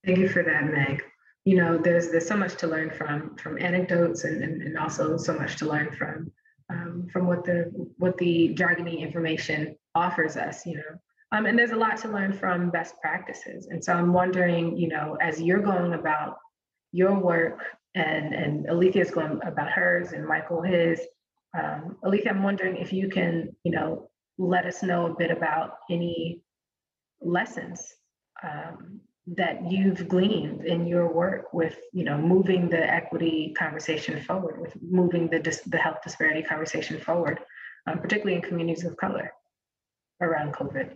Thank 0.05 0.19
you 0.19 0.29
for 0.29 0.43
that, 0.43 0.65
Meg. 0.65 1.03
You 1.45 1.57
know, 1.57 1.77
there's 1.77 2.09
there's 2.11 2.27
so 2.27 2.38
much 2.38 2.55
to 2.57 2.67
learn 2.67 2.91
from 2.91 3.35
from 3.35 3.61
anecdotes 3.61 4.23
and, 4.23 4.43
and, 4.43 4.61
and 4.61 4.77
also 4.77 5.17
so 5.17 5.33
much 5.33 5.57
to 5.57 5.65
learn 5.65 5.91
from 5.91 6.31
um, 6.69 7.07
from 7.11 7.27
what 7.27 7.43
the 7.45 7.71
what 7.97 8.17
the 8.17 8.53
jargony 8.55 8.99
information 8.99 9.75
offers 9.95 10.38
us, 10.38 10.65
you 10.65 10.75
know. 10.75 10.99
Um, 11.31 11.45
and 11.45 11.59
there's 11.59 11.71
a 11.71 11.75
lot 11.75 11.97
to 11.97 12.07
learn 12.07 12.31
from 12.31 12.69
best 12.69 12.95
practices. 13.01 13.67
And 13.67 13.83
so 13.83 13.93
I'm 13.93 14.13
wondering, 14.13 14.77
you 14.77 14.88
know, 14.88 15.17
as 15.21 15.41
you're 15.41 15.59
going 15.61 15.93
about 15.93 16.38
your 16.93 17.19
work 17.19 17.63
and 17.95 18.33
and 18.33 18.67
Alethea 18.69 19.01
is 19.01 19.11
going 19.11 19.39
about 19.43 19.69
hers 19.69 20.13
and 20.13 20.25
Michael 20.25 20.61
his, 20.61 21.01
um, 21.57 21.97
Alethea, 22.03 22.31
I'm 22.31 22.43
wondering 22.43 22.77
if 22.77 22.93
you 22.93 23.09
can, 23.09 23.55
you 23.63 23.71
know, 23.71 24.09
let 24.38 24.65
us 24.65 24.83
know 24.83 25.07
a 25.07 25.15
bit 25.15 25.31
about 25.31 25.77
any 25.89 26.41
lessons 27.21 27.95
um, 28.43 29.01
that 29.35 29.69
you've 29.69 30.07
gleaned 30.07 30.63
in 30.65 30.88
your 30.88 31.11
work 31.11 31.53
with 31.53 31.77
you 31.91 32.03
know 32.03 32.17
moving 32.17 32.69
the 32.69 32.93
equity 32.93 33.53
conversation 33.57 34.21
forward 34.21 34.61
with 34.61 34.73
moving 34.81 35.27
the, 35.29 35.39
dis- 35.39 35.63
the 35.67 35.77
health 35.77 35.97
disparity 36.03 36.41
conversation 36.41 36.97
forward 36.99 37.39
um, 37.88 37.99
particularly 37.99 38.35
in 38.35 38.41
communities 38.41 38.85
of 38.85 38.95
color 38.95 39.31
around 40.21 40.53
covid 40.53 40.93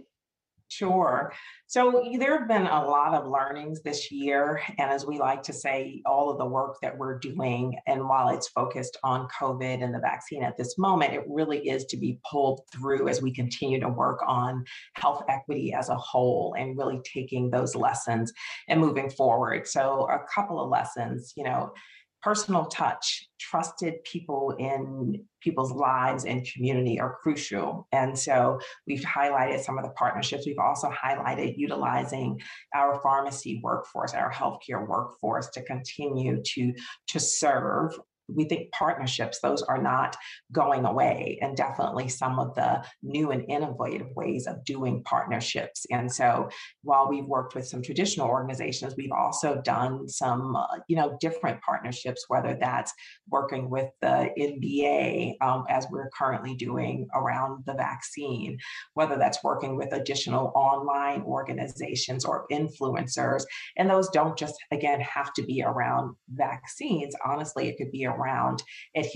Sure. 0.71 1.33
So 1.67 2.01
there 2.17 2.39
have 2.39 2.47
been 2.47 2.65
a 2.65 2.85
lot 2.85 3.13
of 3.13 3.29
learnings 3.29 3.81
this 3.81 4.09
year. 4.09 4.61
And 4.79 4.89
as 4.89 5.05
we 5.05 5.19
like 5.19 5.43
to 5.43 5.53
say, 5.53 6.01
all 6.05 6.29
of 6.29 6.37
the 6.37 6.45
work 6.45 6.77
that 6.81 6.97
we're 6.97 7.19
doing, 7.19 7.77
and 7.87 8.07
while 8.07 8.29
it's 8.29 8.47
focused 8.47 8.97
on 9.03 9.27
COVID 9.37 9.83
and 9.83 9.93
the 9.93 9.99
vaccine 9.99 10.43
at 10.43 10.55
this 10.55 10.77
moment, 10.77 11.13
it 11.13 11.25
really 11.27 11.67
is 11.69 11.83
to 11.85 11.97
be 11.97 12.19
pulled 12.29 12.61
through 12.71 13.09
as 13.09 13.21
we 13.21 13.33
continue 13.33 13.81
to 13.81 13.89
work 13.89 14.19
on 14.25 14.63
health 14.93 15.25
equity 15.27 15.73
as 15.73 15.89
a 15.89 15.95
whole 15.95 16.55
and 16.57 16.77
really 16.77 17.01
taking 17.03 17.49
those 17.49 17.75
lessons 17.75 18.31
and 18.69 18.79
moving 18.79 19.09
forward. 19.09 19.67
So, 19.67 20.07
a 20.09 20.19
couple 20.33 20.57
of 20.61 20.69
lessons, 20.69 21.33
you 21.35 21.43
know 21.43 21.73
personal 22.21 22.65
touch, 22.65 23.27
trusted 23.39 24.03
people 24.03 24.55
in 24.59 25.25
people's 25.41 25.71
lives 25.71 26.25
and 26.25 26.45
community 26.45 26.99
are 26.99 27.17
crucial. 27.21 27.87
And 27.91 28.17
so 28.17 28.59
we've 28.85 29.01
highlighted 29.01 29.61
some 29.61 29.77
of 29.77 29.83
the 29.83 29.91
partnerships. 29.91 30.45
We've 30.45 30.59
also 30.59 30.89
highlighted 30.89 31.55
utilizing 31.57 32.39
our 32.75 33.01
pharmacy 33.01 33.59
workforce, 33.63 34.13
our 34.13 34.31
healthcare 34.31 34.87
workforce 34.87 35.49
to 35.49 35.63
continue 35.63 36.41
to, 36.43 36.73
to 37.07 37.19
serve 37.19 37.93
we 38.33 38.45
think 38.45 38.71
partnerships, 38.71 39.39
those 39.41 39.61
are 39.63 39.81
not 39.81 40.15
going 40.51 40.85
away, 40.85 41.39
and 41.41 41.55
definitely 41.55 42.09
some 42.09 42.39
of 42.39 42.55
the 42.55 42.83
new 43.03 43.31
and 43.31 43.45
innovative 43.49 44.07
ways 44.15 44.47
of 44.47 44.63
doing 44.65 45.03
partnerships. 45.03 45.85
And 45.91 46.11
so 46.11 46.49
while 46.83 47.09
we've 47.09 47.25
worked 47.25 47.55
with 47.55 47.67
some 47.67 47.81
traditional 47.81 48.27
organizations, 48.27 48.95
we've 48.97 49.11
also 49.11 49.61
done 49.63 50.07
some, 50.07 50.55
uh, 50.55 50.65
you 50.87 50.95
know, 50.95 51.17
different 51.19 51.61
partnerships, 51.61 52.25
whether 52.27 52.57
that's 52.59 52.93
working 53.29 53.69
with 53.69 53.89
the 54.01 54.29
NBA, 54.37 55.35
um, 55.41 55.65
as 55.69 55.87
we're 55.91 56.09
currently 56.17 56.55
doing 56.55 57.07
around 57.13 57.63
the 57.65 57.73
vaccine, 57.73 58.57
whether 58.93 59.17
that's 59.17 59.43
working 59.43 59.75
with 59.75 59.93
additional 59.93 60.51
online 60.55 61.21
organizations 61.23 62.25
or 62.25 62.45
influencers. 62.51 63.43
And 63.77 63.89
those 63.89 64.09
don't 64.09 64.37
just, 64.37 64.55
again, 64.71 65.01
have 65.01 65.33
to 65.33 65.43
be 65.43 65.63
around 65.63 66.15
vaccines. 66.29 67.15
Honestly, 67.25 67.67
it 67.67 67.77
could 67.77 67.91
be 67.91 68.05
around 68.05 68.20
around 68.21 68.63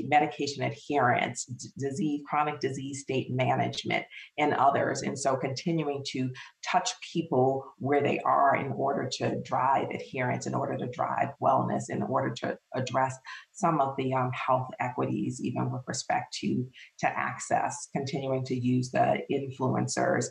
medication 0.06 0.64
adherence, 0.64 1.46
disease, 1.78 2.22
chronic 2.28 2.60
disease 2.60 3.02
state 3.02 3.28
management, 3.32 4.06
and 4.38 4.54
others. 4.54 5.02
And 5.02 5.18
so 5.18 5.36
continuing 5.36 6.04
to 6.12 6.30
touch 6.70 6.92
people 7.14 7.66
where 7.78 8.02
they 8.02 8.20
are 8.20 8.56
in 8.56 8.72
order 8.72 9.10
to 9.14 9.42
drive 9.42 9.90
adherence, 9.90 10.48
in 10.48 10.56
order 10.56 10.78
to 10.78 10.88
drive 10.88 11.30
wellness, 11.42 11.84
in 11.90 12.04
order 12.04 12.34
to 12.42 12.58
address 12.74 13.16
some 13.52 13.80
of 13.80 13.96
the 13.98 14.14
um, 14.14 14.32
health 14.34 14.68
equities, 14.80 15.42
even 15.44 15.72
with 15.72 15.84
respect 15.88 16.34
to, 16.42 16.66
to 17.00 17.08
access, 17.08 17.90
continuing 17.96 18.44
to 18.46 18.56
use 18.56 18.92
the 18.92 19.20
influencers 19.32 20.26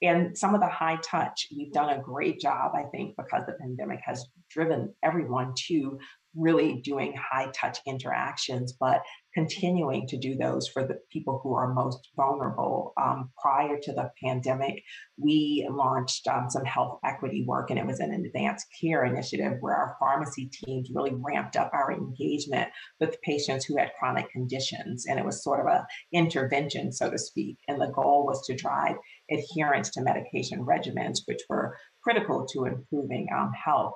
and 0.00 0.36
some 0.36 0.54
of 0.54 0.60
the 0.60 0.68
high 0.68 0.98
touch, 1.02 1.48
we've 1.56 1.72
done 1.72 1.90
a 1.90 2.02
great 2.02 2.38
job, 2.38 2.72
I 2.74 2.84
think, 2.84 3.16
because 3.16 3.44
the 3.46 3.54
pandemic 3.54 4.00
has 4.04 4.26
driven 4.48 4.94
everyone 5.02 5.54
to 5.66 5.98
really 6.38 6.80
doing 6.82 7.14
high 7.16 7.50
touch 7.54 7.78
interactions, 7.86 8.72
but 8.78 9.02
continuing 9.34 10.06
to 10.08 10.16
do 10.16 10.36
those 10.36 10.66
for 10.68 10.86
the 10.86 10.98
people 11.12 11.40
who 11.42 11.54
are 11.54 11.72
most 11.72 12.08
vulnerable. 12.16 12.92
Um, 13.00 13.30
prior 13.40 13.78
to 13.82 13.92
the 13.92 14.10
pandemic, 14.24 14.82
we 15.16 15.68
launched 15.70 16.26
um, 16.26 16.46
some 16.48 16.64
health 16.64 16.98
equity 17.04 17.44
work, 17.46 17.70
and 17.70 17.78
it 17.78 17.86
was 17.86 18.00
an 18.00 18.12
advanced 18.12 18.66
care 18.80 19.04
initiative 19.04 19.58
where 19.60 19.76
our 19.76 19.96
pharmacy 20.00 20.50
teams 20.52 20.90
really 20.92 21.14
ramped 21.14 21.56
up 21.56 21.70
our 21.72 21.92
engagement 21.92 22.68
with 23.00 23.20
patients 23.22 23.64
who 23.64 23.76
had 23.76 23.92
chronic 23.98 24.30
conditions. 24.30 25.06
And 25.06 25.18
it 25.18 25.24
was 25.24 25.44
sort 25.44 25.60
of 25.60 25.66
a 25.66 25.86
intervention, 26.12 26.92
so 26.92 27.10
to 27.10 27.18
speak. 27.18 27.58
And 27.68 27.80
the 27.80 27.92
goal 27.94 28.26
was 28.26 28.44
to 28.46 28.56
drive 28.56 28.96
adherence 29.30 29.90
to 29.90 30.02
medication 30.02 30.64
regimens, 30.64 31.20
which 31.26 31.42
were 31.48 31.76
critical 32.02 32.46
to 32.46 32.64
improving 32.64 33.26
um, 33.36 33.52
health. 33.52 33.94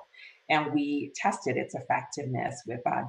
And 0.53 0.71
we 0.71 1.11
tested 1.15 1.57
its 1.57 1.73
effectiveness 1.73 2.61
with 2.67 2.81
uh, 2.85 3.01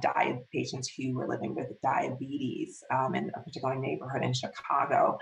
patients 0.51 0.91
who 0.97 1.13
were 1.13 1.27
living 1.27 1.53
with 1.53 1.79
diabetes 1.83 2.83
um, 2.91 3.13
in 3.13 3.29
a 3.35 3.39
particular 3.39 3.75
neighborhood 3.75 4.23
in 4.23 4.33
Chicago. 4.33 5.19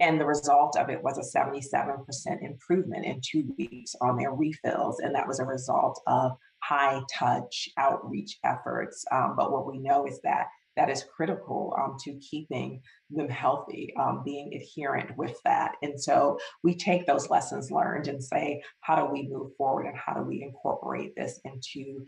And 0.00 0.18
the 0.18 0.24
result 0.24 0.78
of 0.78 0.88
it 0.88 1.02
was 1.02 1.18
a 1.18 1.38
77% 1.38 1.98
improvement 2.40 3.04
in 3.04 3.20
two 3.20 3.54
weeks 3.58 3.94
on 4.00 4.16
their 4.16 4.32
refills. 4.32 5.00
And 5.00 5.14
that 5.14 5.28
was 5.28 5.40
a 5.40 5.44
result 5.44 6.00
of 6.06 6.32
high 6.62 7.02
touch 7.12 7.68
outreach 7.76 8.38
efforts. 8.44 9.04
Um, 9.12 9.34
but 9.36 9.52
what 9.52 9.66
we 9.66 9.78
know 9.78 10.06
is 10.06 10.20
that 10.22 10.46
that 10.78 10.88
is 10.88 11.04
critical 11.14 11.76
um, 11.76 11.96
to 12.04 12.18
keeping 12.20 12.80
them 13.10 13.28
healthy, 13.28 13.92
um, 14.00 14.22
being 14.24 14.54
adherent 14.54 15.16
with 15.18 15.36
that. 15.44 15.72
And 15.82 16.00
so 16.00 16.38
we 16.62 16.76
take 16.76 17.04
those 17.04 17.28
lessons 17.28 17.72
learned 17.72 18.06
and 18.06 18.22
say, 18.22 18.62
how 18.80 18.94
do 18.96 19.12
we 19.12 19.28
move 19.28 19.50
forward 19.58 19.86
and 19.86 19.98
how 19.98 20.14
do 20.14 20.22
we 20.22 20.42
incorporate 20.42 21.14
this 21.16 21.40
into 21.44 22.04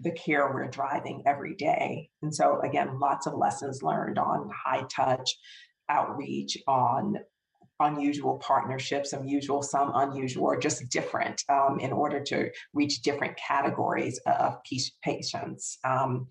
the 0.00 0.10
care 0.10 0.50
we're 0.52 0.68
driving 0.68 1.22
every 1.26 1.54
day? 1.54 2.10
And 2.20 2.34
so, 2.34 2.60
again, 2.60 2.98
lots 2.98 3.28
of 3.28 3.34
lessons 3.34 3.84
learned 3.84 4.18
on 4.18 4.50
high 4.52 4.84
touch 4.90 5.30
outreach, 5.88 6.58
on 6.66 7.18
unusual 7.80 8.38
partnerships, 8.38 9.10
some 9.10 9.24
usual, 9.26 9.62
some 9.62 9.92
unusual, 9.94 10.46
or 10.46 10.58
just 10.58 10.88
different 10.90 11.44
um, 11.48 11.78
in 11.78 11.92
order 11.92 12.20
to 12.20 12.50
reach 12.74 13.02
different 13.02 13.36
categories 13.36 14.18
of 14.26 14.58
patients. 15.04 15.78
Um, 15.84 16.26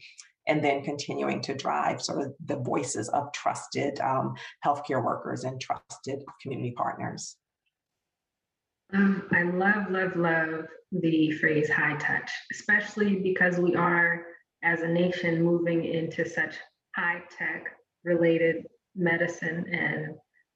and 0.47 0.63
then 0.63 0.83
continuing 0.83 1.41
to 1.41 1.53
drive 1.53 2.01
sort 2.01 2.21
of 2.25 2.33
the 2.45 2.57
voices 2.57 3.09
of 3.09 3.31
trusted 3.33 3.99
um, 3.99 4.35
healthcare 4.65 5.03
workers 5.03 5.43
and 5.43 5.59
trusted 5.59 6.23
community 6.41 6.71
partners. 6.71 7.35
Um, 8.93 9.27
I 9.31 9.43
love, 9.43 9.91
love, 9.91 10.15
love 10.15 10.65
the 10.91 11.31
phrase 11.31 11.69
high 11.69 11.97
touch, 11.97 12.31
especially 12.53 13.15
because 13.15 13.57
we 13.57 13.75
are, 13.75 14.25
as 14.63 14.81
a 14.81 14.87
nation, 14.87 15.43
moving 15.43 15.83
into 15.83 16.27
such 16.27 16.55
high 16.95 17.21
tech 17.37 17.65
related 18.03 18.65
medicine 18.95 19.65
and 19.71 20.15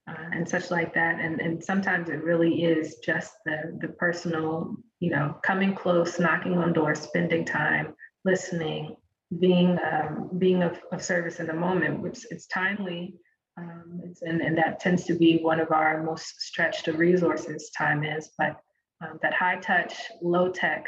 uh, 0.10 0.30
and 0.34 0.48
such 0.50 0.72
like 0.72 0.94
that. 0.94 1.20
And, 1.20 1.40
and 1.40 1.64
sometimes 1.64 2.10
it 2.10 2.24
really 2.24 2.64
is 2.64 2.96
just 3.04 3.34
the, 3.46 3.78
the 3.82 3.90
personal, 3.90 4.76
you 5.00 5.12
know, 5.12 5.36
coming 5.44 5.76
close, 5.76 6.20
knocking 6.20 6.58
on 6.58 6.74
doors, 6.74 7.00
spending 7.00 7.46
time, 7.46 7.94
listening, 8.26 8.96
being 9.40 9.78
um, 9.92 10.30
being 10.38 10.64
of, 10.64 10.80
of 10.92 11.04
service 11.04 11.40
in 11.40 11.48
the 11.48 11.54
moment, 11.54 12.02
which 12.02 12.26
it's 12.32 12.48
timely, 12.48 13.16
um, 13.58 14.02
it's, 14.04 14.22
and, 14.22 14.42
and 14.42 14.58
that 14.58 14.80
tends 14.80 15.06
to 15.06 15.14
be 15.14 15.40
one 15.42 15.60
of 15.60 15.72
our 15.72 16.04
most 16.04 16.42
stretched 16.42 16.88
resources. 16.88 17.70
Time 17.78 18.04
is, 18.04 18.32
but 18.38 18.58
um, 19.02 19.20
that 19.22 19.34
high 19.34 19.58
touch, 19.58 19.94
low 20.22 20.50
tech 20.50 20.88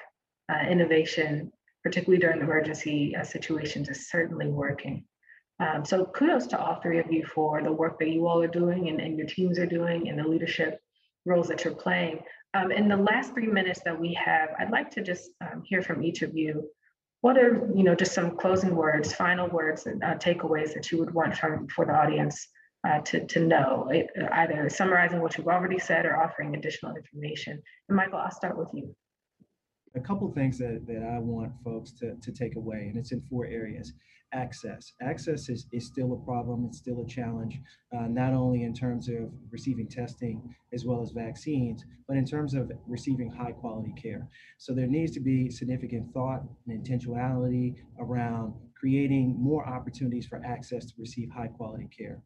uh, 0.51 0.65
innovation, 0.69 1.51
particularly 1.83 2.19
during 2.19 2.41
emergency 2.41 3.15
uh, 3.15 3.23
situations, 3.23 3.89
is 3.89 4.09
certainly 4.09 4.47
working. 4.47 5.05
Um, 5.59 5.85
so 5.85 6.05
kudos 6.05 6.47
to 6.47 6.59
all 6.59 6.81
three 6.81 6.99
of 6.99 7.11
you 7.11 7.25
for 7.25 7.61
the 7.61 7.71
work 7.71 7.99
that 7.99 8.09
you 8.09 8.27
all 8.27 8.41
are 8.41 8.47
doing 8.47 8.89
and, 8.89 8.99
and 8.99 9.17
your 9.17 9.27
teams 9.27 9.59
are 9.59 9.65
doing 9.65 10.09
and 10.09 10.17
the 10.17 10.27
leadership 10.27 10.79
roles 11.25 11.47
that 11.47 11.63
you're 11.63 11.75
playing. 11.75 12.19
Um, 12.53 12.71
in 12.71 12.87
the 12.87 12.97
last 12.97 13.33
three 13.33 13.47
minutes 13.47 13.81
that 13.85 13.99
we 13.99 14.13
have, 14.13 14.49
I'd 14.59 14.71
like 14.71 14.91
to 14.91 15.01
just 15.01 15.29
um, 15.41 15.63
hear 15.63 15.81
from 15.81 16.03
each 16.03 16.21
of 16.21 16.35
you 16.35 16.69
what 17.23 17.37
are 17.37 17.69
you 17.73 17.83
know 17.83 17.95
just 17.95 18.13
some 18.13 18.35
closing 18.35 18.75
words 18.75 19.13
final 19.13 19.47
words 19.47 19.85
and 19.85 20.03
uh, 20.03 20.15
takeaways 20.15 20.73
that 20.73 20.91
you 20.91 20.97
would 20.97 21.13
want 21.13 21.33
from 21.37 21.67
for 21.69 21.85
the 21.85 21.93
audience 21.93 22.49
uh, 22.85 22.99
to, 22.99 23.25
to 23.27 23.39
know 23.39 23.87
it, 23.89 24.07
either 24.33 24.67
summarizing 24.69 25.21
what 25.21 25.37
you've 25.37 25.47
already 25.47 25.79
said 25.79 26.05
or 26.05 26.21
offering 26.21 26.53
additional 26.53 26.93
information? 26.97 27.61
And 27.87 27.95
michael 27.95 28.19
i'll 28.19 28.29
start 28.29 28.57
with 28.57 28.67
you. 28.73 28.93
A 29.95 30.01
couple 30.01 30.29
things 30.33 30.57
that, 30.57 30.85
that 30.85 31.01
i 31.15 31.17
want 31.17 31.53
folks 31.63 31.91
to, 31.99 32.15
to 32.15 32.31
take 32.33 32.57
away 32.57 32.87
and 32.89 32.97
it's 32.97 33.13
in 33.13 33.21
four 33.21 33.45
areas 33.45 33.93
access. 34.33 34.93
Access 35.01 35.49
is, 35.49 35.67
is 35.71 35.85
still 35.85 36.13
a 36.13 36.25
problem, 36.25 36.65
it's 36.65 36.77
still 36.77 37.01
a 37.01 37.07
challenge, 37.07 37.59
uh, 37.95 38.07
not 38.07 38.33
only 38.33 38.63
in 38.63 38.73
terms 38.73 39.07
of 39.07 39.31
receiving 39.51 39.87
testing 39.87 40.55
as 40.73 40.85
well 40.85 41.01
as 41.01 41.11
vaccines, 41.11 41.83
but 42.07 42.17
in 42.17 42.25
terms 42.25 42.53
of 42.53 42.71
receiving 42.87 43.29
high 43.29 43.51
quality 43.51 43.93
care. 44.01 44.27
So 44.57 44.73
there 44.73 44.87
needs 44.87 45.11
to 45.13 45.19
be 45.19 45.49
significant 45.49 46.13
thought 46.13 46.43
and 46.67 46.83
intentionality 46.83 47.75
around 47.99 48.53
creating 48.75 49.35
more 49.39 49.67
opportunities 49.67 50.27
for 50.27 50.41
access 50.45 50.85
to 50.85 50.93
receive 50.97 51.29
high 51.29 51.47
quality 51.47 51.87
care 51.95 52.21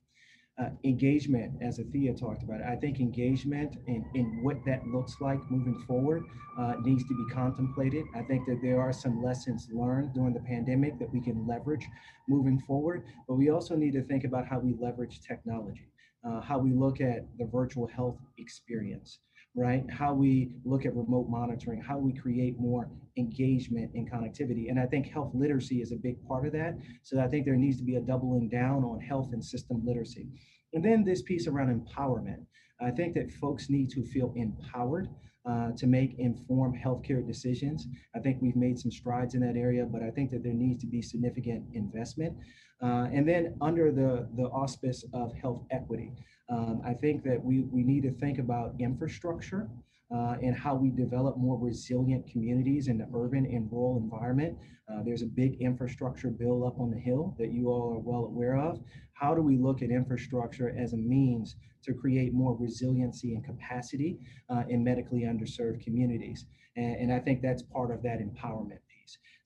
uh, 0.59 0.69
engagement, 0.83 1.53
as 1.61 1.79
Athea 1.79 2.19
talked 2.19 2.43
about, 2.43 2.61
I 2.61 2.75
think 2.75 2.99
engagement 2.99 3.77
and, 3.87 4.03
in 4.15 4.43
what 4.43 4.57
that 4.65 4.85
looks 4.87 5.15
like 5.21 5.39
moving 5.51 5.83
forward 5.85 6.23
uh, 6.57 6.73
needs 6.81 7.03
to 7.03 7.15
be 7.15 7.33
contemplated. 7.33 8.05
I 8.15 8.23
think 8.23 8.47
that 8.47 8.59
there 8.61 8.79
are 8.81 8.91
some 8.91 9.23
lessons 9.23 9.67
learned 9.71 10.13
during 10.13 10.33
the 10.33 10.39
pandemic 10.39 10.97
that 10.99 11.13
we 11.13 11.21
can 11.21 11.45
leverage 11.45 11.85
moving 12.27 12.59
forward, 12.61 13.03
but 13.27 13.35
we 13.35 13.49
also 13.49 13.75
need 13.75 13.93
to 13.93 14.03
think 14.03 14.23
about 14.23 14.47
how 14.47 14.59
we 14.59 14.75
leverage 14.79 15.21
technology, 15.21 15.89
uh, 16.27 16.41
how 16.41 16.57
we 16.57 16.71
look 16.71 17.01
at 17.01 17.27
the 17.37 17.45
virtual 17.45 17.85
health 17.87 18.17
experience 18.37 19.19
right? 19.57 19.83
How 19.89 20.13
we 20.13 20.51
look 20.63 20.85
at 20.85 20.95
remote 20.95 21.27
monitoring, 21.29 21.81
how 21.81 21.97
we 21.97 22.13
create 22.13 22.59
more 22.59 22.91
engagement 23.17 23.91
and 23.95 24.09
connectivity. 24.09 24.69
And 24.69 24.79
I 24.79 24.85
think 24.85 25.07
health 25.07 25.31
literacy 25.33 25.81
is 25.81 25.91
a 25.91 25.95
big 25.95 26.23
part 26.27 26.45
of 26.45 26.53
that. 26.53 26.77
So 27.01 27.19
I 27.19 27.27
think 27.27 27.45
there 27.45 27.55
needs 27.55 27.77
to 27.77 27.83
be 27.83 27.95
a 27.95 28.01
doubling 28.01 28.49
down 28.49 28.83
on 28.83 29.01
health 29.01 29.29
and 29.33 29.43
system 29.43 29.81
literacy. 29.83 30.27
And 30.73 30.85
then 30.85 31.03
this 31.03 31.23
piece 31.23 31.47
around 31.47 31.69
empowerment. 31.73 32.45
I 32.79 32.91
think 32.91 33.15
that 33.15 33.31
folks 33.31 33.71
need 33.71 33.89
to 33.89 34.05
feel 34.05 34.31
empowered 34.35 35.09
uh, 35.49 35.71
to 35.77 35.87
make 35.87 36.19
informed 36.19 36.77
healthcare 36.77 37.25
decisions. 37.25 37.87
I 38.15 38.19
think 38.19 38.37
we've 38.39 38.55
made 38.55 38.77
some 38.77 38.91
strides 38.91 39.33
in 39.33 39.41
that 39.41 39.57
area, 39.57 39.87
but 39.91 40.03
I 40.03 40.11
think 40.11 40.29
that 40.31 40.43
there 40.43 40.53
needs 40.53 40.81
to 40.81 40.87
be 40.87 41.01
significant 41.01 41.63
investment. 41.73 42.37
Uh, 42.83 43.07
and 43.11 43.27
then 43.27 43.57
under 43.59 43.91
the, 43.91 44.29
the 44.35 44.43
auspice 44.43 45.03
of 45.13 45.33
health 45.33 45.63
equity, 45.71 46.11
um, 46.49 46.81
I 46.85 46.93
think 46.93 47.23
that 47.23 47.43
we, 47.43 47.61
we 47.61 47.83
need 47.83 48.03
to 48.03 48.11
think 48.11 48.39
about 48.39 48.75
infrastructure 48.79 49.69
uh, 50.13 50.35
and 50.41 50.55
how 50.55 50.75
we 50.75 50.89
develop 50.89 51.37
more 51.37 51.57
resilient 51.57 52.29
communities 52.31 52.87
in 52.87 52.97
the 52.97 53.07
urban 53.13 53.45
and 53.45 53.69
rural 53.71 53.97
environment. 53.97 54.57
Uh, 54.89 55.03
there's 55.03 55.21
a 55.21 55.27
big 55.27 55.59
infrastructure 55.59 56.29
bill 56.29 56.65
up 56.65 56.79
on 56.79 56.89
the 56.89 56.97
Hill 56.97 57.35
that 57.37 57.51
you 57.51 57.67
all 57.69 57.93
are 57.93 57.99
well 57.99 58.25
aware 58.25 58.57
of. 58.57 58.79
How 59.13 59.35
do 59.35 59.41
we 59.41 59.57
look 59.57 59.81
at 59.81 59.89
infrastructure 59.89 60.73
as 60.77 60.93
a 60.93 60.97
means 60.97 61.57
to 61.83 61.93
create 61.93 62.33
more 62.33 62.55
resiliency 62.55 63.33
and 63.33 63.43
capacity 63.43 64.17
uh, 64.49 64.63
in 64.69 64.83
medically 64.83 65.21
underserved 65.23 65.83
communities? 65.83 66.45
And, 66.77 66.95
and 66.95 67.13
I 67.13 67.19
think 67.19 67.41
that's 67.41 67.63
part 67.63 67.91
of 67.91 68.01
that 68.03 68.19
empowerment 68.19 68.79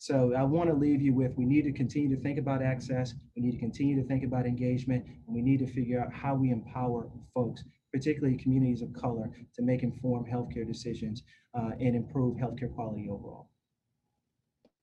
so 0.01 0.33
I 0.35 0.41
want 0.41 0.67
to 0.67 0.75
leave 0.75 0.99
you 0.99 1.13
with 1.13 1.37
we 1.37 1.45
need 1.45 1.61
to 1.65 1.71
continue 1.71 2.09
to 2.15 2.19
think 2.23 2.39
about 2.39 2.63
access, 2.63 3.13
we 3.35 3.43
need 3.43 3.51
to 3.51 3.59
continue 3.59 4.01
to 4.01 4.07
think 4.07 4.23
about 4.23 4.47
engagement, 4.47 5.05
and 5.05 5.35
we 5.35 5.43
need 5.43 5.59
to 5.59 5.67
figure 5.67 6.01
out 6.01 6.11
how 6.11 6.33
we 6.33 6.49
empower 6.49 7.07
folks, 7.35 7.63
particularly 7.93 8.35
communities 8.35 8.81
of 8.81 8.91
color, 8.93 9.29
to 9.53 9.61
make 9.61 9.83
informed 9.83 10.25
healthcare 10.25 10.65
decisions 10.65 11.21
uh, 11.53 11.69
and 11.79 11.95
improve 11.95 12.35
healthcare 12.37 12.73
quality 12.73 13.09
overall. 13.11 13.51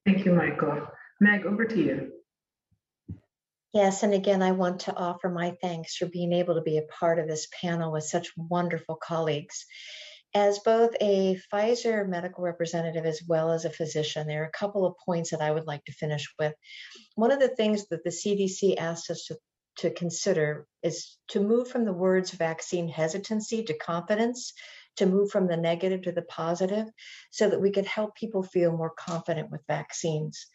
Thank 0.06 0.24
you, 0.24 0.34
Michael. 0.34 0.86
Meg, 1.20 1.46
over 1.46 1.64
to 1.64 1.82
you. 1.82 2.12
Yes, 3.74 4.04
and 4.04 4.14
again, 4.14 4.40
I 4.40 4.52
want 4.52 4.82
to 4.82 4.94
offer 4.94 5.28
my 5.28 5.56
thanks 5.60 5.96
for 5.96 6.06
being 6.06 6.32
able 6.32 6.54
to 6.54 6.62
be 6.62 6.78
a 6.78 6.82
part 6.82 7.18
of 7.18 7.26
this 7.26 7.48
panel 7.60 7.90
with 7.90 8.04
such 8.04 8.28
wonderful 8.36 8.94
colleagues. 8.94 9.66
As 10.34 10.58
both 10.58 10.94
a 11.00 11.40
Pfizer 11.50 12.06
medical 12.06 12.44
representative 12.44 13.06
as 13.06 13.22
well 13.26 13.50
as 13.50 13.64
a 13.64 13.70
physician, 13.70 14.26
there 14.26 14.42
are 14.42 14.46
a 14.46 14.58
couple 14.58 14.84
of 14.84 14.98
points 15.04 15.30
that 15.30 15.40
I 15.40 15.50
would 15.50 15.66
like 15.66 15.84
to 15.86 15.92
finish 15.92 16.26
with. 16.38 16.54
One 17.14 17.30
of 17.30 17.40
the 17.40 17.48
things 17.48 17.86
that 17.88 18.04
the 18.04 18.10
CDC 18.10 18.76
asked 18.76 19.10
us 19.10 19.24
to, 19.26 19.38
to 19.78 19.90
consider 19.90 20.66
is 20.82 21.16
to 21.28 21.40
move 21.40 21.68
from 21.68 21.86
the 21.86 21.94
words 21.94 22.30
vaccine 22.30 22.88
hesitancy 22.88 23.64
to 23.64 23.78
confidence, 23.78 24.52
to 24.96 25.06
move 25.06 25.30
from 25.30 25.48
the 25.48 25.56
negative 25.56 26.02
to 26.02 26.12
the 26.12 26.22
positive, 26.22 26.86
so 27.30 27.48
that 27.48 27.60
we 27.60 27.70
could 27.70 27.86
help 27.86 28.14
people 28.14 28.42
feel 28.42 28.76
more 28.76 28.92
confident 28.98 29.50
with 29.50 29.62
vaccines. 29.66 30.46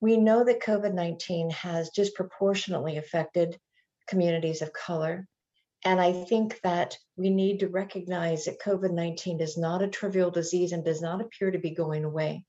We 0.00 0.16
know 0.16 0.44
that 0.44 0.60
COVID 0.60 0.94
19 0.94 1.50
has 1.50 1.90
disproportionately 1.90 2.96
affected 2.96 3.58
communities 4.06 4.62
of 4.62 4.72
color, 4.72 5.26
and 5.84 6.00
I 6.00 6.12
think 6.12 6.60
that 6.62 6.96
we 7.16 7.30
need 7.30 7.60
to 7.60 7.68
recognize 7.68 8.44
that 8.44 8.60
COVID 8.60 8.92
19 8.92 9.40
is 9.40 9.56
not 9.56 9.82
a 9.82 9.88
trivial 9.88 10.30
disease 10.30 10.72
and 10.72 10.84
does 10.84 11.00
not 11.00 11.20
appear 11.20 11.50
to 11.50 11.58
be 11.58 11.70
going 11.70 12.04
away. 12.04 12.44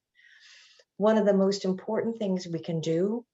One 0.98 1.18
of 1.18 1.26
the 1.26 1.34
most 1.34 1.64
important 1.64 2.18
things 2.18 2.48
we 2.48 2.60
can 2.60 2.82
do 2.82 3.26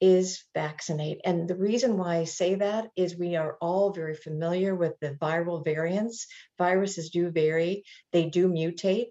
is 0.00 0.44
vaccinate. 0.54 1.20
And 1.24 1.46
the 1.46 1.56
reason 1.56 1.98
why 1.98 2.16
I 2.16 2.24
say 2.24 2.54
that 2.54 2.90
is 2.96 3.16
we 3.16 3.36
are 3.36 3.58
all 3.60 3.92
very 3.92 4.14
familiar 4.14 4.74
with 4.74 4.94
the 5.00 5.10
viral 5.20 5.62
variants. 5.62 6.26
Viruses 6.56 7.10
do 7.10 7.30
vary, 7.30 7.84
they 8.12 8.30
do 8.30 8.48
mutate. 8.48 9.08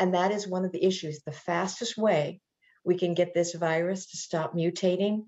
And 0.00 0.14
that 0.14 0.32
is 0.32 0.48
one 0.48 0.64
of 0.64 0.72
the 0.72 0.84
issues. 0.84 1.20
The 1.20 1.32
fastest 1.32 1.96
way 1.96 2.40
we 2.84 2.96
can 2.96 3.14
get 3.14 3.34
this 3.34 3.54
virus 3.54 4.06
to 4.06 4.16
stop 4.16 4.54
mutating 4.54 5.26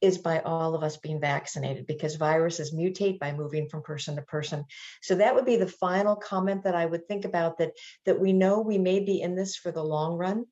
is 0.00 0.18
by 0.18 0.40
all 0.40 0.74
of 0.74 0.82
us 0.82 0.96
being 0.96 1.20
vaccinated 1.20 1.86
because 1.86 2.16
viruses 2.16 2.74
mutate 2.74 3.18
by 3.18 3.32
moving 3.32 3.68
from 3.68 3.82
person 3.82 4.16
to 4.16 4.22
person. 4.22 4.64
So 5.02 5.16
that 5.16 5.34
would 5.34 5.46
be 5.46 5.56
the 5.56 5.66
final 5.66 6.16
comment 6.16 6.64
that 6.64 6.74
I 6.74 6.84
would 6.84 7.08
think 7.08 7.24
about 7.24 7.58
that 7.58 7.72
that 8.04 8.20
we 8.20 8.32
know 8.32 8.60
we 8.60 8.78
may 8.78 9.00
be 9.00 9.20
in 9.20 9.34
this 9.34 9.56
for 9.56 9.72
the 9.72 9.84
long 9.84 10.16
run. 10.16 10.46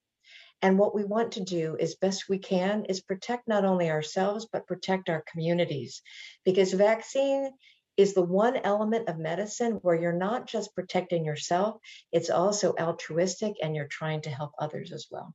And 0.62 0.78
what 0.78 0.94
we 0.94 1.04
want 1.04 1.32
to 1.32 1.44
do 1.44 1.76
as 1.78 1.94
best 1.96 2.28
we 2.28 2.38
can 2.38 2.86
is 2.86 3.02
protect 3.02 3.46
not 3.46 3.66
only 3.66 3.90
ourselves, 3.90 4.46
but 4.50 4.66
protect 4.66 5.10
our 5.10 5.22
communities. 5.30 6.00
Because 6.44 6.72
vaccine 6.72 7.50
is 7.96 8.14
the 8.14 8.22
one 8.22 8.56
element 8.56 9.08
of 9.08 9.18
medicine 9.18 9.72
where 9.82 9.94
you're 9.94 10.12
not 10.12 10.46
just 10.46 10.74
protecting 10.74 11.24
yourself, 11.24 11.76
it's 12.12 12.30
also 12.30 12.74
altruistic 12.80 13.56
and 13.62 13.76
you're 13.76 13.86
trying 13.86 14.22
to 14.22 14.30
help 14.30 14.52
others 14.58 14.90
as 14.90 15.06
well. 15.10 15.34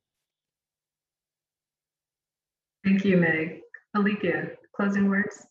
Thank 2.84 3.05
you, 3.05 3.18
Meg. 3.18 3.62
Alethea, 3.95 4.51
closing 4.75 5.09
words? 5.09 5.47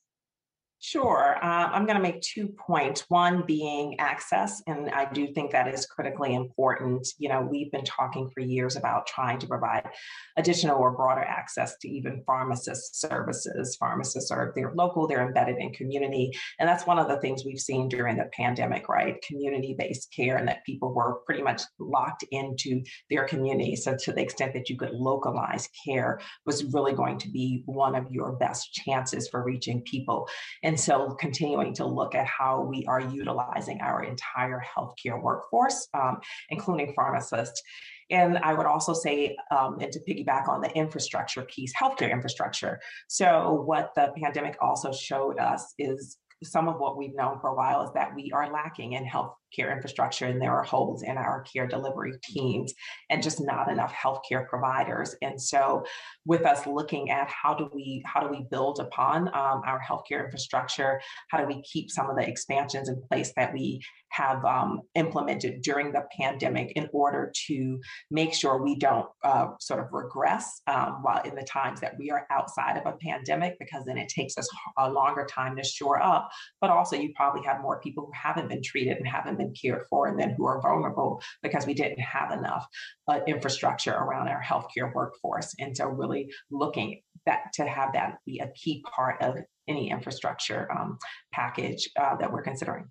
Sure. 0.80 1.36
Uh, 1.42 1.70
I'm 1.72 1.86
going 1.86 1.96
to 1.96 2.02
make 2.02 2.20
two 2.20 2.54
points. 2.56 3.04
One 3.08 3.42
being 3.44 3.98
access, 3.98 4.62
and 4.68 4.90
I 4.90 5.10
do 5.10 5.32
think 5.32 5.50
that 5.50 5.66
is 5.66 5.86
critically 5.86 6.34
important. 6.34 7.08
You 7.18 7.28
know, 7.30 7.40
we've 7.40 7.72
been 7.72 7.84
talking 7.84 8.30
for 8.30 8.40
years 8.40 8.76
about 8.76 9.08
trying 9.08 9.40
to 9.40 9.48
provide 9.48 9.88
additional 10.36 10.78
or 10.78 10.92
broader 10.92 11.22
access 11.22 11.76
to 11.78 11.88
even 11.88 12.22
pharmacist 12.24 13.00
services. 13.00 13.76
Pharmacists 13.76 14.30
are 14.30 14.52
they're 14.54 14.72
local, 14.72 15.08
they're 15.08 15.26
embedded 15.26 15.56
in 15.58 15.72
community, 15.72 16.30
and 16.60 16.68
that's 16.68 16.86
one 16.86 17.00
of 17.00 17.08
the 17.08 17.18
things 17.18 17.44
we've 17.44 17.58
seen 17.58 17.88
during 17.88 18.16
the 18.16 18.30
pandemic, 18.32 18.88
right? 18.88 19.20
Community-based 19.22 20.14
care, 20.14 20.36
and 20.36 20.46
that 20.46 20.64
people 20.64 20.94
were 20.94 21.22
pretty 21.26 21.42
much 21.42 21.62
locked 21.80 22.24
into 22.30 22.84
their 23.10 23.24
community. 23.24 23.74
So, 23.74 23.96
to 24.04 24.12
the 24.12 24.22
extent 24.22 24.52
that 24.54 24.68
you 24.68 24.76
could 24.76 24.92
localize 24.92 25.68
care, 25.84 26.20
was 26.46 26.66
really 26.66 26.92
going 26.92 27.18
to 27.18 27.28
be 27.28 27.64
one 27.66 27.96
of 27.96 28.12
your 28.12 28.36
best 28.36 28.72
chances 28.72 29.28
for 29.28 29.42
reaching 29.42 29.82
people. 29.82 30.28
And 30.67 30.67
so 30.76 31.10
continuing 31.20 31.72
to 31.74 31.86
look 31.86 32.16
at 32.16 32.26
how 32.26 32.62
we 32.62 32.84
are 32.86 33.00
utilizing 33.00 33.80
our 33.80 34.02
entire 34.02 34.60
healthcare 34.76 35.22
workforce, 35.22 35.86
um, 35.94 36.18
including 36.50 36.92
pharmacists. 36.94 37.62
And 38.10 38.38
I 38.38 38.54
would 38.54 38.66
also 38.66 38.92
say, 38.92 39.36
um, 39.50 39.78
and 39.80 39.92
to 39.92 40.00
piggyback 40.00 40.48
on 40.48 40.60
the 40.60 40.70
infrastructure 40.74 41.42
piece, 41.42 41.72
healthcare 41.80 42.10
infrastructure. 42.10 42.80
So, 43.06 43.62
what 43.66 43.92
the 43.94 44.12
pandemic 44.20 44.56
also 44.60 44.92
showed 44.92 45.38
us 45.38 45.74
is 45.78 46.16
some 46.42 46.68
of 46.68 46.78
what 46.78 46.96
we've 46.96 47.14
known 47.14 47.38
for 47.40 47.50
a 47.50 47.54
while 47.54 47.82
is 47.82 47.92
that 47.94 48.14
we 48.14 48.30
are 48.32 48.50
lacking 48.50 48.92
in 48.92 49.04
healthcare 49.48 49.72
infrastructure 49.72 50.26
and 50.26 50.40
there 50.40 50.52
are 50.52 50.62
holes 50.62 51.02
in 51.02 51.16
our 51.16 51.42
care 51.42 51.66
delivery 51.66 52.12
teams 52.22 52.72
and 53.10 53.22
just 53.22 53.40
not 53.40 53.70
enough 53.70 53.92
healthcare 53.92 54.46
providers. 54.46 55.14
And 55.22 55.40
so 55.40 55.84
with 56.24 56.44
us 56.44 56.66
looking 56.66 57.10
at 57.10 57.28
how 57.28 57.54
do 57.54 57.68
we 57.74 58.02
how 58.06 58.20
do 58.20 58.28
we 58.28 58.46
build 58.50 58.80
upon 58.80 59.28
um, 59.28 59.62
our 59.66 59.80
healthcare 59.80 60.24
infrastructure, 60.24 61.00
how 61.30 61.38
do 61.38 61.46
we 61.46 61.62
keep 61.62 61.90
some 61.90 62.10
of 62.10 62.16
the 62.16 62.28
expansions 62.28 62.88
in 62.88 63.00
place 63.08 63.32
that 63.36 63.52
we 63.52 63.80
have 64.10 64.44
um, 64.44 64.80
implemented 64.94 65.62
during 65.62 65.92
the 65.92 66.02
pandemic 66.18 66.72
in 66.76 66.88
order 66.92 67.32
to 67.46 67.78
make 68.10 68.34
sure 68.34 68.62
we 68.62 68.76
don't 68.76 69.06
uh, 69.22 69.48
sort 69.60 69.80
of 69.80 69.86
regress 69.92 70.62
um, 70.66 70.98
while 71.02 71.22
in 71.22 71.34
the 71.34 71.42
times 71.42 71.80
that 71.80 71.94
we 71.98 72.10
are 72.10 72.26
outside 72.30 72.76
of 72.76 72.86
a 72.86 72.96
pandemic, 72.96 73.56
because 73.58 73.84
then 73.84 73.98
it 73.98 74.08
takes 74.08 74.36
us 74.38 74.48
a 74.78 74.90
longer 74.90 75.26
time 75.30 75.56
to 75.56 75.62
shore 75.62 76.02
up. 76.02 76.28
But 76.60 76.70
also, 76.70 76.96
you 76.96 77.12
probably 77.14 77.44
have 77.44 77.60
more 77.60 77.80
people 77.80 78.06
who 78.06 78.12
haven't 78.14 78.48
been 78.48 78.62
treated 78.62 78.96
and 78.96 79.06
haven't 79.06 79.37
been 79.38 79.54
cared 79.54 79.86
for, 79.88 80.06
and 80.06 80.18
then 80.18 80.34
who 80.36 80.46
are 80.46 80.60
vulnerable 80.60 81.22
because 81.42 81.66
we 81.66 81.74
didn't 81.74 82.00
have 82.00 82.32
enough 82.32 82.66
uh, 83.08 83.20
infrastructure 83.26 83.94
around 83.94 84.28
our 84.28 84.42
healthcare 84.42 84.92
workforce. 84.92 85.54
And 85.58 85.76
so, 85.76 85.86
really 85.86 86.30
looking 86.50 87.00
that 87.26 87.52
to 87.54 87.66
have 87.66 87.92
that 87.94 88.18
be 88.26 88.40
a 88.40 88.50
key 88.52 88.84
part 88.94 89.22
of 89.22 89.36
any 89.68 89.90
infrastructure 89.90 90.70
um, 90.72 90.98
package 91.32 91.88
uh, 91.98 92.16
that 92.16 92.32
we're 92.32 92.42
considering. 92.42 92.88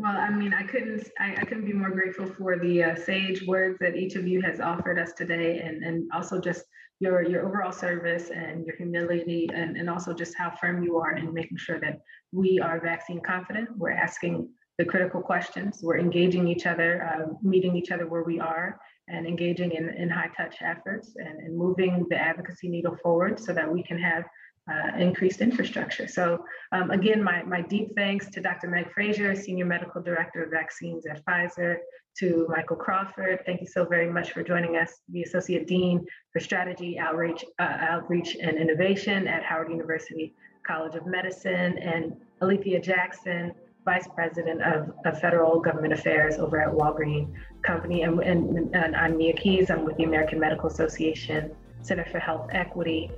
Well, 0.00 0.16
I 0.16 0.30
mean, 0.30 0.54
I 0.54 0.62
couldn't, 0.62 1.08
I, 1.18 1.32
I 1.32 1.44
couldn't 1.44 1.64
be 1.64 1.72
more 1.72 1.90
grateful 1.90 2.26
for 2.26 2.56
the 2.56 2.84
uh, 2.84 2.94
sage 2.94 3.44
words 3.46 3.78
that 3.80 3.96
each 3.96 4.14
of 4.14 4.28
you 4.28 4.40
has 4.42 4.60
offered 4.60 4.96
us 4.96 5.12
today, 5.12 5.58
and 5.58 5.82
and 5.82 6.08
also 6.14 6.40
just 6.40 6.64
your 7.00 7.22
your 7.22 7.46
overall 7.46 7.72
service 7.72 8.30
and 8.30 8.66
your 8.66 8.76
humility, 8.76 9.48
and 9.54 9.76
and 9.76 9.88
also 9.88 10.12
just 10.12 10.36
how 10.36 10.50
firm 10.50 10.82
you 10.82 10.98
are 10.98 11.16
in 11.16 11.32
making 11.32 11.56
sure 11.58 11.80
that 11.80 12.00
we 12.32 12.60
are 12.60 12.80
vaccine 12.80 13.20
confident. 13.20 13.68
We're 13.76 13.90
asking 13.90 14.48
the 14.78 14.84
critical 14.84 15.20
questions. 15.20 15.80
We're 15.82 15.98
engaging 15.98 16.46
each 16.48 16.66
other, 16.66 17.02
uh, 17.02 17.34
meeting 17.42 17.76
each 17.76 17.90
other 17.90 18.06
where 18.06 18.22
we 18.22 18.38
are, 18.38 18.78
and 19.08 19.26
engaging 19.26 19.72
in, 19.72 19.88
in 19.90 20.08
high 20.08 20.30
touch 20.36 20.56
efforts 20.60 21.14
and, 21.16 21.38
and 21.40 21.56
moving 21.56 22.06
the 22.10 22.16
advocacy 22.16 22.68
needle 22.68 22.96
forward 23.02 23.40
so 23.40 23.52
that 23.52 23.70
we 23.70 23.82
can 23.82 23.98
have 23.98 24.24
uh, 24.70 24.96
increased 24.98 25.40
infrastructure. 25.40 26.06
So 26.06 26.44
um, 26.72 26.90
again, 26.90 27.22
my, 27.22 27.42
my 27.42 27.62
deep 27.62 27.94
thanks 27.96 28.30
to 28.30 28.40
Dr. 28.40 28.68
Meg 28.68 28.92
Fraser, 28.92 29.34
Senior 29.34 29.64
Medical 29.64 30.02
Director 30.02 30.44
of 30.44 30.50
Vaccines 30.50 31.06
at 31.06 31.24
Pfizer, 31.24 31.78
to 32.18 32.46
Michael 32.48 32.76
Crawford. 32.76 33.40
Thank 33.46 33.60
you 33.60 33.66
so 33.66 33.84
very 33.84 34.10
much 34.10 34.32
for 34.32 34.42
joining 34.42 34.76
us, 34.76 35.00
the 35.08 35.22
Associate 35.22 35.66
Dean 35.66 36.04
for 36.32 36.40
Strategy, 36.40 36.98
Outreach, 36.98 37.44
uh, 37.60 37.76
Outreach 37.80 38.36
and 38.42 38.58
Innovation 38.58 39.28
at 39.28 39.44
Howard 39.44 39.70
University 39.70 40.34
College 40.66 40.96
of 40.96 41.06
Medicine, 41.06 41.78
and 41.78 42.16
Alethea 42.42 42.80
Jackson, 42.80 43.54
Vice 43.84 44.08
President 44.14 44.60
of, 44.62 44.90
of 45.06 45.18
Federal 45.20 45.60
Government 45.60 45.92
Affairs 45.94 46.36
over 46.36 46.60
at 46.60 46.68
Walgreen 46.68 47.32
Company. 47.62 48.02
And, 48.02 48.20
and, 48.20 48.74
and 48.74 48.96
I'm 48.96 49.16
Mia 49.16 49.32
Keys, 49.32 49.70
I'm 49.70 49.84
with 49.84 49.96
the 49.96 50.04
American 50.04 50.38
Medical 50.38 50.68
Association 50.68 51.52
Center 51.82 52.04
for 52.04 52.18
Health 52.18 52.48
Equity. 52.52 53.10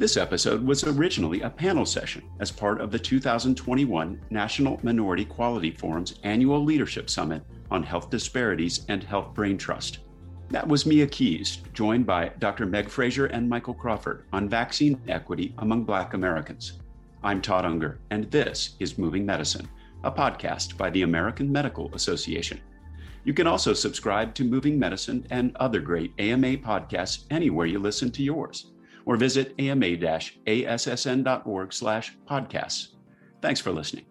This 0.00 0.16
episode 0.16 0.66
was 0.66 0.82
originally 0.82 1.42
a 1.42 1.50
panel 1.50 1.84
session 1.84 2.22
as 2.38 2.50
part 2.50 2.80
of 2.80 2.90
the 2.90 2.98
2021 2.98 4.18
National 4.30 4.80
Minority 4.82 5.26
Quality 5.26 5.72
Forum's 5.72 6.14
annual 6.22 6.64
leadership 6.64 7.10
summit 7.10 7.42
on 7.70 7.82
health 7.82 8.08
disparities 8.08 8.86
and 8.88 9.04
health 9.04 9.34
brain 9.34 9.58
trust. 9.58 9.98
That 10.48 10.66
was 10.66 10.86
Mia 10.86 11.06
Keys, 11.06 11.58
joined 11.74 12.06
by 12.06 12.32
Dr. 12.38 12.64
Meg 12.64 12.88
Fraser 12.88 13.26
and 13.26 13.46
Michael 13.46 13.74
Crawford 13.74 14.24
on 14.32 14.48
vaccine 14.48 14.98
equity 15.06 15.52
among 15.58 15.84
Black 15.84 16.14
Americans. 16.14 16.78
I'm 17.22 17.42
Todd 17.42 17.66
Unger, 17.66 18.00
and 18.08 18.24
this 18.30 18.76
is 18.78 18.96
Moving 18.96 19.26
Medicine, 19.26 19.68
a 20.02 20.10
podcast 20.10 20.78
by 20.78 20.88
the 20.88 21.02
American 21.02 21.52
Medical 21.52 21.94
Association. 21.94 22.58
You 23.24 23.34
can 23.34 23.46
also 23.46 23.74
subscribe 23.74 24.34
to 24.36 24.44
Moving 24.44 24.78
Medicine 24.78 25.26
and 25.28 25.54
other 25.56 25.80
great 25.80 26.14
AMA 26.18 26.56
podcasts 26.56 27.26
anywhere 27.30 27.66
you 27.66 27.78
listen 27.78 28.10
to 28.12 28.22
yours 28.22 28.72
or 29.06 29.16
visit 29.16 29.54
ama-assn.org 29.58 30.12
slash 31.72 32.16
podcasts. 32.28 32.88
Thanks 33.40 33.60
for 33.60 33.72
listening. 33.72 34.04